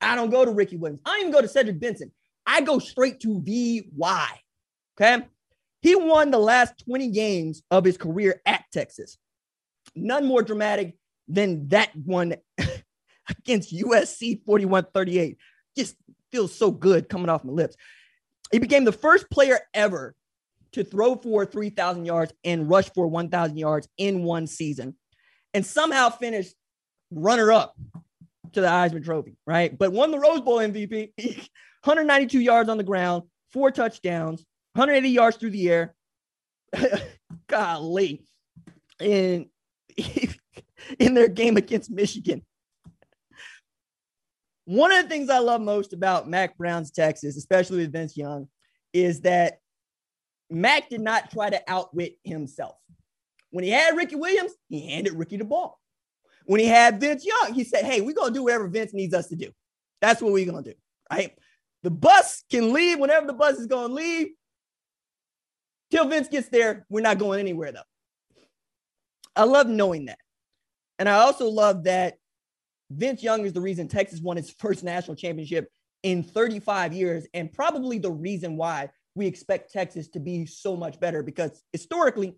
I 0.00 0.14
don't 0.14 0.30
go 0.30 0.44
to 0.44 0.50
Ricky 0.50 0.76
Williams. 0.76 1.00
I 1.04 1.10
don't 1.10 1.20
even 1.20 1.32
go 1.32 1.40
to 1.40 1.48
Cedric 1.48 1.80
Benson. 1.80 2.12
I 2.46 2.60
go 2.60 2.78
straight 2.78 3.20
to 3.20 3.40
VY. 3.40 4.28
Okay. 5.00 5.26
He 5.80 5.96
won 5.96 6.30
the 6.30 6.38
last 6.38 6.84
20 6.84 7.10
games 7.10 7.62
of 7.70 7.84
his 7.84 7.96
career 7.96 8.40
at 8.46 8.64
Texas. 8.72 9.18
None 9.94 10.26
more 10.26 10.42
dramatic 10.42 10.96
than 11.28 11.68
that 11.68 11.94
one 11.94 12.36
against 13.28 13.74
USC 13.74 14.44
41 14.44 14.86
38. 14.92 15.38
Just 15.76 15.96
feels 16.30 16.54
so 16.54 16.70
good 16.70 17.08
coming 17.08 17.28
off 17.28 17.44
my 17.44 17.52
lips. 17.52 17.76
He 18.52 18.58
became 18.58 18.84
the 18.84 18.92
first 18.92 19.30
player 19.30 19.60
ever 19.72 20.14
to 20.74 20.84
throw 20.84 21.16
for 21.16 21.44
3,000 21.44 22.04
yards 22.04 22.32
and 22.44 22.68
rush 22.68 22.90
for 22.94 23.06
1,000 23.06 23.56
yards 23.56 23.88
in 23.96 24.22
one 24.22 24.46
season 24.46 24.96
and 25.52 25.64
somehow 25.64 26.10
finished 26.10 26.54
runner 27.10 27.52
up 27.52 27.74
to 28.52 28.60
the 28.60 28.66
Heisman 28.66 29.04
Trophy, 29.04 29.36
right? 29.46 29.76
But 29.76 29.92
won 29.92 30.10
the 30.10 30.18
Rose 30.18 30.40
Bowl 30.40 30.58
MVP, 30.58 31.12
192 31.84 32.40
yards 32.40 32.68
on 32.68 32.76
the 32.76 32.84
ground, 32.84 33.24
four 33.52 33.70
touchdowns, 33.70 34.44
180 34.74 35.08
yards 35.08 35.36
through 35.36 35.50
the 35.50 35.70
air. 35.70 35.94
Golly. 37.46 38.24
And 39.00 39.46
in 40.98 41.14
their 41.14 41.28
game 41.28 41.56
against 41.56 41.90
Michigan. 41.90 42.44
One 44.66 44.92
of 44.92 45.02
the 45.02 45.08
things 45.08 45.28
I 45.28 45.38
love 45.38 45.60
most 45.60 45.92
about 45.92 46.28
Mack 46.28 46.56
Brown's 46.56 46.90
Texas, 46.90 47.36
especially 47.36 47.78
with 47.78 47.92
Vince 47.92 48.16
Young, 48.16 48.48
is 48.92 49.20
that 49.20 49.58
Mack 50.50 50.88
did 50.88 51.00
not 51.00 51.30
try 51.30 51.50
to 51.50 51.60
outwit 51.68 52.16
himself. 52.24 52.76
When 53.50 53.64
he 53.64 53.70
had 53.70 53.96
Ricky 53.96 54.16
Williams, 54.16 54.52
he 54.68 54.90
handed 54.90 55.14
Ricky 55.14 55.36
the 55.36 55.44
ball. 55.44 55.80
When 56.46 56.60
he 56.60 56.66
had 56.66 57.00
Vince 57.00 57.24
Young, 57.24 57.54
he 57.54 57.64
said, 57.64 57.84
Hey, 57.84 58.00
we're 58.00 58.14
going 58.14 58.32
to 58.32 58.38
do 58.38 58.42
whatever 58.42 58.68
Vince 58.68 58.92
needs 58.92 59.14
us 59.14 59.28
to 59.28 59.36
do. 59.36 59.50
That's 60.00 60.20
what 60.20 60.32
we're 60.32 60.50
going 60.50 60.64
to 60.64 60.72
do. 60.72 60.76
Right. 61.10 61.36
The 61.82 61.90
bus 61.90 62.44
can 62.50 62.72
leave 62.72 62.98
whenever 62.98 63.26
the 63.26 63.32
bus 63.32 63.58
is 63.58 63.66
going 63.66 63.88
to 63.88 63.94
leave. 63.94 64.28
Till 65.90 66.08
Vince 66.08 66.28
gets 66.28 66.48
there, 66.48 66.86
we're 66.88 67.00
not 67.00 67.18
going 67.18 67.40
anywhere, 67.40 67.72
though. 67.72 67.80
I 69.36 69.44
love 69.44 69.68
knowing 69.68 70.06
that. 70.06 70.18
And 70.98 71.08
I 71.08 71.14
also 71.14 71.48
love 71.48 71.84
that 71.84 72.18
Vince 72.90 73.22
Young 73.22 73.44
is 73.44 73.52
the 73.52 73.60
reason 73.60 73.88
Texas 73.88 74.20
won 74.20 74.38
its 74.38 74.50
first 74.50 74.84
national 74.84 75.16
championship 75.16 75.68
in 76.02 76.22
35 76.22 76.92
years, 76.92 77.26
and 77.34 77.52
probably 77.52 77.98
the 77.98 78.10
reason 78.10 78.56
why 78.56 78.90
we 79.14 79.26
expect 79.26 79.72
Texas 79.72 80.08
to 80.08 80.20
be 80.20 80.46
so 80.46 80.76
much 80.76 80.98
better 80.98 81.22
because 81.22 81.62
historically, 81.72 82.36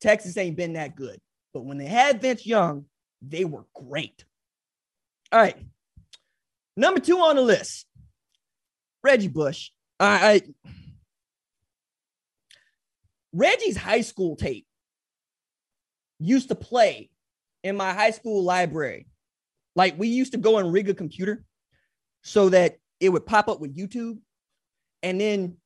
Texas 0.00 0.36
ain't 0.36 0.56
been 0.56 0.74
that 0.74 0.94
good. 0.94 1.18
But 1.54 1.64
when 1.64 1.78
they 1.78 1.86
had 1.86 2.20
Vince 2.20 2.46
Young, 2.46 2.84
they 3.22 3.44
were 3.44 3.64
great. 3.74 4.24
All 5.32 5.40
right. 5.40 5.56
Number 6.76 7.00
two 7.00 7.18
on 7.18 7.36
the 7.36 7.42
list, 7.42 7.86
Reggie 9.02 9.28
Bush. 9.28 9.70
I, 9.98 10.32
I 10.32 10.42
Reggie's 13.32 13.76
high 13.76 14.02
school 14.02 14.36
tape 14.36 14.66
used 16.18 16.48
to 16.48 16.54
play 16.54 17.10
in 17.62 17.76
my 17.76 17.92
high 17.92 18.10
school 18.10 18.44
library. 18.44 19.06
Like 19.74 19.98
we 19.98 20.08
used 20.08 20.32
to 20.32 20.38
go 20.38 20.58
and 20.58 20.72
rig 20.72 20.88
a 20.88 20.94
computer 20.94 21.44
so 22.22 22.48
that 22.50 22.76
it 23.00 23.10
would 23.10 23.26
pop 23.26 23.48
up 23.48 23.60
with 23.60 23.76
YouTube. 23.76 24.18
And 25.02 25.20
then 25.20 25.56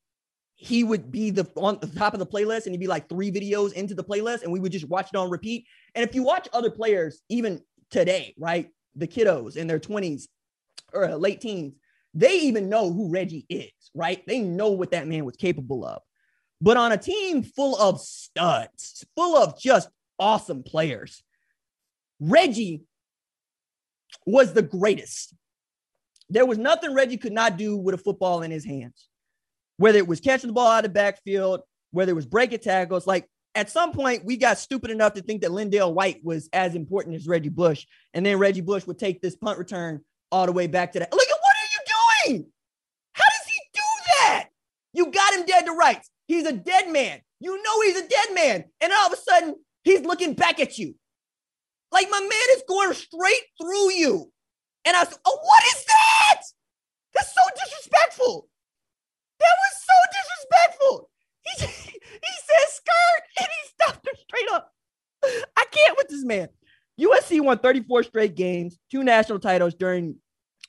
he 0.62 0.84
would 0.84 1.10
be 1.10 1.30
the 1.30 1.50
on 1.56 1.78
the 1.80 1.86
top 1.86 2.12
of 2.12 2.18
the 2.18 2.26
playlist 2.26 2.66
and 2.66 2.74
he'd 2.74 2.80
be 2.80 2.86
like 2.86 3.08
three 3.08 3.32
videos 3.32 3.72
into 3.72 3.94
the 3.94 4.04
playlist 4.04 4.42
and 4.42 4.52
we 4.52 4.60
would 4.60 4.70
just 4.70 4.86
watch 4.88 5.08
it 5.10 5.16
on 5.16 5.30
repeat. 5.30 5.64
And 5.94 6.06
if 6.06 6.14
you 6.14 6.22
watch 6.22 6.48
other 6.52 6.70
players, 6.70 7.22
even 7.30 7.62
today, 7.90 8.34
right? 8.36 8.68
The 8.94 9.08
kiddos 9.08 9.56
in 9.56 9.66
their 9.66 9.78
20s 9.78 10.24
or 10.92 11.08
uh, 11.08 11.16
late 11.16 11.40
teens, 11.40 11.76
they 12.12 12.40
even 12.40 12.68
know 12.68 12.92
who 12.92 13.10
Reggie 13.10 13.46
is, 13.48 13.70
right? 13.94 14.22
They 14.26 14.40
know 14.40 14.68
what 14.68 14.90
that 14.90 15.08
man 15.08 15.24
was 15.24 15.36
capable 15.36 15.82
of. 15.82 16.02
But 16.60 16.76
on 16.76 16.92
a 16.92 16.98
team 16.98 17.42
full 17.42 17.74
of 17.80 17.98
studs, 17.98 19.02
full 19.16 19.38
of 19.38 19.58
just 19.58 19.88
awesome 20.18 20.62
players, 20.62 21.22
Reggie 22.20 22.82
was 24.26 24.52
the 24.52 24.60
greatest. 24.60 25.34
There 26.28 26.44
was 26.44 26.58
nothing 26.58 26.94
Reggie 26.94 27.16
could 27.16 27.32
not 27.32 27.56
do 27.56 27.78
with 27.78 27.94
a 27.94 27.98
football 27.98 28.42
in 28.42 28.50
his 28.50 28.66
hands 28.66 29.08
whether 29.80 29.96
it 29.96 30.06
was 30.06 30.20
catching 30.20 30.48
the 30.48 30.52
ball 30.52 30.66
out 30.66 30.84
of 30.84 30.90
the 30.90 30.94
backfield, 30.94 31.62
whether 31.90 32.12
it 32.12 32.14
was 32.14 32.26
breaking 32.26 32.58
tackles. 32.58 33.06
Like 33.06 33.26
at 33.54 33.70
some 33.70 33.92
point, 33.92 34.26
we 34.26 34.36
got 34.36 34.58
stupid 34.58 34.90
enough 34.90 35.14
to 35.14 35.22
think 35.22 35.40
that 35.40 35.52
LenDale 35.52 35.94
White 35.94 36.22
was 36.22 36.50
as 36.52 36.74
important 36.74 37.16
as 37.16 37.26
Reggie 37.26 37.48
Bush. 37.48 37.86
And 38.12 38.24
then 38.24 38.38
Reggie 38.38 38.60
Bush 38.60 38.86
would 38.86 38.98
take 38.98 39.22
this 39.22 39.36
punt 39.36 39.58
return 39.58 40.02
all 40.30 40.44
the 40.44 40.52
way 40.52 40.66
back 40.66 40.92
to 40.92 40.98
that. 40.98 41.10
Look 41.10 41.26
at 41.26 41.32
what 41.32 41.56
are 41.56 42.28
you 42.28 42.34
doing? 42.34 42.46
How 43.14 43.24
does 43.24 43.46
he 43.46 43.58
do 43.72 43.80
that? 44.18 44.48
You 44.92 45.10
got 45.10 45.32
him 45.32 45.46
dead 45.46 45.64
to 45.64 45.72
rights. 45.72 46.10
He's 46.28 46.44
a 46.44 46.52
dead 46.52 46.90
man. 46.90 47.22
You 47.40 47.62
know 47.62 47.80
he's 47.80 47.96
a 47.96 48.06
dead 48.06 48.34
man. 48.34 48.64
And 48.82 48.92
all 48.92 49.06
of 49.06 49.14
a 49.14 49.16
sudden, 49.16 49.56
he's 49.82 50.02
looking 50.02 50.34
back 50.34 50.60
at 50.60 50.76
you. 50.76 50.94
Like 51.90 52.08
my 52.10 52.20
man 52.20 52.56
is 52.56 52.64
going 52.68 52.92
straight 52.92 53.44
through 53.58 53.92
you. 53.92 54.30
And 54.84 54.94
I 54.94 55.04
said, 55.04 55.18
Oh, 55.24 55.38
what 55.42 55.64
is 55.64 55.84
that? 55.86 56.42
That's 57.14 57.34
so 57.34 57.64
disrespectful. 57.64 58.49
That 59.40 59.56
was 59.58 59.72
so 59.88 59.96
disrespectful. 60.18 61.10
He, 61.42 61.66
he 61.96 62.34
said 62.46 62.68
skirt 62.68 63.22
and 63.38 63.48
he 63.48 63.68
stopped 63.68 64.06
her 64.06 64.16
straight 64.16 64.50
up. 64.52 64.72
I 65.56 65.64
can't 65.70 65.96
with 65.96 66.08
this 66.08 66.24
man. 66.24 66.48
USC 67.00 67.42
won 67.42 67.58
34 67.58 68.04
straight 68.04 68.34
games, 68.34 68.78
two 68.90 69.02
national 69.02 69.38
titles 69.38 69.74
during 69.74 70.16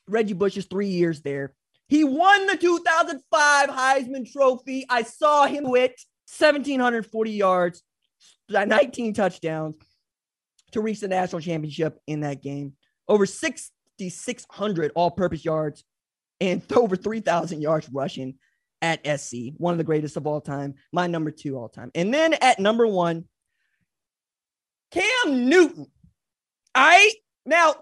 Reggie 0.07 0.33
Bush's 0.33 0.65
three 0.65 0.87
years 0.87 1.21
there. 1.21 1.53
He 1.87 2.05
won 2.05 2.47
the 2.47 2.55
2005 2.55 3.69
Heisman 3.69 4.31
Trophy. 4.31 4.85
I 4.89 5.03
saw 5.03 5.45
him 5.45 5.69
with 5.69 5.91
1,740 6.37 7.31
yards, 7.31 7.83
19 8.49 9.13
touchdowns 9.13 9.75
to 10.71 10.81
reach 10.81 11.01
the 11.01 11.09
national 11.09 11.41
championship 11.41 11.99
in 12.07 12.21
that 12.21 12.41
game. 12.41 12.73
Over 13.09 13.25
6,600 13.25 14.91
all 14.95 15.11
purpose 15.11 15.43
yards 15.43 15.83
and 16.39 16.61
over 16.75 16.95
3,000 16.95 17.61
yards 17.61 17.89
rushing 17.91 18.35
at 18.81 19.05
SC, 19.19 19.53
one 19.57 19.73
of 19.73 19.77
the 19.77 19.83
greatest 19.83 20.17
of 20.17 20.25
all 20.25 20.41
time, 20.41 20.75
my 20.91 21.07
number 21.07 21.31
two 21.31 21.57
all 21.57 21.69
time. 21.69 21.91
And 21.95 22.13
then 22.13 22.33
at 22.33 22.59
number 22.59 22.87
one, 22.87 23.25
Cam 24.91 25.49
Newton. 25.49 25.87
I 26.73 27.11
now 27.45 27.75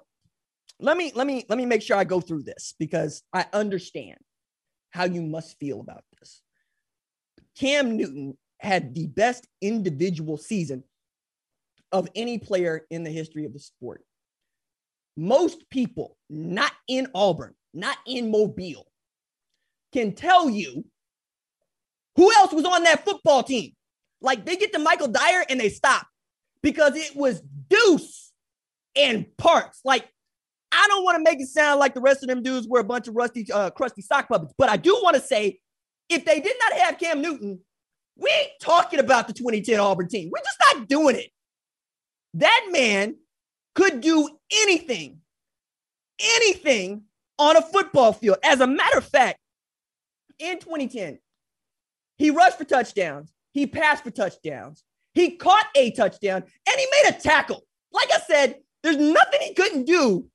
let 0.79 0.97
me 0.97 1.11
let 1.15 1.27
me 1.27 1.45
let 1.49 1.57
me 1.57 1.65
make 1.65 1.81
sure 1.81 1.97
I 1.97 2.03
go 2.03 2.21
through 2.21 2.43
this 2.43 2.73
because 2.79 3.23
I 3.33 3.45
understand 3.53 4.17
how 4.91 5.05
you 5.05 5.21
must 5.21 5.57
feel 5.59 5.79
about 5.79 6.03
this. 6.19 6.41
Cam 7.57 7.97
Newton 7.97 8.37
had 8.59 8.93
the 8.93 9.07
best 9.07 9.47
individual 9.61 10.37
season 10.37 10.83
of 11.91 12.07
any 12.15 12.37
player 12.37 12.85
in 12.89 13.03
the 13.03 13.09
history 13.09 13.45
of 13.45 13.53
the 13.53 13.59
sport. 13.59 14.03
Most 15.17 15.69
people 15.69 16.17
not 16.29 16.71
in 16.87 17.07
Auburn, 17.13 17.55
not 17.73 17.97
in 18.05 18.31
Mobile, 18.31 18.85
can 19.91 20.13
tell 20.13 20.49
you 20.49 20.85
who 22.15 22.31
else 22.33 22.53
was 22.53 22.65
on 22.65 22.83
that 22.83 23.05
football 23.05 23.43
team. 23.43 23.73
Like 24.21 24.45
they 24.45 24.55
get 24.55 24.73
to 24.73 24.79
Michael 24.79 25.07
Dyer 25.07 25.43
and 25.49 25.59
they 25.59 25.69
stop 25.69 26.05
because 26.61 26.95
it 26.95 27.15
was 27.15 27.41
Deuce 27.69 28.31
and 28.95 29.25
Parks. 29.37 29.81
Like 29.85 30.09
I 30.71 30.85
don't 30.87 31.03
want 31.03 31.17
to 31.17 31.23
make 31.23 31.39
it 31.39 31.47
sound 31.47 31.79
like 31.79 31.93
the 31.93 32.01
rest 32.01 32.23
of 32.23 32.29
them 32.29 32.43
dudes 32.43 32.67
were 32.67 32.79
a 32.79 32.83
bunch 32.83 33.07
of 33.07 33.15
rusty, 33.15 33.47
uh, 33.51 33.69
crusty 33.71 34.01
sock 34.01 34.27
puppets, 34.27 34.53
but 34.57 34.69
I 34.69 34.77
do 34.77 34.99
want 35.01 35.15
to 35.15 35.21
say 35.21 35.59
if 36.09 36.25
they 36.25 36.39
did 36.39 36.55
not 36.59 36.79
have 36.79 36.99
Cam 36.99 37.21
Newton, 37.21 37.59
we 38.17 38.29
ain't 38.29 38.51
talking 38.61 38.99
about 38.99 39.27
the 39.27 39.33
2010 39.33 39.79
Auburn 39.79 40.09
team. 40.09 40.29
We're 40.31 40.43
just 40.43 40.57
not 40.75 40.87
doing 40.87 41.15
it. 41.15 41.31
That 42.35 42.67
man 42.71 43.15
could 43.75 44.01
do 44.01 44.29
anything, 44.51 45.19
anything 46.19 47.03
on 47.37 47.55
a 47.55 47.61
football 47.61 48.13
field. 48.13 48.37
As 48.43 48.59
a 48.59 48.67
matter 48.67 48.97
of 48.97 49.05
fact, 49.05 49.38
in 50.39 50.59
2010, 50.59 51.19
he 52.17 52.31
rushed 52.31 52.57
for 52.57 52.65
touchdowns, 52.65 53.31
he 53.51 53.67
passed 53.67 54.03
for 54.03 54.11
touchdowns, 54.11 54.83
he 55.13 55.35
caught 55.37 55.67
a 55.75 55.91
touchdown, 55.91 56.43
and 56.43 56.79
he 56.79 56.87
made 56.91 57.15
a 57.15 57.19
tackle. 57.19 57.63
Like 57.91 58.09
I 58.13 58.19
said, 58.19 58.55
there's 58.83 58.97
nothing 58.97 59.41
he 59.41 59.53
couldn't 59.53 59.85
do 59.85 60.27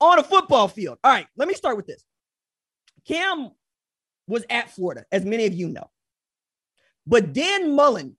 on 0.00 0.18
a 0.18 0.22
football 0.22 0.68
field. 0.68 0.98
All 1.02 1.12
right, 1.12 1.26
let 1.36 1.48
me 1.48 1.54
start 1.54 1.76
with 1.76 1.86
this. 1.86 2.04
Cam 3.06 3.50
was 4.26 4.44
at 4.50 4.70
Florida, 4.70 5.04
as 5.10 5.24
many 5.24 5.46
of 5.46 5.54
you 5.54 5.68
know. 5.68 5.90
But 7.06 7.32
Dan 7.32 7.74
Mullen 7.74 8.16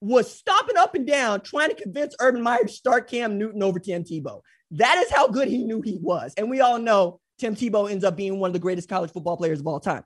was 0.00 0.32
stomping 0.32 0.76
up 0.76 0.94
and 0.94 1.06
down 1.06 1.40
trying 1.40 1.70
to 1.70 1.74
convince 1.74 2.14
Urban 2.20 2.42
Meyer 2.42 2.64
to 2.64 2.68
start 2.68 3.10
Cam 3.10 3.38
Newton 3.38 3.62
over 3.62 3.78
Tim 3.78 4.04
Tebow. 4.04 4.40
That 4.72 4.98
is 4.98 5.10
how 5.10 5.28
good 5.28 5.48
he 5.48 5.64
knew 5.64 5.80
he 5.80 5.98
was. 6.00 6.34
And 6.36 6.50
we 6.50 6.60
all 6.60 6.78
know 6.78 7.20
Tim 7.38 7.54
Tebow 7.54 7.90
ends 7.90 8.04
up 8.04 8.16
being 8.16 8.38
one 8.38 8.48
of 8.48 8.54
the 8.54 8.58
greatest 8.58 8.88
college 8.88 9.10
football 9.10 9.36
players 9.36 9.60
of 9.60 9.66
all 9.66 9.80
time. 9.80 10.02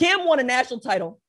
Cam 0.00 0.26
won 0.26 0.40
a 0.40 0.42
national 0.42 0.80
title 0.80 1.20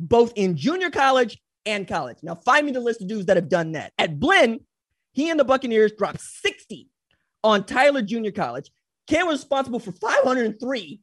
both 0.00 0.32
in 0.34 0.56
junior 0.56 0.90
college 0.90 1.38
and 1.66 1.86
college. 1.86 2.18
Now, 2.22 2.34
find 2.34 2.66
me 2.66 2.72
the 2.72 2.80
list 2.80 3.00
of 3.00 3.08
dudes 3.08 3.26
that 3.26 3.36
have 3.36 3.48
done 3.48 3.72
that. 3.72 3.92
At 3.96 4.18
Blinn, 4.18 4.60
he 5.12 5.30
and 5.30 5.38
the 5.38 5.44
Buccaneers 5.44 5.92
dropped 5.92 6.20
60 6.20 6.88
on 7.44 7.64
Tyler 7.64 8.02
Junior 8.02 8.32
College. 8.32 8.70
Cam 9.06 9.28
was 9.28 9.40
responsible 9.40 9.78
for 9.78 9.92
503 9.92 11.00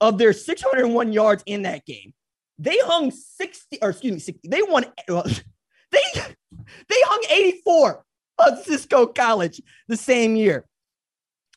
of 0.00 0.18
their 0.18 0.32
601 0.32 1.12
yards 1.12 1.42
in 1.46 1.62
that 1.62 1.84
game, 1.84 2.14
they 2.58 2.78
hung 2.82 3.10
60, 3.10 3.78
or 3.82 3.90
excuse 3.90 4.12
me, 4.12 4.18
60, 4.18 4.48
they 4.48 4.62
won, 4.62 4.84
they, 5.08 6.02
they 6.14 6.96
hung 7.04 7.24
84 7.30 8.04
on 8.38 8.62
Cisco 8.62 9.06
College 9.06 9.60
the 9.88 9.96
same 9.96 10.36
year. 10.36 10.64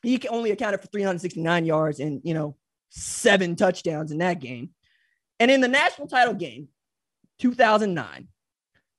He 0.04 0.20
only 0.30 0.52
accounted 0.52 0.82
for 0.82 0.88
369 0.88 1.66
yards 1.66 2.00
and, 2.00 2.22
you 2.24 2.34
know, 2.34 2.56
seven 2.92 3.56
touchdowns 3.56 4.12
in 4.12 4.20
that 4.20 4.40
game. 4.40 4.70
And 5.40 5.50
in 5.50 5.62
the 5.62 5.68
national 5.68 6.08
title 6.08 6.36
game, 6.36 6.68
2009, 7.40 8.28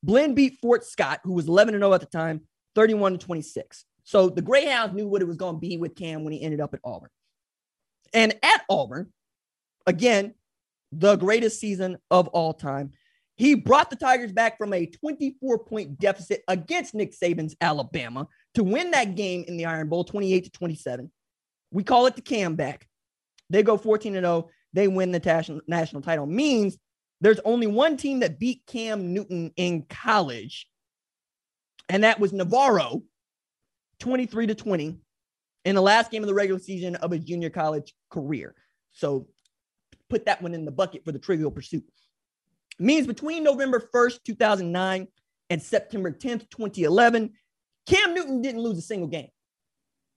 Blinn 0.02 0.34
beat 0.34 0.58
Fort 0.60 0.84
Scott, 0.84 1.20
who 1.22 1.34
was 1.34 1.46
11 1.46 1.74
0 1.74 1.92
at 1.92 2.00
the 2.00 2.06
time, 2.06 2.40
31 2.74 3.12
to 3.12 3.18
26. 3.18 3.84
So 4.02 4.28
the 4.28 4.42
Greyhounds 4.42 4.94
knew 4.94 5.06
what 5.06 5.22
it 5.22 5.28
was 5.28 5.36
going 5.36 5.54
to 5.54 5.60
be 5.60 5.76
with 5.76 5.94
Cam 5.94 6.24
when 6.24 6.32
he 6.32 6.42
ended 6.42 6.60
up 6.60 6.74
at 6.74 6.80
Auburn. 6.82 7.10
And 8.12 8.34
at 8.42 8.64
Auburn, 8.68 9.12
again, 9.86 10.34
the 10.90 11.16
greatest 11.16 11.60
season 11.60 11.98
of 12.10 12.28
all 12.28 12.52
time. 12.52 12.90
He 13.36 13.54
brought 13.54 13.90
the 13.90 13.96
Tigers 13.96 14.32
back 14.32 14.58
from 14.58 14.72
a 14.72 14.86
24 14.86 15.60
point 15.60 15.98
deficit 15.98 16.42
against 16.48 16.94
Nick 16.94 17.12
Saban's 17.12 17.56
Alabama 17.60 18.28
to 18.54 18.62
win 18.62 18.90
that 18.90 19.14
game 19.14 19.44
in 19.48 19.56
the 19.56 19.64
Iron 19.64 19.88
Bowl 19.88 20.04
28 20.04 20.44
to 20.44 20.50
27. 20.50 21.10
We 21.70 21.82
call 21.82 22.06
it 22.06 22.16
the 22.16 22.22
Cam 22.22 22.56
back. 22.56 22.86
They 23.50 23.62
go 23.62 23.76
14 23.76 24.16
and 24.16 24.24
0. 24.24 24.48
They 24.72 24.88
win 24.88 25.12
the 25.12 25.60
national 25.66 26.02
title. 26.02 26.26
Means 26.26 26.78
there's 27.20 27.40
only 27.44 27.66
one 27.66 27.96
team 27.96 28.20
that 28.20 28.38
beat 28.38 28.62
Cam 28.66 29.12
Newton 29.12 29.52
in 29.56 29.82
college, 29.88 30.66
and 31.88 32.04
that 32.04 32.18
was 32.18 32.32
Navarro, 32.32 33.02
23 34.00 34.48
to 34.48 34.54
20, 34.54 34.98
in 35.64 35.74
the 35.74 35.82
last 35.82 36.10
game 36.10 36.22
of 36.22 36.26
the 36.26 36.34
regular 36.34 36.58
season 36.58 36.96
of 36.96 37.10
his 37.10 37.24
junior 37.24 37.50
college 37.50 37.94
career. 38.10 38.54
So 38.92 39.28
put 40.10 40.26
that 40.26 40.42
one 40.42 40.54
in 40.54 40.64
the 40.64 40.72
bucket 40.72 41.04
for 41.04 41.12
the 41.12 41.18
trivial 41.18 41.50
pursuit. 41.50 41.84
means 42.78 43.06
between 43.06 43.44
November 43.44 43.88
1st, 43.94 44.24
2009 44.24 45.06
and 45.50 45.62
September 45.62 46.10
10th, 46.10 46.50
2011, 46.50 47.30
Cam 47.86 48.14
Newton 48.14 48.42
didn't 48.42 48.62
lose 48.62 48.78
a 48.78 48.82
single 48.82 49.08
game. 49.08 49.28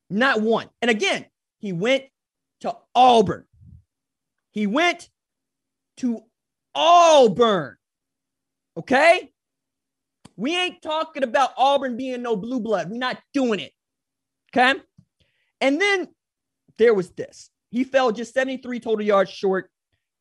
Not 0.09 0.41
one. 0.41 0.69
And 0.81 0.89
again, 0.91 1.25
he 1.59 1.73
went 1.73 2.05
to 2.65 2.75
Auburn. 2.95 3.45
He 4.51 4.65
went 4.65 5.09
to 5.97 6.23
Auburn. 6.73 7.77
Okay? 8.75 9.31
We 10.35 10.55
ain't 10.55 10.81
talking 10.81 11.23
about 11.23 11.51
Auburn 11.57 11.95
being 11.95 12.23
no 12.23 12.35
blue 12.35 12.59
blood. 12.59 12.89
We're 12.89 12.97
not 12.97 13.21
doing 13.35 13.59
it. 13.59 13.71
Okay? 14.51 14.79
And 15.61 15.79
then 15.79 16.07
there 16.79 16.95
was 16.95 17.11
this. 17.11 17.51
He 17.69 17.83
fell 17.83 18.11
just 18.11 18.33
73 18.33 18.79
total 18.79 19.05
yards 19.05 19.29
short 19.29 19.69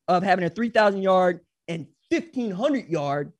of 0.07 0.21
having 0.21 0.45
a 0.45 0.49
3,000 0.49 1.01
yard 1.01 1.39
and 1.67 1.87
1,500 2.09 2.87
yard 2.87 3.33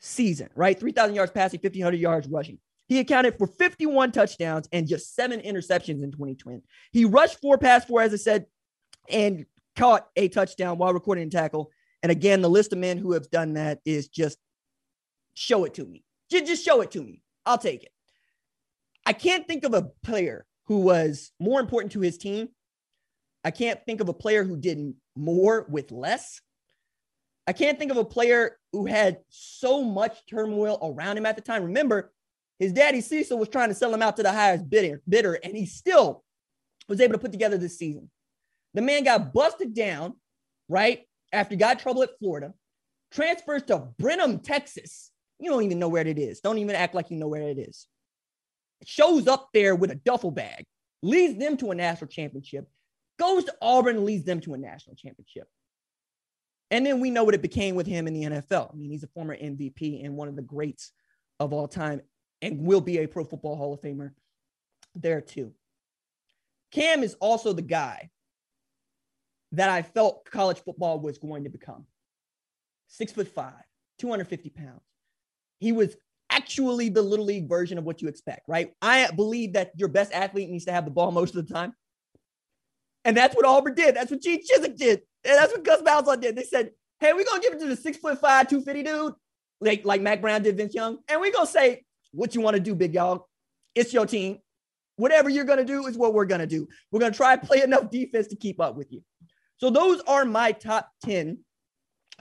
season, 0.00 0.48
right? 0.56 0.78
3,000 0.78 1.14
yards 1.14 1.30
passing, 1.30 1.60
1,500 1.62 2.00
yards 2.00 2.26
rushing. 2.26 2.58
He 2.90 2.98
accounted 2.98 3.38
for 3.38 3.46
51 3.46 4.12
touchdowns 4.12 4.68
and 4.72 4.86
just 4.86 5.14
seven 5.14 5.40
interceptions 5.40 6.02
in 6.02 6.12
2020. 6.12 6.60
He 6.92 7.06
rushed 7.06 7.40
four 7.40 7.56
pass 7.56 7.86
four, 7.86 8.02
as 8.02 8.12
I 8.12 8.16
said, 8.16 8.44
and 9.08 9.46
caught 9.74 10.08
a 10.16 10.28
touchdown 10.28 10.76
while 10.76 10.92
recording 10.92 11.26
a 11.26 11.30
tackle 11.30 11.70
and 12.02 12.10
again, 12.10 12.40
the 12.40 12.50
list 12.50 12.72
of 12.72 12.78
men 12.78 12.98
who 12.98 13.12
have 13.12 13.30
done 13.30 13.54
that 13.54 13.80
is 13.84 14.08
just 14.08 14.38
show 15.34 15.64
it 15.64 15.74
to 15.74 15.84
me. 15.84 16.04
Just 16.30 16.64
show 16.64 16.80
it 16.80 16.92
to 16.92 17.02
me. 17.02 17.22
I'll 17.44 17.58
take 17.58 17.82
it. 17.82 17.92
I 19.04 19.12
can't 19.12 19.46
think 19.46 19.64
of 19.64 19.74
a 19.74 19.90
player 20.02 20.46
who 20.66 20.80
was 20.80 21.32
more 21.40 21.60
important 21.60 21.92
to 21.92 22.00
his 22.00 22.16
team. 22.16 22.48
I 23.44 23.50
can't 23.50 23.84
think 23.84 24.00
of 24.00 24.08
a 24.08 24.14
player 24.14 24.44
who 24.44 24.56
did 24.56 24.94
more 25.16 25.66
with 25.68 25.90
less. 25.90 26.40
I 27.46 27.52
can't 27.52 27.78
think 27.78 27.90
of 27.90 27.96
a 27.96 28.04
player 28.04 28.58
who 28.72 28.86
had 28.86 29.18
so 29.28 29.82
much 29.82 30.24
turmoil 30.26 30.78
around 30.82 31.16
him 31.16 31.26
at 31.26 31.36
the 31.36 31.42
time. 31.42 31.64
Remember, 31.64 32.12
his 32.60 32.72
daddy 32.72 33.00
Cecil 33.00 33.38
was 33.38 33.48
trying 33.48 33.70
to 33.70 33.74
sell 33.74 33.92
him 33.92 34.02
out 34.02 34.16
to 34.18 34.22
the 34.22 34.32
highest 34.32 34.70
bidder, 34.70 35.02
bidder 35.08 35.34
and 35.42 35.56
he 35.56 35.66
still 35.66 36.22
was 36.88 37.00
able 37.00 37.14
to 37.14 37.18
put 37.18 37.32
together 37.32 37.58
this 37.58 37.76
season. 37.76 38.08
The 38.74 38.82
man 38.82 39.02
got 39.02 39.32
busted 39.32 39.74
down, 39.74 40.14
right? 40.68 41.04
after 41.32 41.56
got 41.56 41.78
trouble 41.78 42.02
at 42.02 42.18
Florida, 42.18 42.52
transfers 43.12 43.62
to 43.64 43.88
Brenham, 43.98 44.40
Texas. 44.40 45.10
You 45.38 45.50
don't 45.50 45.62
even 45.62 45.78
know 45.78 45.88
where 45.88 46.06
it 46.06 46.18
is. 46.18 46.40
Don't 46.40 46.58
even 46.58 46.76
act 46.76 46.94
like 46.94 47.10
you 47.10 47.16
know 47.16 47.28
where 47.28 47.48
it 47.48 47.58
is. 47.58 47.86
Shows 48.84 49.26
up 49.26 49.48
there 49.52 49.74
with 49.74 49.90
a 49.90 49.94
duffel 49.94 50.30
bag, 50.30 50.64
leads 51.02 51.38
them 51.38 51.56
to 51.58 51.70
a 51.70 51.74
national 51.74 52.08
championship, 52.08 52.68
goes 53.18 53.44
to 53.44 53.54
Auburn, 53.60 54.04
leads 54.04 54.24
them 54.24 54.40
to 54.40 54.54
a 54.54 54.58
national 54.58 54.96
championship. 54.96 55.46
And 56.70 56.86
then 56.86 57.00
we 57.00 57.10
know 57.10 57.24
what 57.24 57.34
it 57.34 57.42
became 57.42 57.74
with 57.74 57.86
him 57.86 58.06
in 58.06 58.14
the 58.14 58.22
NFL. 58.24 58.72
I 58.72 58.76
mean, 58.76 58.90
he's 58.90 59.02
a 59.02 59.08
former 59.08 59.36
MVP 59.36 60.04
and 60.04 60.16
one 60.16 60.28
of 60.28 60.36
the 60.36 60.42
greats 60.42 60.92
of 61.40 61.52
all 61.52 61.66
time 61.66 62.00
and 62.42 62.60
will 62.60 62.80
be 62.80 62.98
a 62.98 63.06
Pro 63.06 63.24
Football 63.24 63.56
Hall 63.56 63.74
of 63.74 63.80
Famer 63.80 64.12
there 64.94 65.20
too. 65.20 65.52
Cam 66.72 67.02
is 67.02 67.14
also 67.14 67.52
the 67.52 67.62
guy 67.62 68.10
that 69.52 69.68
I 69.68 69.82
felt 69.82 70.24
college 70.24 70.60
football 70.60 71.00
was 71.00 71.18
going 71.18 71.44
to 71.44 71.50
become. 71.50 71.86
Six 72.88 73.12
foot 73.12 73.28
five, 73.28 73.64
250 73.98 74.50
pounds. 74.50 74.80
He 75.58 75.72
was 75.72 75.96
actually 76.30 76.88
the 76.88 77.02
little 77.02 77.24
league 77.24 77.48
version 77.48 77.76
of 77.76 77.84
what 77.84 78.00
you 78.00 78.08
expect, 78.08 78.42
right? 78.48 78.72
I 78.80 79.10
believe 79.10 79.54
that 79.54 79.72
your 79.76 79.88
best 79.88 80.12
athlete 80.12 80.48
needs 80.48 80.64
to 80.66 80.72
have 80.72 80.84
the 80.84 80.90
ball 80.90 81.10
most 81.10 81.34
of 81.34 81.46
the 81.46 81.52
time. 81.52 81.74
And 83.04 83.16
that's 83.16 83.34
what 83.34 83.44
Auburn 83.44 83.74
did. 83.74 83.96
That's 83.96 84.10
what 84.10 84.22
Gene 84.22 84.40
Chizik 84.40 84.76
did. 84.76 85.00
And 85.24 85.38
that's 85.38 85.52
what 85.52 85.64
Gus 85.64 85.82
Malzahn 85.82 86.20
did. 86.20 86.36
They 86.36 86.44
said, 86.44 86.70
hey, 87.00 87.12
we're 87.12 87.24
going 87.24 87.40
to 87.40 87.48
give 87.48 87.56
it 87.56 87.60
to 87.60 87.66
the 87.66 87.76
six 87.76 87.96
foot 87.96 88.20
five, 88.20 88.48
250 88.48 88.82
dude, 88.82 89.14
like, 89.60 89.84
like 89.84 90.02
Mack 90.02 90.20
Brown 90.20 90.42
did 90.42 90.56
Vince 90.56 90.74
Young. 90.74 90.98
And 91.08 91.20
we're 91.20 91.32
going 91.32 91.46
to 91.46 91.52
say, 91.52 91.84
what 92.12 92.34
you 92.34 92.40
want 92.40 92.56
to 92.56 92.62
do, 92.62 92.74
big 92.74 92.94
y'all. 92.94 93.28
It's 93.74 93.92
your 93.92 94.06
team. 94.06 94.38
Whatever 94.96 95.28
you're 95.28 95.44
going 95.44 95.58
to 95.58 95.64
do 95.64 95.86
is 95.86 95.96
what 95.96 96.12
we're 96.12 96.26
going 96.26 96.40
to 96.40 96.46
do. 96.46 96.68
We're 96.90 97.00
going 97.00 97.12
to 97.12 97.16
try 97.16 97.36
to 97.36 97.46
play 97.46 97.62
enough 97.62 97.90
defense 97.90 98.26
to 98.28 98.36
keep 98.36 98.60
up 98.60 98.76
with 98.76 98.92
you. 98.92 99.02
So 99.56 99.70
those 99.70 100.00
are 100.02 100.24
my 100.24 100.52
top 100.52 100.90
10 101.04 101.38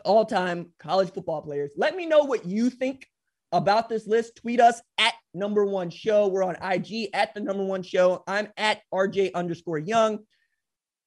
all 0.06 0.26
time 0.26 0.72
college 0.80 1.12
football 1.14 1.42
players. 1.42 1.72
Let 1.76 1.96
me 1.96 2.06
know 2.06 2.24
what 2.24 2.46
you 2.46 2.70
think 2.70 3.08
about 3.52 3.90
this 3.90 4.08
list. 4.08 4.38
Tweet 4.38 4.60
us 4.60 4.82
at 4.98 5.14
number 5.34 5.66
one 5.66 5.90
show. 5.90 6.28
We're 6.28 6.44
on 6.44 6.58
IG 6.62 7.10
at 7.14 7.34
the 7.34 7.42
number 7.42 7.64
one 7.64 7.84
show. 7.84 8.24
I'm 8.28 8.50
at 8.58 8.82
RJ 8.94 9.34
underscore 9.34 9.80
young. 9.80 10.20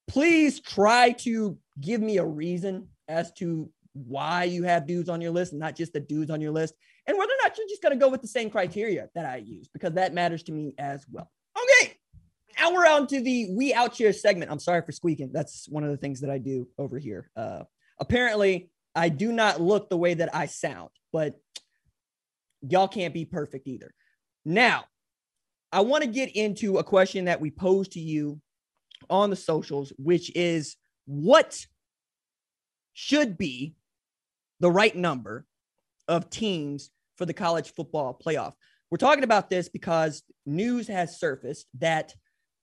Please 0.07 0.59
try 0.59 1.11
to 1.11 1.57
give 1.79 2.01
me 2.01 2.17
a 2.17 2.25
reason 2.25 2.89
as 3.07 3.31
to 3.33 3.69
why 3.93 4.43
you 4.43 4.63
have 4.63 4.87
dudes 4.87 5.09
on 5.09 5.21
your 5.21 5.31
list, 5.31 5.53
not 5.53 5.75
just 5.75 5.93
the 5.93 5.99
dudes 5.99 6.31
on 6.31 6.41
your 6.41 6.51
list, 6.51 6.73
and 7.07 7.17
whether 7.17 7.31
or 7.31 7.43
not 7.43 7.57
you're 7.57 7.67
just 7.67 7.81
going 7.81 7.93
to 7.93 7.99
go 7.99 8.09
with 8.09 8.21
the 8.21 8.27
same 8.27 8.49
criteria 8.49 9.09
that 9.15 9.25
I 9.25 9.37
use, 9.37 9.67
because 9.67 9.93
that 9.93 10.13
matters 10.13 10.43
to 10.43 10.51
me 10.51 10.73
as 10.77 11.05
well. 11.11 11.29
Okay, 11.57 11.97
now 12.59 12.73
we're 12.73 12.87
on 12.87 13.07
to 13.07 13.21
the 13.21 13.49
we 13.51 13.73
out 13.73 13.95
here 13.95 14.13
segment. 14.13 14.51
I'm 14.51 14.59
sorry 14.59 14.81
for 14.81 14.91
squeaking. 14.91 15.31
That's 15.33 15.67
one 15.69 15.83
of 15.83 15.91
the 15.91 15.97
things 15.97 16.21
that 16.21 16.29
I 16.29 16.37
do 16.37 16.67
over 16.77 16.97
here. 16.97 17.29
Uh, 17.35 17.63
apparently, 17.99 18.69
I 18.95 19.09
do 19.09 19.31
not 19.31 19.61
look 19.61 19.89
the 19.89 19.97
way 19.97 20.13
that 20.13 20.33
I 20.35 20.45
sound, 20.45 20.89
but 21.11 21.39
y'all 22.61 22.87
can't 22.87 23.13
be 23.13 23.25
perfect 23.25 23.67
either. 23.67 23.93
Now, 24.45 24.85
I 25.71 25.81
want 25.81 26.03
to 26.03 26.09
get 26.09 26.35
into 26.35 26.77
a 26.77 26.83
question 26.83 27.25
that 27.25 27.41
we 27.41 27.49
posed 27.49 27.93
to 27.93 27.99
you 27.99 28.39
on 29.09 29.29
the 29.29 29.35
socials, 29.35 29.91
which 29.97 30.31
is 30.35 30.77
what 31.05 31.65
should 32.93 33.37
be 33.37 33.75
the 34.59 34.71
right 34.71 34.95
number 34.95 35.45
of 36.07 36.29
teams 36.29 36.89
for 37.17 37.25
the 37.25 37.33
college 37.33 37.73
football 37.73 38.19
playoff? 38.25 38.53
We're 38.91 38.97
talking 38.97 39.23
about 39.23 39.49
this 39.49 39.69
because 39.69 40.23
news 40.45 40.87
has 40.87 41.19
surfaced 41.19 41.67
that 41.79 42.13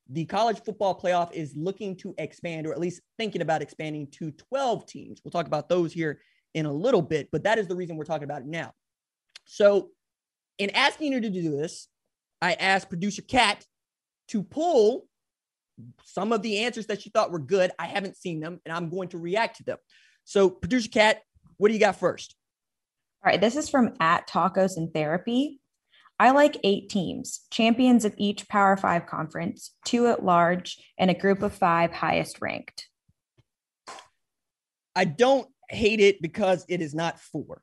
the 0.08 0.24
college 0.26 0.60
football 0.64 0.98
playoff 0.98 1.32
is 1.32 1.54
looking 1.56 1.96
to 1.96 2.14
expand, 2.18 2.66
or 2.66 2.72
at 2.72 2.80
least 2.80 3.00
thinking 3.18 3.42
about 3.42 3.62
expanding 3.62 4.08
to 4.12 4.32
12 4.32 4.86
teams. 4.86 5.20
We'll 5.24 5.30
talk 5.30 5.46
about 5.46 5.68
those 5.68 5.92
here 5.92 6.20
in 6.54 6.66
a 6.66 6.72
little 6.72 7.02
bit, 7.02 7.28
but 7.30 7.44
that 7.44 7.58
is 7.58 7.68
the 7.68 7.76
reason 7.76 7.96
we're 7.96 8.04
talking 8.04 8.24
about 8.24 8.42
it 8.42 8.48
now. 8.48 8.72
So, 9.44 9.90
in 10.58 10.70
asking 10.70 11.12
you 11.12 11.20
to 11.20 11.30
do 11.30 11.50
this, 11.50 11.88
I 12.42 12.54
asked 12.54 12.88
producer 12.88 13.22
Kat 13.22 13.64
to 14.28 14.42
pull 14.42 15.06
some 16.04 16.32
of 16.32 16.42
the 16.42 16.58
answers 16.58 16.86
that 16.86 17.02
she 17.02 17.10
thought 17.10 17.30
were 17.30 17.38
good. 17.38 17.70
I 17.78 17.86
haven't 17.86 18.16
seen 18.16 18.40
them, 18.40 18.60
and 18.64 18.74
I'm 18.74 18.90
going 18.90 19.08
to 19.10 19.18
react 19.18 19.58
to 19.58 19.64
them. 19.64 19.78
So, 20.24 20.50
producer 20.50 20.88
Kat, 20.88 21.22
what 21.56 21.68
do 21.68 21.74
you 21.74 21.80
got 21.80 21.96
first? 21.96 22.34
All 23.22 23.30
right, 23.30 23.40
this 23.40 23.56
is 23.56 23.68
from 23.68 23.92
at 24.00 24.26
Tacos 24.26 24.78
and 24.78 24.94
Therapy. 24.94 25.60
I 26.18 26.30
like 26.30 26.56
eight 26.64 26.88
teams, 26.88 27.40
champions 27.50 28.06
of 28.06 28.14
each 28.16 28.48
Power 28.48 28.78
Five 28.78 29.04
conference, 29.04 29.74
two 29.84 30.06
at 30.06 30.24
large, 30.24 30.78
and 30.98 31.10
a 31.10 31.14
group 31.14 31.42
of 31.42 31.52
five 31.52 31.92
highest 31.92 32.40
ranked. 32.40 32.88
I 34.96 35.04
don't 35.04 35.46
hate 35.68 36.00
it 36.00 36.22
because 36.22 36.64
it 36.66 36.80
is 36.80 36.94
not 36.94 37.20
four. 37.20 37.62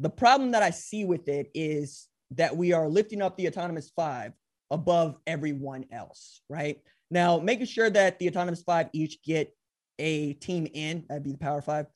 The 0.00 0.10
problem 0.10 0.50
that 0.50 0.62
I 0.62 0.68
see 0.68 1.06
with 1.06 1.28
it 1.28 1.50
is 1.54 2.06
that 2.32 2.54
we 2.54 2.74
are 2.74 2.88
lifting 2.88 3.22
up 3.22 3.38
the 3.38 3.48
autonomous 3.48 3.90
five 3.96 4.34
above 4.70 5.16
everyone 5.26 5.86
else, 5.90 6.42
right? 6.50 6.76
Now, 7.10 7.38
making 7.38 7.66
sure 7.66 7.88
that 7.88 8.18
the 8.18 8.28
autonomous 8.28 8.62
five 8.62 8.90
each 8.92 9.22
get 9.22 9.50
a 9.98 10.34
team 10.34 10.68
in, 10.74 11.06
that'd 11.08 11.24
be 11.24 11.32
the 11.32 11.38
Power 11.38 11.62
Five. 11.62 11.86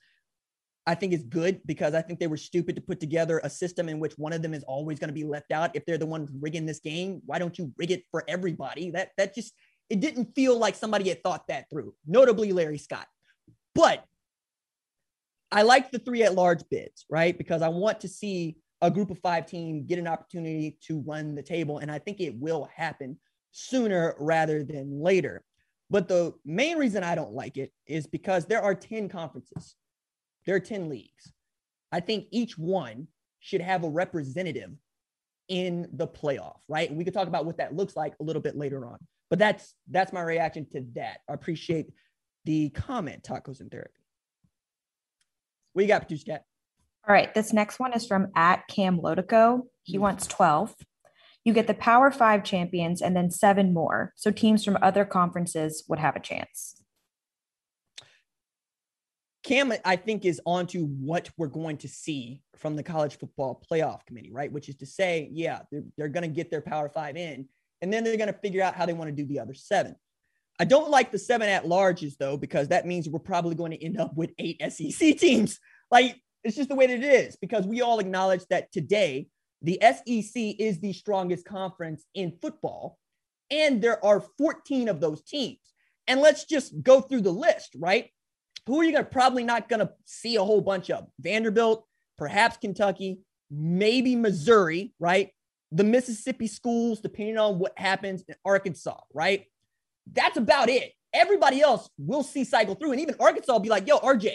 I 0.87 0.95
think 0.97 1.13
is 1.13 1.23
good 1.23 1.61
because 1.65 1.95
I 1.95 2.03
think 2.03 2.19
they 2.19 2.27
were 2.27 2.37
stupid 2.37 2.75
to 2.75 2.83
put 2.83 2.99
together 2.99 3.41
a 3.45 3.51
system 3.51 3.89
in 3.89 4.01
which 4.01 4.15
one 4.19 4.33
of 4.33 4.43
them 4.43 4.53
is 4.53 4.65
always 4.65 4.99
going 4.99 5.09
to 5.09 5.15
be 5.15 5.25
left 5.25 5.53
out. 5.53 5.77
If 5.77 5.87
they're 5.87 5.99
the 5.99 6.07
ones 6.07 6.31
rigging 6.41 6.67
this 6.67 6.81
game, 6.81 7.23
why 7.25 7.39
don't 7.39 7.57
you 7.57 7.73
rig 7.77 7.93
it 7.93 8.05
for 8.11 8.25
everybody? 8.27 8.91
That 8.91 9.11
that 9.17 9.35
just 9.35 9.55
it 9.89 10.01
didn't 10.01 10.35
feel 10.35 10.59
like 10.59 10.75
somebody 10.75 11.09
had 11.09 11.23
thought 11.23 11.47
that 11.49 11.71
through. 11.71 11.95
Notably, 12.07 12.53
Larry 12.53 12.79
Scott. 12.79 13.07
But 13.75 14.05
I 15.53 15.63
like 15.63 15.91
the 15.91 15.99
three 15.99 16.25
at 16.25 16.35
large 16.35 16.63
bids, 16.69 17.05
right? 17.09 17.37
Because 17.37 17.63
I 17.63 17.69
want 17.69 18.01
to 18.01 18.09
see 18.09 18.57
a 18.81 18.91
group 18.91 19.11
of 19.11 19.19
five 19.21 19.47
team 19.47 19.87
get 19.87 20.01
an 20.01 20.09
opportunity 20.09 20.79
to 20.87 21.01
run 21.01 21.37
the 21.37 21.43
table, 21.43 21.79
and 21.79 21.91
I 21.91 22.01
think 22.01 22.21
it 22.21 22.35
will 22.35 22.69
happen 22.75 23.19
sooner 23.53 24.17
rather 24.19 24.65
than 24.65 25.01
later. 25.01 25.45
But 25.91 26.09
the 26.09 26.33
main 26.45 26.79
reason 26.79 27.05
I 27.05 27.15
don't 27.15 27.35
like 27.35 27.59
it 27.59 27.71
is 27.87 28.07
because 28.07 28.47
there 28.47 28.63
are 28.63 28.75
10 28.75 29.09
conferences 29.11 29.77
there 30.47 30.57
are 30.57 30.61
10 30.61 30.89
leagues. 30.89 31.33
I 31.91 32.01
think 32.01 32.27
each 32.31 32.57
one 32.59 33.09
should 33.41 33.61
have 33.61 33.85
a 33.85 33.89
representative 33.89 34.71
in 35.49 35.89
the 35.93 36.07
playoff, 36.07 36.57
right? 36.69 36.89
And 36.89 36.97
we 36.97 37.05
could 37.05 37.15
talk 37.15 37.29
about 37.29 37.45
what 37.45 37.59
that 37.59 37.77
looks 37.77 37.97
like 37.97 38.15
a 38.21 38.23
little 38.23 38.43
bit 38.43 38.57
later 38.57 38.87
on. 38.87 38.99
But 39.29 39.39
that's 39.39 39.75
that's 39.91 40.13
my 40.13 40.23
reaction 40.23 40.67
to 40.73 40.85
that. 40.95 41.19
I 41.29 41.35
appreciate 41.35 41.87
the 42.45 42.71
comment, 42.71 43.23
tacos 43.23 43.61
and 43.61 43.71
therapy. 43.71 44.01
What 45.73 45.83
you 45.83 45.89
got, 45.89 46.01
producer 46.01 46.27
Kat? 46.27 46.45
All 47.09 47.13
right, 47.13 47.33
this 47.35 47.53
next 47.53 47.79
one 47.81 47.93
is 47.95 48.07
from 48.07 48.29
at 48.37 48.69
Cam 48.69 48.99
Lodico. 48.99 49.63
He 49.83 49.95
mm-hmm. 49.95 50.03
wants 50.03 50.27
12. 50.27 50.75
You 51.45 51.53
get 51.53 51.67
the 51.67 51.75
Power 51.75 52.11
Five 52.11 52.45
champions 52.45 53.03
and 53.03 53.17
then 53.17 53.31
seven 53.31 53.75
more. 53.75 54.13
So 54.17 54.31
teams 54.31 54.65
from 54.65 54.79
other 54.81 55.05
conferences 55.05 55.85
would 55.89 55.99
have 55.99 56.15
a 56.15 56.21
chance. 56.21 56.82
Cam, 59.43 59.73
I 59.85 59.97
think, 59.97 60.25
is 60.25 60.41
onto 60.47 60.87
what 60.87 61.29
we're 61.37 61.49
going 61.49 61.79
to 61.79 61.89
see 61.89 62.43
from 62.57 62.77
the 62.77 62.83
college 62.83 63.19
football 63.19 63.61
playoff 63.71 64.07
committee, 64.07 64.31
right? 64.31 64.53
Which 64.53 64.69
is 64.69 64.77
to 64.77 64.87
say, 64.87 65.29
yeah, 65.33 65.61
they're, 65.71 65.83
they're 65.97 66.09
going 66.09 66.23
to 66.23 66.35
get 66.35 66.51
their 66.51 66.61
power 66.61 66.89
five 66.89 67.17
in, 67.17 67.49
and 67.81 67.93
then 67.93 68.05
they're 68.05 68.17
going 68.17 68.33
to 68.33 68.39
figure 68.39 68.63
out 68.63 68.75
how 68.75 68.87
they 68.87 68.93
want 68.93 69.09
to 69.09 69.17
do 69.17 69.27
the 69.27 69.41
other 69.41 69.55
seven. 69.55 69.97
I 70.61 70.65
don't 70.65 70.91
like 70.91 71.11
the 71.11 71.19
seven 71.19 71.49
at 71.49 71.65
larges, 71.65 72.17
though, 72.19 72.37
because 72.37 72.69
that 72.69 72.87
means 72.87 73.09
we're 73.09 73.19
probably 73.19 73.57
going 73.57 73.73
to 73.73 73.85
end 73.85 73.99
up 73.99 74.15
with 74.15 74.31
eight 74.39 74.63
SEC 74.73 75.19
teams. 75.19 75.59
Like, 75.91 76.21
it's 76.45 76.57
just 76.57 76.69
the 76.69 76.77
way 76.77 76.87
that 76.87 77.03
it 77.03 77.05
is, 77.05 77.37
because 77.37 77.67
we 77.67 77.83
all 77.83 77.99
acknowledge 77.99 78.47
that 78.51 78.71
today, 78.71 79.29
the 79.61 79.79
SEC 79.81 80.57
is 80.59 80.81
the 80.81 80.93
strongest 80.93 81.47
conference 81.47 82.05
in 82.15 82.37
football, 82.41 82.99
and 83.51 83.83
there 83.83 84.05
are 84.05 84.25
14 84.39 84.89
of 84.89 85.01
those 85.01 85.23
teams. 85.23 85.59
And 86.07 86.21
let's 86.21 86.45
just 86.45 86.81
go 86.83 87.01
through 87.01 87.21
the 87.21 87.33
list, 87.33 87.77
right? 87.79 88.11
Who 88.67 88.81
are 88.81 88.85
you 88.85 88.93
going 88.93 89.05
to 89.05 89.11
probably 89.11 89.45
not 89.45 89.69
going 89.69 89.81
to 89.81 89.91
see 90.05 90.37
a 90.37 90.45
whole 90.45 90.61
bunch 90.61 90.91
of? 90.91 91.07
Vanderbilt, 91.19 91.85
perhaps 92.17 92.57
Kentucky, 92.57 93.21
maybe 93.51 94.15
Missouri, 94.15 94.93
right? 94.99 95.31
The 95.73 95.85
Mississippi 95.85 96.47
schools, 96.47 97.01
depending 97.01 97.39
on 97.39 97.59
what 97.59 97.73
happens 97.77 98.23
in 98.29 98.35
Arkansas, 98.45 99.01
right? 99.13 99.47
That's 100.13 100.37
about 100.37 100.69
it. 100.69 100.93
Everybody 101.13 101.61
else 101.61 101.89
will 101.99 102.23
see 102.23 102.45
cycle 102.45 102.75
through. 102.75 102.93
And 102.93 103.01
even 103.01 103.17
Arkansas 103.19 103.53
will 103.53 103.61
be 103.61 103.69
like, 103.69 103.87
yo, 103.87 103.99
RJ, 103.99 104.35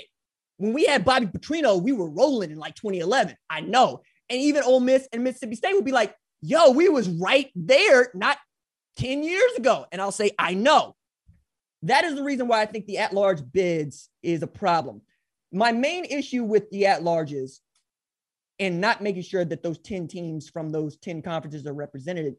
when 0.58 0.74
we 0.74 0.86
had 0.86 1.06
Bobby 1.06 1.28
Petrino, 1.28 1.82
we 1.82 1.92
were 1.92 2.10
rolling 2.10 2.52
in 2.52 2.58
like 2.58 2.76
2011. 2.76 3.36
I 3.50 3.62
know. 3.62 4.02
And 4.30 4.42
even 4.42 4.64
Ole 4.64 4.80
Miss 4.80 5.08
and 5.14 5.24
Mississippi 5.24 5.56
State 5.56 5.74
would 5.74 5.86
be 5.86 5.92
like, 5.92 6.14
yo, 6.42 6.72
we 6.72 6.90
was 6.90 7.08
right 7.08 7.50
there 7.56 8.12
not 8.14 8.38
10 8.98 9.24
years 9.24 9.54
ago. 9.58 9.86
And 9.92 10.02
I'll 10.02 10.12
say, 10.12 10.32
I 10.38 10.54
know. 10.54 10.96
That 11.88 12.04
is 12.04 12.16
the 12.16 12.24
reason 12.24 12.48
why 12.48 12.62
I 12.62 12.66
think 12.66 12.86
the 12.86 12.98
at 12.98 13.14
large 13.14 13.42
bids 13.52 14.10
is 14.22 14.44
a 14.44 14.48
problem. 14.48 15.02
My 15.54 15.72
main 15.72 16.04
issue 16.04 16.44
with 16.44 16.70
the 16.70 16.86
at 16.88 17.02
larges 17.02 17.60
and 18.60 18.82
not 18.82 19.02
making 19.02 19.22
sure 19.22 19.46
that 19.46 19.64
those 19.64 19.78
10 19.80 20.08
teams 20.08 20.50
from 20.50 20.70
those 20.70 20.98
10 20.98 21.22
conferences 21.22 21.66
are 21.66 21.74
represented 21.74 22.36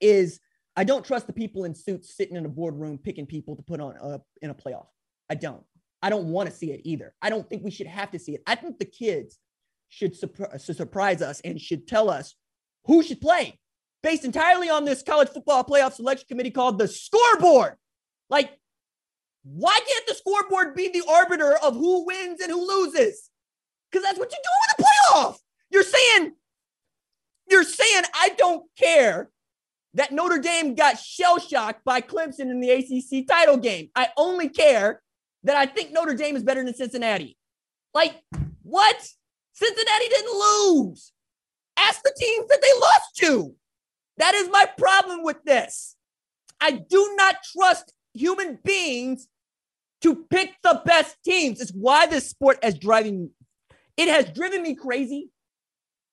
is 0.00 0.40
I 0.74 0.84
don't 0.84 1.04
trust 1.04 1.26
the 1.26 1.34
people 1.34 1.64
in 1.64 1.74
suits 1.74 2.16
sitting 2.16 2.36
in 2.36 2.46
a 2.46 2.48
boardroom 2.48 2.96
picking 2.96 3.26
people 3.26 3.56
to 3.56 3.62
put 3.62 3.80
on 3.80 3.94
a, 4.00 4.20
in 4.40 4.48
a 4.48 4.54
playoff. 4.54 4.86
I 5.28 5.34
don't. 5.34 5.62
I 6.00 6.08
don't 6.08 6.28
want 6.28 6.48
to 6.48 6.54
see 6.54 6.72
it 6.72 6.80
either. 6.84 7.14
I 7.20 7.28
don't 7.28 7.48
think 7.48 7.62
we 7.62 7.70
should 7.70 7.86
have 7.86 8.10
to 8.12 8.18
see 8.18 8.34
it. 8.34 8.42
I 8.46 8.54
think 8.54 8.78
the 8.78 8.86
kids 8.86 9.38
should 9.90 10.16
uh, 10.24 10.56
surprise 10.56 11.20
us 11.20 11.42
and 11.44 11.60
should 11.60 11.86
tell 11.86 12.08
us 12.08 12.34
who 12.86 13.02
should 13.02 13.20
play 13.20 13.58
based 14.02 14.24
entirely 14.24 14.70
on 14.70 14.86
this 14.86 15.02
college 15.02 15.28
football 15.28 15.62
playoff 15.62 15.92
selection 15.92 16.26
committee 16.26 16.50
called 16.50 16.78
the 16.78 16.88
scoreboard. 16.88 17.74
Like, 18.30 18.58
why 19.44 19.78
can't 19.86 20.06
the 20.06 20.14
scoreboard 20.14 20.74
be 20.74 20.88
the 20.88 21.04
arbiter 21.08 21.56
of 21.58 21.74
who 21.74 22.06
wins 22.06 22.40
and 22.40 22.50
who 22.50 22.66
loses? 22.66 23.28
Because 23.90 24.04
that's 24.04 24.18
what 24.18 24.30
you 24.30 24.38
do 24.42 24.50
with 24.78 24.86
a 24.86 25.16
playoff. 25.16 25.36
You're 25.70 25.82
saying, 25.82 26.32
you're 27.50 27.64
saying, 27.64 28.04
I 28.14 28.30
don't 28.30 28.64
care 28.78 29.30
that 29.94 30.12
Notre 30.12 30.38
Dame 30.38 30.74
got 30.74 30.98
shell 30.98 31.38
shocked 31.38 31.84
by 31.84 32.00
Clemson 32.00 32.50
in 32.50 32.60
the 32.60 32.70
ACC 32.70 33.26
title 33.26 33.56
game. 33.56 33.90
I 33.94 34.08
only 34.16 34.48
care 34.48 35.02
that 35.44 35.56
I 35.56 35.66
think 35.66 35.92
Notre 35.92 36.14
Dame 36.14 36.36
is 36.36 36.42
better 36.42 36.64
than 36.64 36.74
Cincinnati. 36.74 37.36
Like, 37.92 38.14
what? 38.62 39.08
Cincinnati 39.52 40.08
didn't 40.08 40.32
lose. 40.32 41.12
Ask 41.76 42.02
the 42.02 42.14
teams 42.18 42.48
that 42.48 42.62
they 42.62 42.80
lost 42.80 43.16
to. 43.16 43.54
That 44.18 44.34
is 44.34 44.48
my 44.50 44.66
problem 44.78 45.24
with 45.24 45.42
this. 45.44 45.96
I 46.60 46.70
do 46.70 47.14
not 47.16 47.36
trust 47.56 47.92
human 48.14 48.58
beings 48.64 49.26
to 50.02 50.24
pick 50.30 50.54
the 50.62 50.82
best 50.84 51.16
teams. 51.24 51.60
It's 51.60 51.70
why 51.70 52.06
this 52.06 52.28
sport 52.28 52.58
has 52.62 52.78
driving 52.78 53.30
it 53.96 54.08
has 54.08 54.30
driven 54.30 54.62
me 54.62 54.74
crazy 54.74 55.30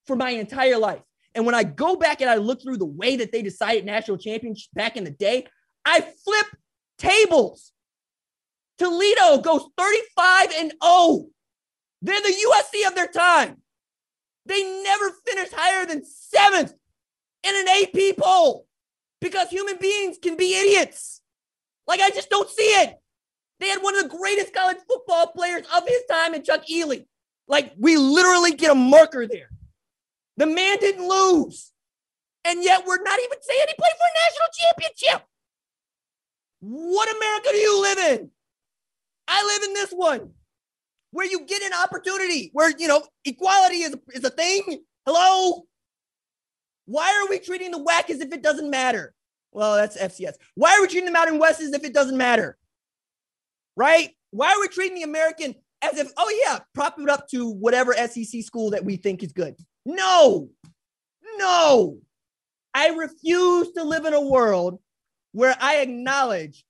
for 0.06 0.16
my 0.16 0.32
entire 0.32 0.78
life. 0.78 1.02
And 1.36 1.46
when 1.46 1.56
I 1.56 1.64
go 1.64 1.96
back 1.96 2.22
and 2.22 2.30
I 2.30 2.36
look 2.36 2.62
through 2.62 2.78
the 2.78 2.86
way 2.86 3.18
that 3.18 3.32
they 3.32 3.42
decided 3.42 3.86
national 3.86 4.18
championships 4.18 4.70
back 4.74 4.98
in 4.98 5.04
the 5.04 5.12
day, 5.12 5.48
I 5.86 6.02
flip 6.02 6.48
tables. 6.98 7.72
Toledo 8.78 9.40
goes 9.40 9.66
35 9.78 10.52
and 10.58 10.74
0. 10.84 11.26
They're 12.02 12.22
the 12.22 12.28
USC 12.28 12.88
of 12.88 12.96
their 12.96 13.08
time. 13.08 13.62
They 14.46 14.64
never 14.84 15.12
finished 15.28 15.54
higher 15.56 15.86
than 15.86 16.04
seventh 16.06 16.74
in 17.44 17.56
an 17.56 17.68
AP 17.68 18.18
poll 18.18 18.66
because 19.22 19.50
human 19.50 19.78
beings 19.78 20.18
can 20.22 20.38
be 20.38 20.56
idiots. 20.58 21.22
Like, 21.88 22.00
I 22.00 22.10
just 22.10 22.30
don't 22.30 22.50
see 22.50 22.64
it. 22.64 22.96
They 23.60 23.68
had 23.68 23.82
one 23.82 23.96
of 23.96 24.04
the 24.04 24.18
greatest 24.18 24.54
college 24.54 24.78
football 24.88 25.28
players 25.28 25.66
of 25.76 25.88
his 25.88 26.04
time 26.10 26.34
in 26.34 26.44
Chuck 26.44 26.66
Ealy. 26.68 27.06
Like, 27.48 27.74
we 27.78 27.98
literally 27.98 28.54
get 28.54 28.72
a 28.72 28.76
marker 28.76 29.28
there. 29.28 29.50
The 30.38 30.46
man 30.46 30.78
didn't 30.80 31.08
lose. 31.08 31.72
And 32.46 32.64
yet, 32.64 32.86
we're 32.86 33.04
not 33.04 33.20
even 33.20 33.38
saying 33.42 33.66
he 33.68 33.74
played 33.78 33.92
for 33.98 34.06
a 34.06 34.20
national 34.26 34.48
championship. 34.54 35.28
What 36.62 37.16
America 37.16 37.50
do 37.52 37.58
you 37.58 37.82
live 37.82 37.98
in? 37.98 38.32
I 39.28 39.46
live 39.46 39.64
in 39.70 39.74
this 39.74 39.92
one 39.92 40.32
where 41.12 41.26
you 41.26 41.46
get 41.46 41.62
an 41.64 41.72
opportunity, 41.74 42.50
where, 42.54 42.72
you 42.78 42.88
know, 42.88 43.04
equality 43.26 43.78
is, 43.78 43.96
is 44.14 44.24
a 44.24 44.30
thing. 44.30 44.84
Hello? 45.06 45.66
Why 46.86 47.22
are 47.22 47.30
we 47.30 47.40
treating 47.40 47.72
the 47.72 47.80
WAC 47.80 48.10
as 48.10 48.22
if 48.22 48.32
it 48.32 48.44
doesn't 48.44 48.70
matter? 48.70 49.14
Well, 49.52 49.76
that's 49.76 49.98
FCS. 49.98 50.34
Why 50.56 50.76
are 50.76 50.82
we 50.82 50.88
treating 50.88 51.06
the 51.06 51.12
Mountain 51.12 51.40
West 51.40 51.62
as 51.62 51.74
if 51.74 51.84
it 51.84 51.94
doesn't 51.94 52.18
matter? 52.18 52.58
Right? 53.80 54.10
Why 54.32 54.52
are 54.52 54.60
we 54.60 54.68
treating 54.68 54.96
the 54.96 55.04
American 55.04 55.56
as 55.82 55.98
if, 55.98 56.12
oh, 56.18 56.42
yeah, 56.46 56.60
prop 56.74 57.00
it 57.00 57.10
up 57.10 57.30
to 57.30 57.50
whatever 57.50 57.94
SEC 57.94 58.44
school 58.44 58.72
that 58.72 58.84
we 58.84 58.98
think 58.98 59.24
is 59.24 59.32
good? 59.32 59.56
No, 59.86 60.50
no. 61.38 62.00
I 62.74 62.90
refuse 62.90 63.72
to 63.72 63.86
live 63.86 64.04
in 64.04 64.14
a 64.14 64.20
world 64.20 64.80
where 65.32 65.56
I 65.62 65.78
acknowledge 65.78 66.66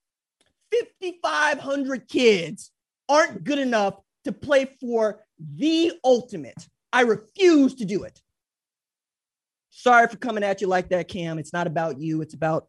5,500 1.01 2.07
kids 2.07 2.69
aren't 3.09 3.43
good 3.43 3.57
enough 3.57 3.95
to 4.25 4.31
play 4.31 4.65
for 4.79 5.25
the 5.39 5.93
ultimate. 6.03 6.67
I 6.93 7.01
refuse 7.01 7.73
to 7.75 7.85
do 7.85 8.03
it. 8.03 8.21
Sorry 9.71 10.07
for 10.07 10.17
coming 10.17 10.43
at 10.43 10.61
you 10.61 10.67
like 10.67 10.89
that, 10.89 11.07
Cam. 11.07 11.39
It's 11.39 11.53
not 11.53 11.65
about 11.65 11.99
you, 11.99 12.21
it's 12.21 12.35
about 12.35 12.67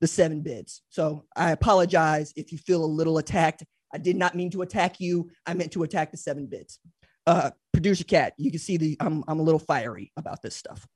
the 0.00 0.08
seven 0.08 0.40
bids. 0.40 0.82
So 0.88 1.24
I 1.36 1.52
apologize 1.52 2.32
if 2.34 2.50
you 2.50 2.58
feel 2.58 2.84
a 2.84 2.86
little 2.86 3.18
attacked. 3.18 3.62
I 3.96 3.98
did 3.98 4.16
not 4.16 4.34
mean 4.34 4.50
to 4.50 4.60
attack 4.60 5.00
you. 5.00 5.30
I 5.46 5.54
meant 5.54 5.72
to 5.72 5.82
attack 5.82 6.10
the 6.10 6.18
seven 6.18 6.44
bits. 6.46 6.78
Uh, 7.26 7.50
producer 7.72 8.04
Kat, 8.04 8.34
you 8.36 8.50
can 8.50 8.60
see 8.60 8.76
the 8.76 8.94
I'm 9.00 9.24
I'm 9.26 9.40
a 9.40 9.42
little 9.42 9.58
fiery 9.58 10.12
about 10.18 10.42
this 10.42 10.54
stuff. 10.54 10.86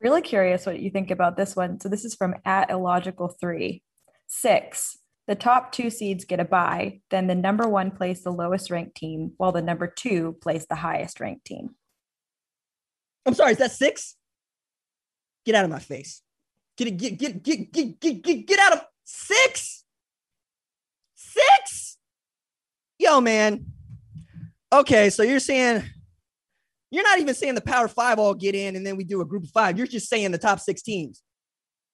Really 0.00 0.22
curious 0.22 0.66
what 0.66 0.78
you 0.78 0.90
think 0.90 1.10
about 1.10 1.36
this 1.36 1.56
one. 1.56 1.80
So 1.80 1.88
this 1.88 2.04
is 2.04 2.14
from 2.14 2.36
at 2.44 2.70
illogical 2.70 3.28
three. 3.40 3.82
Six. 4.28 4.98
The 5.26 5.34
top 5.34 5.72
two 5.72 5.90
seeds 5.90 6.24
get 6.24 6.38
a 6.38 6.44
bye. 6.44 7.00
Then 7.10 7.26
the 7.26 7.34
number 7.34 7.66
one 7.68 7.90
plays 7.90 8.22
the 8.22 8.30
lowest 8.30 8.70
ranked 8.70 8.94
team, 8.94 9.32
while 9.36 9.52
the 9.52 9.62
number 9.62 9.88
two 9.88 10.36
plays 10.40 10.66
the 10.66 10.76
highest 10.76 11.18
ranked 11.18 11.44
team. 11.44 11.74
I'm 13.26 13.34
sorry, 13.34 13.52
is 13.52 13.58
that 13.58 13.72
six? 13.72 14.14
Get 15.44 15.56
out 15.56 15.64
of 15.64 15.70
my 15.70 15.80
face. 15.80 16.22
Get 16.76 16.96
get 16.96 17.18
get 17.18 17.42
get 17.42 17.72
get 17.72 18.00
get 18.00 18.22
get, 18.22 18.46
get 18.46 18.58
out 18.60 18.74
of 18.74 18.84
six. 19.04 19.84
Six. 21.16 21.63
Yo, 23.04 23.20
man. 23.20 23.66
Okay, 24.72 25.10
so 25.10 25.22
you're 25.22 25.38
saying 25.38 25.84
you're 26.90 27.04
not 27.04 27.20
even 27.20 27.34
saying 27.34 27.54
the 27.54 27.60
power 27.60 27.86
five 27.86 28.18
all 28.18 28.34
get 28.34 28.54
in 28.54 28.76
and 28.76 28.86
then 28.86 28.96
we 28.96 29.04
do 29.04 29.20
a 29.20 29.24
group 29.24 29.44
of 29.44 29.50
five. 29.50 29.76
You're 29.76 29.86
just 29.86 30.08
saying 30.08 30.30
the 30.30 30.38
top 30.38 30.58
six 30.58 30.82
teams. 30.82 31.22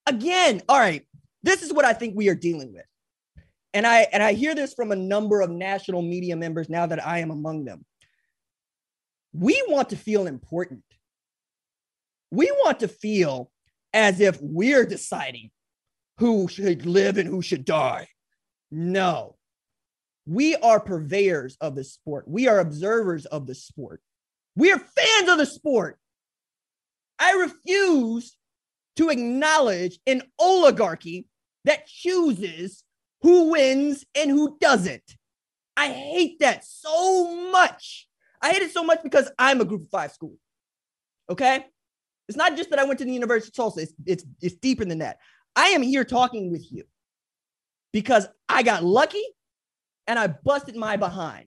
Again, 0.06 0.62
all 0.68 0.78
right, 0.78 1.06
this 1.42 1.62
is 1.62 1.72
what 1.72 1.84
I 1.84 1.92
think 1.92 2.14
we 2.16 2.28
are 2.28 2.34
dealing 2.34 2.72
with. 2.72 2.84
And 3.74 3.86
I 3.86 4.06
and 4.12 4.22
I 4.22 4.32
hear 4.34 4.54
this 4.54 4.72
from 4.72 4.92
a 4.92 4.96
number 4.96 5.40
of 5.40 5.50
national 5.50 6.02
media 6.02 6.36
members 6.36 6.68
now 6.68 6.86
that 6.86 7.04
I 7.04 7.18
am 7.18 7.30
among 7.30 7.64
them. 7.64 7.84
We 9.32 9.62
want 9.68 9.90
to 9.90 9.96
feel 9.96 10.26
important. 10.26 10.84
We 12.30 12.50
want 12.50 12.80
to 12.80 12.88
feel 12.88 13.50
as 13.92 14.20
if 14.20 14.38
we're 14.40 14.86
deciding 14.86 15.50
who 16.18 16.46
should 16.48 16.86
live 16.86 17.18
and 17.18 17.28
who 17.28 17.42
should 17.42 17.64
die. 17.64 18.08
No. 18.70 19.36
We 20.30 20.54
are 20.54 20.78
purveyors 20.78 21.56
of 21.60 21.74
the 21.74 21.82
sport. 21.82 22.28
We 22.28 22.46
are 22.46 22.60
observers 22.60 23.26
of 23.26 23.48
the 23.48 23.54
sport. 23.56 24.00
We 24.54 24.70
are 24.70 24.78
fans 24.78 25.28
of 25.28 25.38
the 25.38 25.44
sport. 25.44 25.98
I 27.18 27.32
refuse 27.32 28.36
to 28.94 29.08
acknowledge 29.08 29.98
an 30.06 30.22
oligarchy 30.38 31.26
that 31.64 31.88
chooses 31.88 32.84
who 33.22 33.50
wins 33.50 34.04
and 34.14 34.30
who 34.30 34.56
doesn't. 34.60 35.02
I 35.76 35.88
hate 35.88 36.38
that 36.38 36.64
so 36.64 37.50
much. 37.50 38.06
I 38.40 38.52
hate 38.52 38.62
it 38.62 38.70
so 38.70 38.84
much 38.84 39.02
because 39.02 39.28
I'm 39.36 39.60
a 39.60 39.64
group 39.64 39.82
of 39.82 39.90
five 39.90 40.12
school. 40.12 40.36
Okay? 41.28 41.66
It's 42.28 42.38
not 42.38 42.56
just 42.56 42.70
that 42.70 42.78
I 42.78 42.84
went 42.84 43.00
to 43.00 43.04
the 43.04 43.12
University 43.12 43.48
of 43.48 43.56
Tulsa, 43.56 43.80
it's, 43.80 43.92
it's, 44.06 44.24
it's 44.40 44.54
deeper 44.54 44.84
than 44.84 44.98
that. 44.98 45.18
I 45.56 45.70
am 45.70 45.82
here 45.82 46.04
talking 46.04 46.52
with 46.52 46.70
you 46.70 46.84
because 47.92 48.28
I 48.48 48.62
got 48.62 48.84
lucky 48.84 49.24
and 50.10 50.18
I 50.18 50.26
busted 50.26 50.74
my 50.74 50.96
behind. 50.96 51.46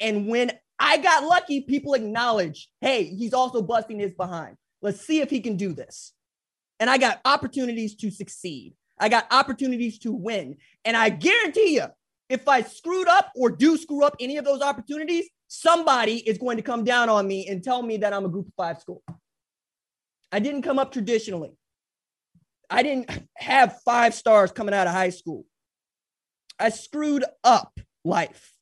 And 0.00 0.28
when 0.28 0.50
I 0.78 0.96
got 0.96 1.24
lucky, 1.24 1.60
people 1.60 1.92
acknowledge, 1.92 2.70
hey, 2.80 3.04
he's 3.04 3.34
also 3.34 3.60
busting 3.60 3.98
his 3.98 4.14
behind. 4.14 4.56
Let's 4.80 5.06
see 5.06 5.20
if 5.20 5.28
he 5.28 5.40
can 5.40 5.58
do 5.58 5.74
this. 5.74 6.14
And 6.80 6.88
I 6.88 6.96
got 6.96 7.20
opportunities 7.26 7.96
to 7.96 8.10
succeed. 8.10 8.72
I 8.98 9.10
got 9.10 9.26
opportunities 9.30 9.98
to 10.00 10.12
win. 10.12 10.56
And 10.86 10.96
I 10.96 11.10
guarantee 11.10 11.74
you, 11.74 11.84
if 12.30 12.48
I 12.48 12.62
screwed 12.62 13.08
up 13.08 13.30
or 13.36 13.50
do 13.50 13.76
screw 13.76 14.02
up 14.02 14.16
any 14.18 14.38
of 14.38 14.46
those 14.46 14.62
opportunities, 14.62 15.28
somebody 15.48 16.16
is 16.16 16.38
going 16.38 16.56
to 16.56 16.62
come 16.62 16.84
down 16.84 17.10
on 17.10 17.28
me 17.28 17.46
and 17.46 17.62
tell 17.62 17.82
me 17.82 17.98
that 17.98 18.14
I'm 18.14 18.24
a 18.24 18.30
group 18.30 18.46
of 18.46 18.54
five 18.56 18.80
school. 18.80 19.02
I 20.32 20.38
didn't 20.38 20.62
come 20.62 20.78
up 20.78 20.92
traditionally. 20.92 21.52
I 22.70 22.82
didn't 22.82 23.10
have 23.36 23.82
five 23.84 24.14
stars 24.14 24.50
coming 24.50 24.72
out 24.72 24.86
of 24.86 24.94
high 24.94 25.10
school. 25.10 25.44
I 26.58 26.70
screwed 26.70 27.24
up 27.44 27.78
life. 28.04 28.52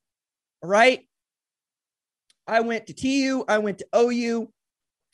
All 0.63 0.71
right. 0.71 1.07
I 2.47 2.61
went 2.61 2.87
to 2.87 2.95
TU, 2.95 3.45
I 3.49 3.59
went 3.59 3.79
to 3.79 3.87
OU. 3.97 4.53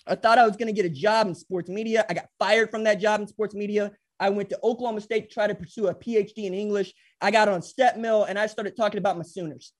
I 0.07 0.17
thought 0.17 0.39
I 0.39 0.47
was 0.47 0.57
going 0.57 0.67
to 0.67 0.73
get 0.73 0.85
a 0.85 0.95
job 0.95 1.29
in 1.29 1.35
sports 1.35 1.71
media. 1.71 2.05
I 2.09 2.15
got 2.15 2.27
fired 2.39 2.71
from 2.71 2.85
that 2.85 3.01
job 3.01 3.21
in 3.21 3.27
sports 3.27 3.55
media. 3.55 3.93
I 4.19 4.31
went 4.31 4.51
to 4.51 4.59
Oklahoma 4.63 5.01
State 5.01 5.29
to 5.29 5.35
try 5.35 5.47
to 5.47 5.55
pursue 5.55 5.89
a 5.89 5.95
PhD 5.95 6.45
in 6.45 6.55
English. 6.55 6.93
I 7.21 7.31
got 7.31 7.49
on 7.49 7.63
Step 7.63 7.97
Mill 7.97 8.25
and 8.25 8.39
I 8.39 8.47
started 8.47 8.77
talking 8.77 8.99
about 8.99 9.17
my 9.17 9.23
Sooners. 9.23 9.73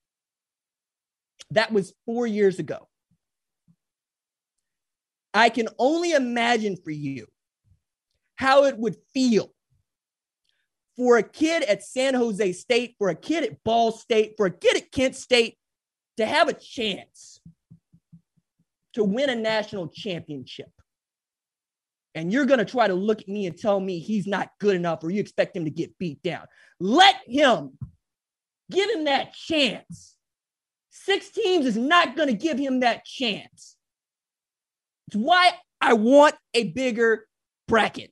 That 1.51 1.71
was 1.71 1.93
four 2.05 2.25
years 2.25 2.59
ago. 2.59 2.87
I 5.33 5.49
can 5.49 5.67
only 5.79 6.11
imagine 6.11 6.77
for 6.77 6.91
you 6.91 7.27
how 8.35 8.65
it 8.65 8.77
would 8.77 8.95
feel 9.13 9.49
for 10.95 11.17
a 11.17 11.23
kid 11.23 11.63
at 11.63 11.83
San 11.83 12.13
Jose 12.13 12.53
State, 12.53 12.95
for 12.97 13.09
a 13.09 13.15
kid 13.15 13.43
at 13.43 13.63
Ball 13.63 13.91
State, 13.91 14.33
for 14.37 14.45
a 14.45 14.51
kid 14.51 14.77
at 14.77 14.91
Kent 14.91 15.15
State 15.15 15.57
to 16.17 16.25
have 16.25 16.47
a 16.47 16.53
chance 16.53 17.41
to 18.93 19.03
win 19.03 19.29
a 19.29 19.35
national 19.35 19.87
championship. 19.87 20.69
And 22.15 22.31
you're 22.31 22.45
going 22.45 22.59
to 22.59 22.65
try 22.65 22.87
to 22.87 22.93
look 22.93 23.21
at 23.21 23.27
me 23.27 23.47
and 23.47 23.57
tell 23.57 23.79
me 23.79 23.97
he's 23.97 24.27
not 24.27 24.49
good 24.59 24.75
enough 24.75 25.03
or 25.03 25.09
you 25.09 25.19
expect 25.19 25.57
him 25.57 25.65
to 25.65 25.71
get 25.71 25.97
beat 25.97 26.21
down. 26.21 26.45
Let 26.79 27.15
him 27.25 27.71
give 28.71 28.89
him 28.91 29.05
that 29.05 29.33
chance. 29.33 30.15
Six 30.91 31.31
teams 31.31 31.65
is 31.65 31.75
not 31.75 32.15
going 32.15 32.27
to 32.27 32.35
give 32.35 32.59
him 32.59 32.81
that 32.81 33.03
chance. 33.03 33.75
It's 35.07 35.15
why 35.15 35.53
I 35.81 35.93
want 35.93 36.35
a 36.53 36.65
bigger 36.65 37.25
bracket. 37.67 38.11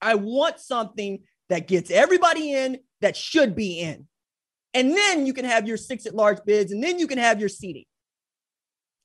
I 0.00 0.14
want 0.14 0.60
something 0.60 1.24
that 1.48 1.68
gets 1.68 1.90
everybody 1.90 2.52
in 2.52 2.78
that 3.00 3.16
should 3.16 3.54
be 3.54 3.80
in. 3.80 4.06
And 4.74 4.92
then 4.92 5.26
you 5.26 5.32
can 5.32 5.44
have 5.44 5.66
your 5.66 5.76
six 5.76 6.06
at 6.06 6.14
large 6.14 6.38
bids, 6.44 6.72
and 6.72 6.82
then 6.82 6.98
you 6.98 7.06
can 7.06 7.18
have 7.18 7.40
your 7.40 7.48
seating. 7.48 7.84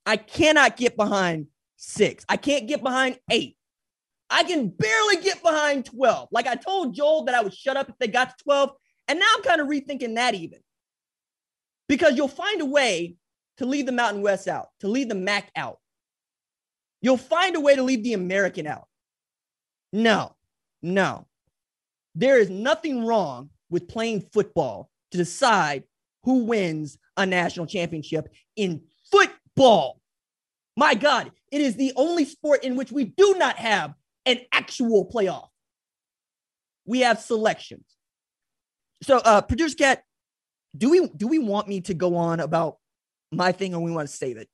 I 0.05 0.17
cannot 0.17 0.77
get 0.77 0.97
behind 0.97 1.47
six. 1.77 2.25
I 2.27 2.37
can't 2.37 2.67
get 2.67 2.83
behind 2.83 3.19
eight. 3.29 3.55
I 4.29 4.43
can 4.43 4.69
barely 4.69 5.17
get 5.17 5.43
behind 5.43 5.85
12. 5.85 6.29
Like 6.31 6.47
I 6.47 6.55
told 6.55 6.95
Joel 6.95 7.25
that 7.25 7.35
I 7.35 7.41
would 7.41 7.53
shut 7.53 7.75
up 7.75 7.89
if 7.89 7.97
they 7.99 8.07
got 8.07 8.29
to 8.29 8.43
12. 8.43 8.71
And 9.09 9.19
now 9.19 9.25
I'm 9.35 9.43
kind 9.43 9.59
of 9.59 9.67
rethinking 9.67 10.15
that 10.15 10.35
even. 10.35 10.59
Because 11.89 12.15
you'll 12.15 12.29
find 12.29 12.61
a 12.61 12.65
way 12.65 13.15
to 13.57 13.65
leave 13.65 13.85
the 13.85 13.91
Mountain 13.91 14.21
West 14.21 14.47
out, 14.47 14.69
to 14.79 14.87
leave 14.87 15.09
the 15.09 15.15
MAC 15.15 15.51
out. 15.55 15.77
You'll 17.01 17.17
find 17.17 17.55
a 17.55 17.59
way 17.59 17.75
to 17.75 17.83
leave 17.83 18.03
the 18.03 18.13
American 18.13 18.67
out. 18.67 18.87
No, 19.91 20.35
no. 20.81 21.27
There 22.15 22.39
is 22.39 22.49
nothing 22.49 23.05
wrong 23.05 23.49
with 23.69 23.87
playing 23.87 24.27
football 24.33 24.89
to 25.11 25.17
decide 25.17 25.83
who 26.23 26.43
wins 26.45 26.97
a 27.17 27.25
national 27.25 27.65
championship 27.65 28.27
in 28.55 28.81
football. 29.11 29.99
My 30.77 30.93
God, 30.93 31.31
it 31.51 31.61
is 31.61 31.75
the 31.75 31.93
only 31.95 32.25
sport 32.25 32.63
in 32.63 32.75
which 32.75 32.91
we 32.91 33.05
do 33.05 33.35
not 33.37 33.57
have 33.57 33.93
an 34.25 34.39
actual 34.51 35.09
playoff. 35.09 35.47
We 36.85 37.01
have 37.01 37.19
selections. 37.19 37.85
So, 39.03 39.17
uh, 39.17 39.41
producer 39.41 39.75
Kat, 39.75 40.03
do 40.77 40.89
we 40.89 41.07
do 41.07 41.27
we 41.27 41.39
want 41.39 41.67
me 41.67 41.81
to 41.81 41.93
go 41.93 42.15
on 42.15 42.39
about 42.39 42.77
my 43.31 43.51
thing, 43.51 43.73
or 43.73 43.81
we 43.81 43.91
want 43.91 44.07
to 44.07 44.15
save 44.15 44.37
it? 44.37 44.47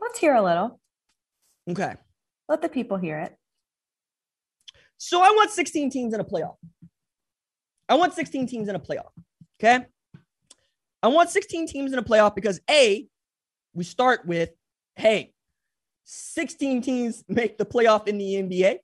Let's 0.00 0.18
hear 0.18 0.34
a 0.34 0.42
little. 0.42 0.80
Okay. 1.68 1.94
Let 2.48 2.62
the 2.62 2.68
people 2.68 2.96
hear 2.96 3.18
it. 3.18 3.36
So 5.06 5.20
I 5.20 5.28
want 5.32 5.50
16 5.50 5.90
teams 5.90 6.14
in 6.14 6.20
a 6.20 6.24
playoff. 6.24 6.56
I 7.90 7.94
want 7.96 8.14
16 8.14 8.46
teams 8.46 8.68
in 8.68 8.74
a 8.74 8.80
playoff. 8.80 9.10
Okay. 9.60 9.84
I 11.02 11.08
want 11.08 11.28
16 11.28 11.66
teams 11.66 11.92
in 11.92 11.98
a 11.98 12.02
playoff 12.02 12.34
because 12.34 12.58
A, 12.70 13.06
we 13.74 13.84
start 13.84 14.24
with, 14.24 14.48
hey, 14.96 15.34
16 16.04 16.80
teams 16.80 17.22
make 17.28 17.58
the 17.58 17.66
playoff 17.66 18.08
in 18.08 18.16
the 18.16 18.24
NBA. 18.24 18.78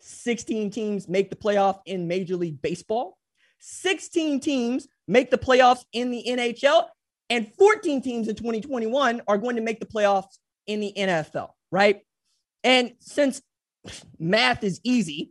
16 0.00 0.70
teams 0.72 1.08
make 1.08 1.30
the 1.30 1.36
playoff 1.36 1.78
in 1.86 2.08
Major 2.08 2.34
League 2.34 2.60
Baseball. 2.60 3.16
16 3.60 4.40
teams 4.40 4.88
make 5.06 5.30
the 5.30 5.38
playoffs 5.38 5.84
in 5.92 6.10
the 6.10 6.24
NHL. 6.26 6.86
And 7.28 7.46
14 7.54 8.02
teams 8.02 8.26
in 8.26 8.34
2021 8.34 9.22
are 9.28 9.38
going 9.38 9.54
to 9.54 9.62
make 9.62 9.78
the 9.78 9.86
playoffs 9.86 10.38
in 10.66 10.80
the 10.80 10.92
NFL, 10.98 11.50
right? 11.70 12.00
And 12.64 12.94
since 12.98 13.40
math 14.18 14.64
is 14.64 14.80
easy, 14.82 15.30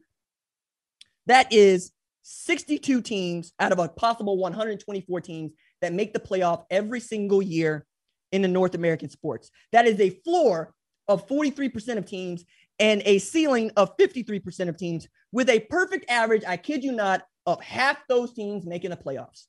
that 1.30 1.52
is 1.52 1.92
62 2.24 3.02
teams 3.02 3.54
out 3.60 3.72
of 3.72 3.80
a 3.80 3.90
possible 3.90 4.38
124 4.38 5.22
teams 5.22 5.52
that 5.82 5.94
make 5.94 6.14
the 6.14 6.20
playoff 6.20 6.66
every 6.70 7.00
single 7.00 7.42
year 7.42 7.86
in 8.32 8.42
the 8.42 8.48
North 8.48 8.76
American 8.76 9.10
sports. 9.10 9.50
That 9.72 9.88
is 9.88 10.00
a 10.00 10.10
floor 10.10 10.74
of 11.08 11.28
43% 11.28 11.98
of 11.98 12.06
teams 12.06 12.46
and 12.78 13.02
a 13.06 13.20
ceiling 13.20 13.72
of 13.76 13.98
53% 13.98 14.70
of 14.70 14.78
teams 14.78 15.08
with 15.32 15.50
a 15.50 15.60
perfect 15.60 16.10
average, 16.10 16.44
I 16.48 16.58
kid 16.58 16.84
you 16.84 16.92
not, 16.92 17.24
of 17.46 17.62
half 17.62 17.98
those 18.08 18.34
teams 18.34 18.66
making 18.66 18.92
the 18.92 18.98
playoffs. 18.98 19.46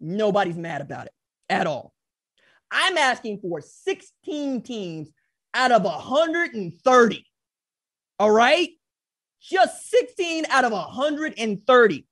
Nobody's 0.00 0.56
mad 0.56 0.80
about 0.80 1.06
it 1.06 1.12
at 1.48 1.66
all. 1.66 1.92
I'm 2.70 2.96
asking 2.96 3.40
for 3.40 3.60
16 3.60 4.62
teams 4.62 5.10
out 5.54 5.72
of 5.72 5.82
130. 5.82 7.26
All 8.18 8.30
right? 8.30 8.70
Just 9.42 9.90
16 9.90 10.46
out 10.50 10.64
of 10.64 10.72
130. 10.72 12.06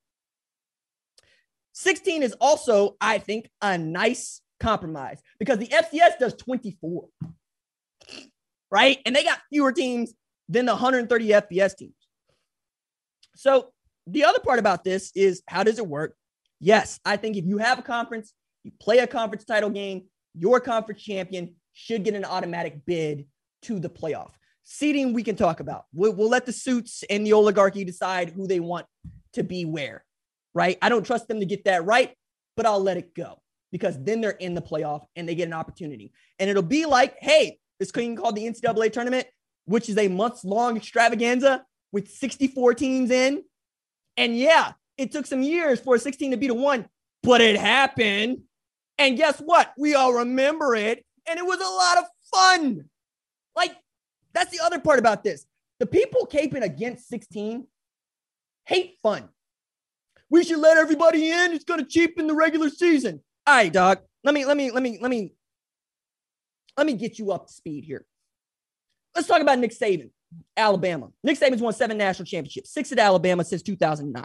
16 1.72 2.22
is 2.22 2.35
also, 2.41 2.97
I 3.01 3.18
think, 3.18 3.49
a 3.62 3.78
nice 3.78 4.41
compromise 4.59 5.22
because 5.39 5.59
the 5.59 5.68
FCS 5.68 6.18
does 6.18 6.35
24, 6.35 7.09
right? 8.70 8.99
And 9.07 9.14
they 9.14 9.24
got 9.24 9.41
fewer 9.49 9.72
teams 9.72 10.12
than 10.49 10.66
the 10.66 10.72
130 10.72 11.28
FBS 11.28 11.76
teams. 11.76 11.95
So 13.37 13.72
the 14.07 14.24
other 14.24 14.41
part 14.41 14.59
about 14.59 14.85
this 14.85 15.12
is 15.14 15.43
how 15.47 15.62
does 15.62 15.78
it 15.78 15.87
work? 15.87 16.14
Yes, 16.59 17.01
I 17.05 17.16
think 17.16 17.37
if 17.37 17.47
you 17.47 17.59
have 17.59 17.78
a 17.78 17.83
conference, 17.83 18.35
you 18.64 18.72
play 18.81 18.99
a 18.99 19.07
conference 19.07 19.45
title 19.45 19.70
game, 19.70 20.05
your 20.35 20.61
conference 20.61 21.03
champion 21.03 21.55
should 21.72 22.05
get 22.05 22.14
an 22.14 22.24
automatic 22.24 22.85
bid 22.85 23.26
to 23.62 23.78
the 23.78 23.89
playoff. 23.89 24.33
Seating, 24.63 25.13
we 25.13 25.23
can 25.23 25.37
talk 25.37 25.61
about. 25.61 25.85
We'll, 25.93 26.13
we'll 26.13 26.29
let 26.29 26.47
the 26.47 26.53
suits 26.53 27.03
and 27.11 27.27
the 27.27 27.33
oligarchy 27.33 27.85
decide 27.85 28.31
who 28.31 28.47
they 28.47 28.61
want 28.61 28.87
to 29.33 29.43
be 29.43 29.65
where 29.65 30.05
right? 30.55 30.79
I 30.83 30.89
don't 30.89 31.05
trust 31.05 31.29
them 31.29 31.41
to 31.41 31.47
get 31.47 31.65
that 31.65 31.85
right, 31.85 32.15
but 32.57 32.67
I'll 32.67 32.83
let 32.83 32.97
it 32.97 33.15
go. 33.15 33.41
because 33.73 34.03
then 34.03 34.21
they're 34.21 34.31
in 34.31 34.55
the 34.55 34.63
playoff 34.63 35.05
and 35.15 35.29
they 35.29 35.35
get 35.37 35.47
an 35.47 35.55
opportunity. 35.55 36.13
And 36.41 36.51
it'll 36.51 36.61
be 36.63 36.87
like, 36.87 37.17
hey, 37.21 37.61
this 37.79 37.93
thing 37.93 38.17
called 38.17 38.35
the 38.35 38.45
NCAA 38.45 38.93
tournament, 38.93 39.29
which 39.65 39.89
is 39.89 39.97
a 39.97 40.09
months 40.09 40.45
long 40.45 40.77
extravaganza 40.77 41.65
with 41.93 42.11
64 42.11 42.75
teams 42.75 43.13
in. 43.13 43.45
And 44.17 44.37
yeah, 44.37 44.73
it 44.99 45.13
took 45.13 45.25
some 45.25 45.43
years 45.43 45.79
for 45.79 45.95
a 45.95 45.99
16 46.01 46.33
to 46.33 46.37
beat 46.37 46.51
a 46.51 46.55
one, 46.55 46.89
but 47.23 47.41
it 47.41 47.57
happened. 47.57 48.41
And 48.99 49.17
guess 49.17 49.39
what? 49.39 49.73
We 49.79 49.95
all 49.95 50.15
remember 50.15 50.75
it. 50.75 51.05
And 51.29 51.39
it 51.39 51.47
was 51.47 51.61
a 51.61 51.63
lot 51.63 51.99
of 51.99 52.05
fun. 52.35 52.91
Like, 53.55 53.77
that's 54.33 54.51
the 54.51 54.64
other 54.64 54.78
part 54.78 54.99
about 54.99 55.24
this. 55.24 55.47
The 55.78 55.87
people 55.87 56.26
caping 56.31 56.62
against 56.62 57.09
16 57.09 57.66
hate 58.66 58.97
fun. 59.03 59.28
We 60.28 60.45
should 60.45 60.59
let 60.59 60.76
everybody 60.76 61.31
in. 61.31 61.53
It's 61.53 61.64
going 61.64 61.81
to 61.81 61.87
cheapen 61.87 62.26
the 62.26 62.35
regular 62.35 62.68
season. 62.68 63.20
All 63.47 63.55
right, 63.55 63.72
dog. 63.72 63.99
Let 64.22 64.35
me, 64.35 64.45
let 64.45 64.57
me, 64.57 64.70
let 64.70 64.83
me, 64.83 64.99
let 65.01 65.11
me, 65.11 65.33
let 66.76 66.87
me 66.87 66.93
get 66.93 67.18
you 67.18 67.33
up 67.33 67.47
to 67.49 67.53
speed 67.53 67.85
here. 67.85 68.05
Let's 69.14 69.26
talk 69.26 69.41
about 69.41 69.59
Nick 69.59 69.72
Saban, 69.72 70.11
Alabama. 70.57 71.09
Nick 71.24 71.39
Saban's 71.39 71.61
won 71.61 71.72
seven 71.72 71.99
national 71.99 72.26
championships, 72.26 72.72
six 72.72 72.93
at 72.93 72.99
Alabama 72.99 73.43
since 73.43 73.62
2009. 73.62 74.24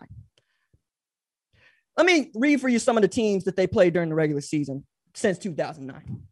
Let 1.98 2.06
me 2.06 2.32
read 2.36 2.62
for 2.62 2.68
you 2.68 2.78
some 2.78 2.98
of 2.98 3.02
the 3.02 3.08
teams 3.08 3.46
that 3.46 3.56
they 3.56 3.68
played 3.68 3.94
during 3.94 4.10
the 4.10 4.16
regular 4.16 4.42
season 4.42 4.86
since 5.14 5.38
2009. 5.40 6.24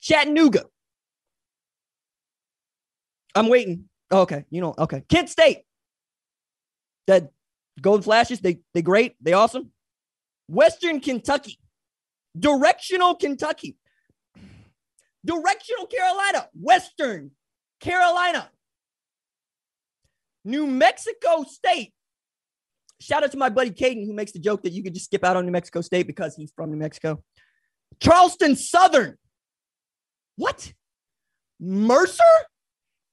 Chattanooga. 0.00 0.64
I'm 3.34 3.48
waiting. 3.48 3.88
Oh, 4.10 4.20
okay, 4.22 4.44
you 4.50 4.60
know, 4.60 4.74
okay. 4.78 5.02
Kent 5.08 5.28
State. 5.28 5.62
That 7.06 7.30
Golden 7.80 8.02
Flashes, 8.02 8.40
they 8.40 8.60
they 8.72 8.82
great, 8.82 9.16
they 9.20 9.32
awesome. 9.32 9.70
Western 10.48 11.00
Kentucky. 11.00 11.58
Directional 12.38 13.14
Kentucky. 13.14 13.76
Directional 15.24 15.86
Carolina. 15.86 16.48
Western 16.54 17.30
Carolina. 17.80 18.50
New 20.44 20.66
Mexico 20.66 21.44
State. 21.44 21.92
Shout 23.00 23.24
out 23.24 23.32
to 23.32 23.38
my 23.38 23.48
buddy 23.48 23.70
Caden, 23.70 24.06
who 24.06 24.12
makes 24.12 24.32
the 24.32 24.38
joke 24.38 24.62
that 24.62 24.72
you 24.72 24.82
could 24.82 24.94
just 24.94 25.06
skip 25.06 25.24
out 25.24 25.36
on 25.36 25.44
New 25.44 25.52
Mexico 25.52 25.80
State 25.80 26.06
because 26.06 26.36
he's 26.36 26.52
from 26.54 26.70
New 26.70 26.76
Mexico. 26.76 27.22
Charleston 28.00 28.56
Southern. 28.56 29.16
What? 30.36 30.72
Mercer 31.60 32.22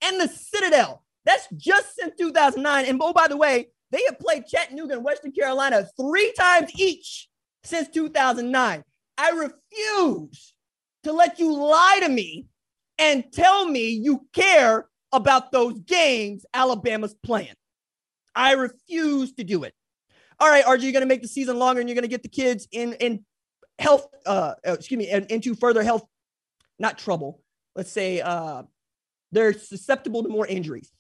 and 0.04 0.20
the 0.20 0.28
Citadel. 0.28 1.04
That's 1.26 1.47
just 1.56 1.95
since 1.95 2.14
2009. 2.18 2.86
And 2.86 2.99
oh, 3.02 3.14
by 3.14 3.28
the 3.28 3.38
way, 3.38 3.68
they 3.91 4.02
have 4.08 4.20
played 4.20 4.47
Chattanooga 4.47 4.93
and 4.93 5.04
Western 5.04 5.32
Carolina 5.32 5.86
three 5.99 6.34
times 6.34 6.72
each 6.76 7.28
since 7.64 7.89
2009. 7.89 8.84
I 9.18 9.30
refuse 9.30 10.54
to 11.04 11.12
let 11.12 11.39
you 11.39 11.54
lie 11.56 11.99
to 12.02 12.10
me 12.10 12.47
and 12.97 13.32
tell 13.32 13.66
me 13.66 13.89
you 13.89 14.26
care 14.34 14.88
about 15.12 15.52
those 15.52 15.80
games 15.80 16.45
Alabama's 16.54 17.16
playing. 17.24 17.54
I 18.36 18.54
refuse 18.54 19.34
to 19.34 19.43
do 19.43 19.64
it. 19.64 19.74
All 20.39 20.49
right, 20.49 20.64
RJ, 20.64 20.84
you're 20.84 20.91
going 20.91 21.02
to 21.02 21.08
make 21.08 21.22
the 21.22 21.28
season 21.28 21.60
longer 21.60 21.82
and 21.82 21.89
you're 21.89 21.95
going 21.95 22.04
to 22.04 22.08
get 22.08 22.24
the 22.24 22.30
kids 22.30 22.68
in 22.72 22.93
in 22.93 23.26
health 23.78 24.08
uh, 24.26 24.54
excuse 24.64 24.97
me 24.97 25.10
into 25.30 25.56
further 25.56 25.84
health 25.84 26.04
not 26.80 26.97
trouble. 26.97 27.41
Let's 27.76 27.91
say 27.91 28.22
uh 28.22 28.64
they're 29.32 29.53
susceptible 29.53 30.23
to 30.23 30.29
more 30.29 30.47
injuries. 30.47 30.91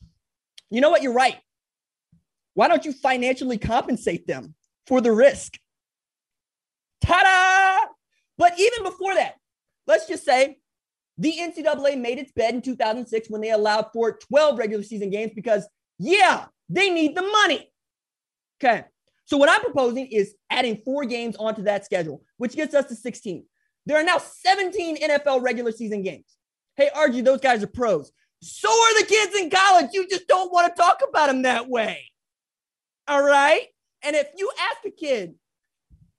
You 0.69 0.81
know 0.81 0.89
what? 0.89 1.01
You're 1.01 1.13
right. 1.13 1.37
Why 2.53 2.67
don't 2.67 2.85
you 2.85 2.93
financially 2.93 3.57
compensate 3.57 4.27
them 4.27 4.55
for 4.87 5.01
the 5.01 5.11
risk? 5.11 5.57
Ta-da! 7.03 7.91
But 8.37 8.59
even 8.59 8.83
before 8.83 9.15
that, 9.15 9.35
let's 9.87 10.07
just 10.07 10.25
say 10.25 10.59
the 11.17 11.33
NCAA 11.39 11.99
made 11.99 12.17
its 12.17 12.31
bed 12.31 12.55
in 12.55 12.61
2006 12.61 13.29
when 13.29 13.41
they 13.41 13.51
allowed 13.51 13.87
for 13.93 14.17
12 14.17 14.57
regular 14.57 14.83
season 14.83 15.09
games 15.09 15.31
because, 15.35 15.67
yeah, 15.99 16.45
they 16.69 16.89
need 16.89 17.15
the 17.15 17.21
money. 17.21 17.71
Okay. 18.63 18.85
So 19.25 19.37
what 19.37 19.49
I'm 19.49 19.61
proposing 19.61 20.07
is 20.07 20.35
adding 20.49 20.81
four 20.83 21.05
games 21.05 21.35
onto 21.37 21.63
that 21.63 21.85
schedule, 21.85 22.23
which 22.37 22.55
gets 22.55 22.73
us 22.73 22.85
to 22.85 22.95
16. 22.95 23.45
There 23.85 23.97
are 23.97 24.03
now 24.03 24.17
17 24.17 24.97
NFL 24.97 25.41
regular 25.41 25.71
season 25.71 26.03
games. 26.03 26.25
Hey, 26.75 26.89
RJ, 26.95 27.23
those 27.23 27.39
guys 27.39 27.63
are 27.63 27.67
pros. 27.67 28.11
So 28.41 28.69
are 28.69 29.01
the 29.01 29.07
kids 29.07 29.35
in 29.35 29.49
college. 29.49 29.91
You 29.93 30.07
just 30.07 30.27
don't 30.27 30.51
want 30.51 30.73
to 30.73 30.81
talk 30.81 31.01
about 31.07 31.27
them 31.27 31.43
that 31.43 31.69
way. 31.69 32.11
All 33.07 33.23
right. 33.23 33.67
And 34.03 34.15
if 34.15 34.27
you 34.35 34.51
ask 34.71 34.85
a 34.85 34.91
kid 34.91 35.35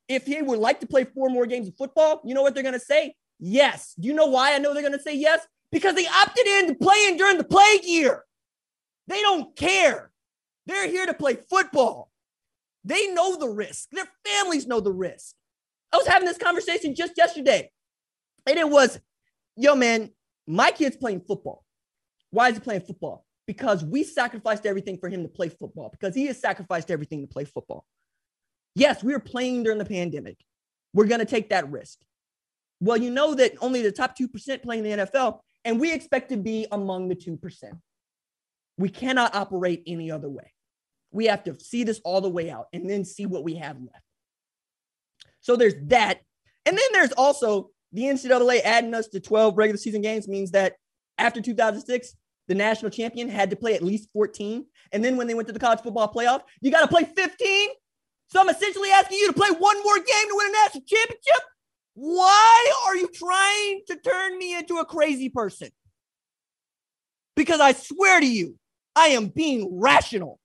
if 0.08 0.24
he 0.24 0.40
would 0.42 0.58
like 0.58 0.80
to 0.80 0.86
play 0.86 1.04
four 1.04 1.30
more 1.30 1.46
games 1.46 1.68
of 1.68 1.76
football, 1.76 2.20
you 2.24 2.34
know 2.34 2.42
what 2.42 2.54
they're 2.54 2.62
going 2.62 2.74
to 2.74 2.80
say? 2.80 3.14
Yes. 3.38 3.94
Do 3.98 4.06
you 4.06 4.14
know 4.14 4.26
why 4.26 4.54
I 4.54 4.58
know 4.58 4.72
they're 4.72 4.82
going 4.82 4.96
to 4.96 5.02
say 5.02 5.16
yes? 5.16 5.46
Because 5.70 5.94
they 5.94 6.06
opted 6.06 6.46
in 6.46 6.68
to 6.68 6.74
playing 6.74 7.16
during 7.16 7.38
the 7.38 7.44
plague 7.44 7.84
year. 7.84 8.24
They 9.08 9.20
don't 9.20 9.56
care. 9.56 10.12
They're 10.66 10.88
here 10.88 11.06
to 11.06 11.14
play 11.14 11.38
football. 11.50 12.10
They 12.84 13.08
know 13.08 13.36
the 13.36 13.48
risk. 13.48 13.88
Their 13.90 14.08
families 14.24 14.66
know 14.66 14.80
the 14.80 14.92
risk. 14.92 15.34
I 15.92 15.96
was 15.96 16.06
having 16.06 16.26
this 16.26 16.38
conversation 16.38 16.94
just 16.94 17.14
yesterday, 17.16 17.70
and 18.46 18.58
it 18.58 18.68
was, 18.68 18.98
yo, 19.56 19.74
man, 19.74 20.10
my 20.46 20.70
kid's 20.70 20.96
playing 20.96 21.20
football. 21.20 21.64
Why 22.33 22.49
is 22.49 22.57
he 22.57 22.61
playing 22.61 22.80
football? 22.80 23.24
Because 23.47 23.85
we 23.85 24.03
sacrificed 24.03 24.66
everything 24.66 24.99
for 24.99 25.09
him 25.09 25.22
to 25.22 25.28
play 25.28 25.49
football, 25.49 25.91
because 25.91 26.14
he 26.14 26.26
has 26.26 26.41
sacrificed 26.41 26.91
everything 26.91 27.20
to 27.20 27.26
play 27.26 27.45
football. 27.45 27.85
Yes, 28.74 29.05
we 29.05 29.12
were 29.12 29.20
playing 29.20 29.62
during 29.62 29.78
the 29.78 29.85
pandemic. 29.85 30.39
We're 30.95 31.07
going 31.07 31.20
to 31.20 31.26
take 31.26 31.51
that 31.51 31.70
risk. 31.70 31.99
Well, 32.80 32.97
you 32.97 33.11
know 33.11 33.35
that 33.35 33.53
only 33.61 33.83
the 33.83 33.93
top 33.93 34.16
2% 34.18 34.62
play 34.62 34.78
in 34.78 34.85
the 34.85 34.91
NFL, 35.05 35.41
and 35.64 35.78
we 35.78 35.93
expect 35.93 36.30
to 36.30 36.37
be 36.37 36.66
among 36.72 37.09
the 37.09 37.14
2%. 37.14 37.39
We 38.78 38.89
cannot 38.89 39.35
operate 39.35 39.83
any 39.87 40.11
other 40.11 40.28
way. 40.28 40.53
We 41.11 41.26
have 41.26 41.45
to 41.45 41.61
see 41.61 41.85
this 41.85 42.01
all 42.05 42.22
the 42.22 42.30
way 42.30 42.51
out 42.51 42.68
and 42.72 42.89
then 42.89 43.05
see 43.05 43.26
what 43.26 43.45
we 43.45 43.57
have 43.57 43.78
left. 43.78 44.05
So 45.41 45.57
there's 45.57 45.74
that. 45.89 46.20
And 46.64 46.78
then 46.78 46.87
there's 46.93 47.12
also 47.12 47.70
the 47.93 48.05
NCAA 48.05 48.62
adding 48.64 48.95
us 48.95 49.09
to 49.09 49.20
12 49.20 49.59
regular 49.59 49.76
season 49.76 50.01
games 50.01 50.26
means 50.26 50.53
that 50.53 50.76
after 51.18 51.43
2006, 51.43 52.16
the 52.53 52.59
national 52.59 52.90
champion 52.90 53.30
had 53.30 53.48
to 53.48 53.57
play 53.57 53.74
at 53.74 53.82
least 53.82 54.11
14. 54.12 54.66
And 54.92 55.03
then 55.03 55.16
when 55.16 55.26
they 55.26 55.32
went 55.32 55.46
to 55.48 55.55
the 55.55 55.59
college 55.59 55.80
football 55.80 56.12
playoff, 56.12 56.42
you 56.61 56.70
got 56.70 56.82
to 56.82 56.86
play 56.86 57.05
15. 57.05 57.68
So 58.26 58.40
I'm 58.40 58.50
essentially 58.50 58.90
asking 58.90 59.16
you 59.16 59.28
to 59.28 59.32
play 59.32 59.48
one 59.48 59.82
more 59.82 59.96
game 59.96 60.28
to 60.28 60.34
win 60.34 60.48
a 60.48 60.53
national 60.53 60.84
championship. 60.86 61.42
Why 61.94 62.72
are 62.86 62.94
you 62.94 63.09
trying 63.09 63.80
to 63.86 63.96
turn 63.96 64.36
me 64.36 64.55
into 64.55 64.76
a 64.76 64.84
crazy 64.84 65.30
person? 65.30 65.70
Because 67.36 67.59
I 67.59 67.72
swear 67.72 68.20
to 68.20 68.26
you, 68.26 68.59
I 68.94 69.09
am 69.09 69.28
being 69.28 69.80
rational. 69.80 70.38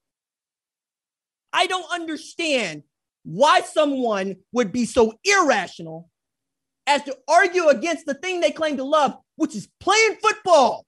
I 1.52 1.68
don't 1.68 1.92
understand 1.92 2.84
why 3.26 3.60
someone 3.60 4.38
would 4.54 4.72
be 4.72 4.86
so 4.86 5.14
irrational 5.26 6.10
as 6.86 7.04
to 7.04 7.18
argue 7.28 7.68
against 7.68 8.06
the 8.06 8.14
thing 8.14 8.40
they 8.40 8.52
claim 8.52 8.78
to 8.78 8.86
love, 8.86 9.18
which 9.36 9.58
is 9.58 9.68
playing 9.82 10.16
football. 10.22 10.87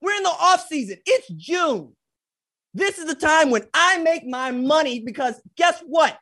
We're 0.00 0.16
in 0.16 0.22
the 0.22 0.28
off 0.28 0.66
season. 0.68 0.98
It's 1.06 1.28
June. 1.28 1.94
This 2.74 2.98
is 2.98 3.06
the 3.06 3.14
time 3.14 3.50
when 3.50 3.64
I 3.74 3.98
make 3.98 4.26
my 4.26 4.50
money 4.50 5.00
because 5.00 5.40
guess 5.56 5.82
what? 5.86 6.18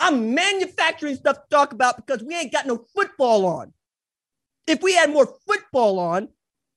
I'm 0.00 0.34
manufacturing 0.34 1.16
stuff 1.16 1.36
to 1.36 1.42
talk 1.50 1.72
about 1.72 1.96
because 1.96 2.22
we 2.22 2.34
ain't 2.36 2.52
got 2.52 2.66
no 2.66 2.84
football 2.94 3.46
on. 3.46 3.72
If 4.66 4.82
we 4.82 4.94
had 4.94 5.10
more 5.10 5.28
football 5.46 5.98
on, 5.98 6.28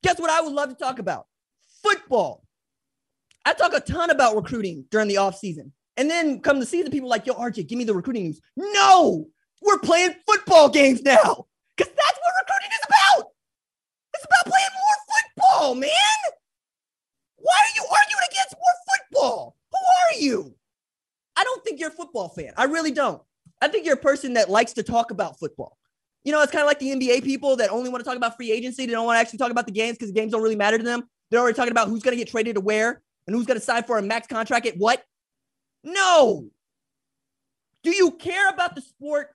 guess 0.02 0.20
what 0.20 0.32
I 0.32 0.42
would 0.42 0.54
love 0.54 0.70
to 0.70 0.76
talk 0.76 0.98
about? 0.98 1.28
Football. 1.84 2.44
I 3.46 3.54
talk 3.54 3.74
a 3.74 3.80
ton 3.80 4.10
about 4.10 4.36
recruiting 4.36 4.86
during 4.92 5.08
the 5.08 5.18
off 5.18 5.38
season. 5.38 5.74
And 5.98 6.10
then 6.10 6.40
come 6.40 6.60
the 6.60 6.66
season, 6.66 6.92
people 6.92 7.10
like, 7.10 7.28
yo, 7.28 7.34
RJ, 7.34 7.68
give 7.68 7.78
me 7.78 7.84
the 7.84 7.94
recruiting 7.94 8.24
news. 8.24 8.42
No, 8.56 9.28
we're 9.62 9.80
playing 9.80 10.16
football 10.26 10.70
games 10.70 11.02
now 11.04 11.46
because 11.76 11.94
that's 11.94 12.20
what 12.20 12.34
recruiting 12.42 12.72
is 12.72 12.86
about. 12.88 13.28
It's 14.14 14.26
about 14.26 14.52
playing 14.52 14.70
football, 15.42 15.76
man. 15.76 15.90
Why 17.38 17.54
are 17.54 17.76
you 17.76 17.84
arguing 17.84 18.24
against 18.30 18.56
more 18.56 18.96
football? 18.98 19.56
Who 19.72 19.78
are 19.78 20.20
you? 20.20 20.56
I 21.36 21.44
don't 21.44 21.64
think 21.64 21.80
you're 21.80 21.90
a 21.90 21.94
football 21.94 22.30
fan. 22.30 22.54
I 22.58 22.66
really 22.66 22.92
don't. 22.92 23.22
I 23.62 23.68
think 23.68 23.86
you're 23.86 23.96
a 23.96 23.98
person 23.98 24.34
that 24.34 24.50
likes 24.50 24.74
to 24.74 24.84
talk 24.84 25.12
about 25.12 25.40
football. 25.40 25.78
You 26.24 26.32
know, 26.32 26.42
it's 26.42 26.52
kind 26.52 26.62
of 26.62 26.68
like 26.68 26.80
the 26.80 26.92
NBA 26.92 27.24
people 27.24 27.56
that 27.58 27.72
only 27.72 27.90
want 27.90 28.04
to 28.04 28.08
talk 28.08 28.18
about 28.18 28.36
free 28.36 28.52
agency. 28.52 28.86
They 28.86 28.92
don't 28.92 29.06
want 29.06 29.18
to 29.18 29.22
actually 29.22 29.40
talk 29.40 29.52
about 29.52 29.66
the 29.66 29.72
games 29.72 29.98
because 29.98 30.10
the 30.14 30.20
games 30.20 30.32
don't 30.32 30.44
really 30.44 30.56
matter 30.56 30.78
to 30.78 30.84
them. 30.84 31.08
They're 31.30 31.40
already 31.40 31.56
talking 31.56 31.72
about 31.72 31.88
who's 31.88 32.04
going 32.04 32.16
to 32.16 32.24
get 32.24 32.30
traded 32.30 32.56
to 32.56 32.62
where 32.62 33.02
and 33.26 33.36
who's 33.36 33.46
going 33.46 33.60
to 33.60 33.66
sign 33.66 33.84
for 33.84 33.98
a 33.98 34.02
max 34.02 34.28
contract 34.28 34.68
at 34.68 34.78
what. 34.78 35.04
No. 35.84 36.50
Do 37.84 37.90
you 37.96 38.12
care 38.12 38.50
about 38.50 38.76
the 38.76 38.82
sport? 38.82 39.30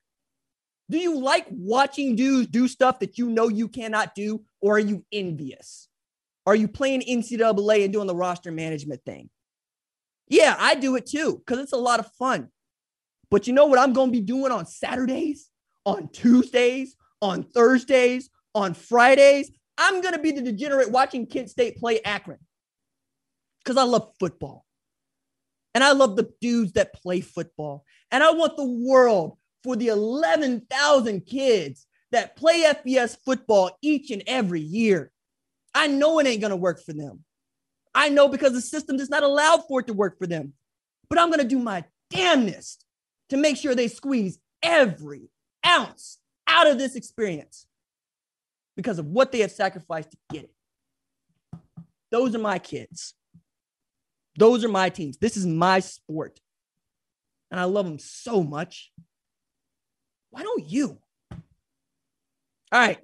Do 0.88 0.98
you 0.98 1.18
like 1.18 1.46
watching 1.50 2.14
dudes 2.14 2.48
do 2.48 2.68
stuff 2.68 3.00
that 3.00 3.18
you 3.18 3.28
know 3.28 3.48
you 3.48 3.66
cannot 3.66 4.14
do, 4.14 4.42
or 4.60 4.76
are 4.76 4.80
you 4.80 5.04
envious? 5.10 5.88
Are 6.46 6.54
you 6.54 6.68
playing 6.68 7.02
NCAA 7.02 7.84
and 7.84 7.92
doing 7.92 8.06
the 8.06 8.14
roster 8.14 8.52
management 8.52 9.02
thing? 9.04 9.28
Yeah, 10.28 10.56
I 10.58 10.74
do 10.74 10.96
it 10.96 11.06
too 11.06 11.42
because 11.44 11.62
it's 11.62 11.72
a 11.72 11.76
lot 11.76 12.00
of 12.00 12.10
fun. 12.12 12.48
But 13.30 13.46
you 13.46 13.52
know 13.52 13.66
what 13.66 13.78
I'm 13.78 13.92
going 13.92 14.08
to 14.08 14.18
be 14.18 14.24
doing 14.24 14.52
on 14.52 14.66
Saturdays? 14.66 15.50
on 15.86 16.08
Tuesdays, 16.08 16.96
on 17.22 17.44
Thursdays, 17.44 18.28
on 18.54 18.74
Fridays. 18.74 19.50
I'm 19.78 20.02
going 20.02 20.14
to 20.14 20.20
be 20.20 20.32
the 20.32 20.42
degenerate 20.42 20.90
watching 20.90 21.26
Kent 21.26 21.48
State 21.48 21.78
play 21.78 22.00
Akron 22.04 22.40
because 23.64 23.78
I 23.78 23.84
love 23.84 24.12
football. 24.18 24.66
And 25.74 25.84
I 25.84 25.92
love 25.92 26.16
the 26.16 26.30
dudes 26.40 26.72
that 26.72 26.94
play 26.94 27.20
football. 27.20 27.84
And 28.10 28.22
I 28.22 28.32
want 28.32 28.56
the 28.56 28.64
world 28.64 29.36
for 29.62 29.76
the 29.76 29.88
11,000 29.88 31.20
kids 31.26 31.86
that 32.12 32.36
play 32.36 32.62
FBS 32.62 33.16
football 33.24 33.70
each 33.82 34.10
and 34.10 34.22
every 34.26 34.60
year. 34.60 35.12
I 35.76 35.88
know 35.88 36.18
it 36.18 36.26
ain't 36.26 36.40
going 36.40 36.50
to 36.50 36.56
work 36.56 36.82
for 36.82 36.94
them. 36.94 37.22
I 37.94 38.08
know 38.08 38.28
because 38.28 38.54
the 38.54 38.62
system 38.62 38.96
does 38.96 39.10
not 39.10 39.22
allow 39.22 39.58
for 39.58 39.80
it 39.80 39.86
to 39.88 39.92
work 39.92 40.18
for 40.18 40.26
them. 40.26 40.54
But 41.10 41.18
I'm 41.18 41.28
going 41.28 41.40
to 41.40 41.46
do 41.46 41.58
my 41.58 41.84
damnedest 42.10 42.84
to 43.28 43.36
make 43.36 43.58
sure 43.58 43.74
they 43.74 43.88
squeeze 43.88 44.38
every 44.62 45.28
ounce 45.64 46.18
out 46.46 46.66
of 46.66 46.78
this 46.78 46.96
experience 46.96 47.66
because 48.74 48.98
of 48.98 49.06
what 49.06 49.32
they 49.32 49.40
have 49.40 49.50
sacrificed 49.50 50.12
to 50.12 50.16
get 50.32 50.44
it. 50.44 50.54
Those 52.10 52.34
are 52.34 52.40
my 52.40 52.58
kids. 52.58 53.14
Those 54.38 54.64
are 54.64 54.68
my 54.68 54.88
teams. 54.88 55.18
This 55.18 55.36
is 55.36 55.46
my 55.46 55.80
sport. 55.80 56.40
And 57.50 57.60
I 57.60 57.64
love 57.64 57.84
them 57.84 57.98
so 57.98 58.42
much. 58.42 58.92
Why 60.30 60.42
don't 60.42 60.68
you? 60.68 60.98
All 61.30 61.38
right. 62.72 62.98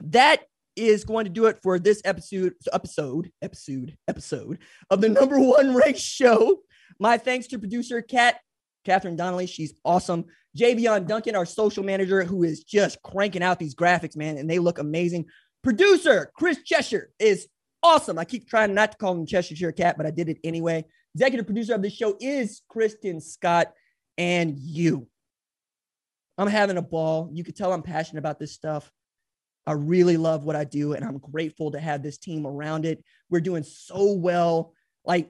That 0.00 0.42
is 0.78 1.04
going 1.04 1.24
to 1.24 1.30
do 1.30 1.46
it 1.46 1.58
for 1.62 1.78
this 1.78 2.00
episode, 2.04 2.54
episode, 2.72 3.30
episode, 3.42 3.96
episode 4.06 4.58
of 4.90 5.00
the 5.00 5.08
number 5.08 5.38
one 5.40 5.74
ranked 5.74 5.98
show. 5.98 6.60
My 7.00 7.18
thanks 7.18 7.46
to 7.48 7.58
producer 7.58 8.02
Kat, 8.02 8.40
Catherine 8.84 9.16
Donnelly. 9.16 9.46
She's 9.46 9.74
awesome. 9.84 10.26
Javion 10.56 11.06
Duncan, 11.06 11.36
our 11.36 11.46
social 11.46 11.84
manager, 11.84 12.24
who 12.24 12.42
is 12.42 12.64
just 12.64 13.02
cranking 13.02 13.42
out 13.42 13.58
these 13.58 13.74
graphics, 13.74 14.16
man, 14.16 14.38
and 14.38 14.48
they 14.48 14.58
look 14.58 14.78
amazing. 14.78 15.26
Producer 15.62 16.30
Chris 16.36 16.62
Cheshire 16.64 17.10
is 17.18 17.48
awesome. 17.82 18.18
I 18.18 18.24
keep 18.24 18.48
trying 18.48 18.74
not 18.74 18.92
to 18.92 18.98
call 18.98 19.12
him 19.12 19.26
Cheshire 19.26 19.72
Cat, 19.72 19.96
but 19.96 20.06
I 20.06 20.10
did 20.10 20.28
it 20.28 20.38
anyway. 20.44 20.84
Executive 21.14 21.46
producer 21.46 21.74
of 21.74 21.82
the 21.82 21.90
show 21.90 22.16
is 22.20 22.62
Kristen 22.68 23.20
Scott 23.20 23.72
and 24.16 24.58
you. 24.58 25.08
I'm 26.36 26.48
having 26.48 26.76
a 26.76 26.82
ball. 26.82 27.30
You 27.32 27.42
can 27.42 27.54
tell 27.54 27.72
I'm 27.72 27.82
passionate 27.82 28.20
about 28.20 28.38
this 28.38 28.52
stuff. 28.52 28.90
I 29.68 29.72
really 29.72 30.16
love 30.16 30.44
what 30.44 30.56
I 30.56 30.64
do, 30.64 30.94
and 30.94 31.04
I'm 31.04 31.18
grateful 31.18 31.70
to 31.72 31.78
have 31.78 32.02
this 32.02 32.16
team 32.16 32.46
around 32.46 32.86
it. 32.86 33.04
We're 33.28 33.42
doing 33.42 33.62
so 33.62 34.14
well. 34.14 34.72
Like, 35.04 35.28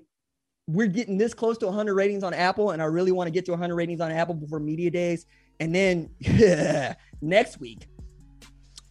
we're 0.68 0.86
getting 0.86 1.18
this 1.18 1.34
close 1.34 1.58
to 1.58 1.66
100 1.66 1.92
ratings 1.92 2.22
on 2.22 2.32
Apple, 2.32 2.70
and 2.70 2.80
I 2.80 2.84
really 2.84 3.10
want 3.10 3.26
to 3.26 3.32
get 3.32 3.44
to 3.46 3.50
100 3.50 3.74
ratings 3.74 4.00
on 4.00 4.12
Apple 4.12 4.36
before 4.36 4.60
media 4.60 4.92
days. 4.92 5.26
And 5.58 5.74
then 5.74 6.10
yeah, 6.20 6.94
next 7.20 7.58
week, 7.58 7.88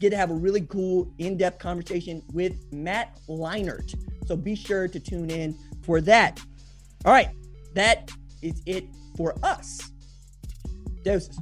get 0.01 0.09
to 0.09 0.17
have 0.17 0.31
a 0.31 0.35
really 0.35 0.67
cool 0.67 1.13
in-depth 1.17 1.59
conversation 1.59 2.21
with 2.33 2.53
Matt 2.73 3.17
Leinart. 3.29 3.95
So 4.25 4.35
be 4.35 4.53
sure 4.53 4.89
to 4.89 4.99
tune 4.99 5.29
in 5.29 5.57
for 5.81 6.01
that. 6.01 6.41
All 7.05 7.13
right, 7.13 7.29
that 7.73 8.11
is 8.41 8.61
it 8.65 8.83
for 9.15 9.33
us. 9.43 9.93
Doses. 11.05 11.39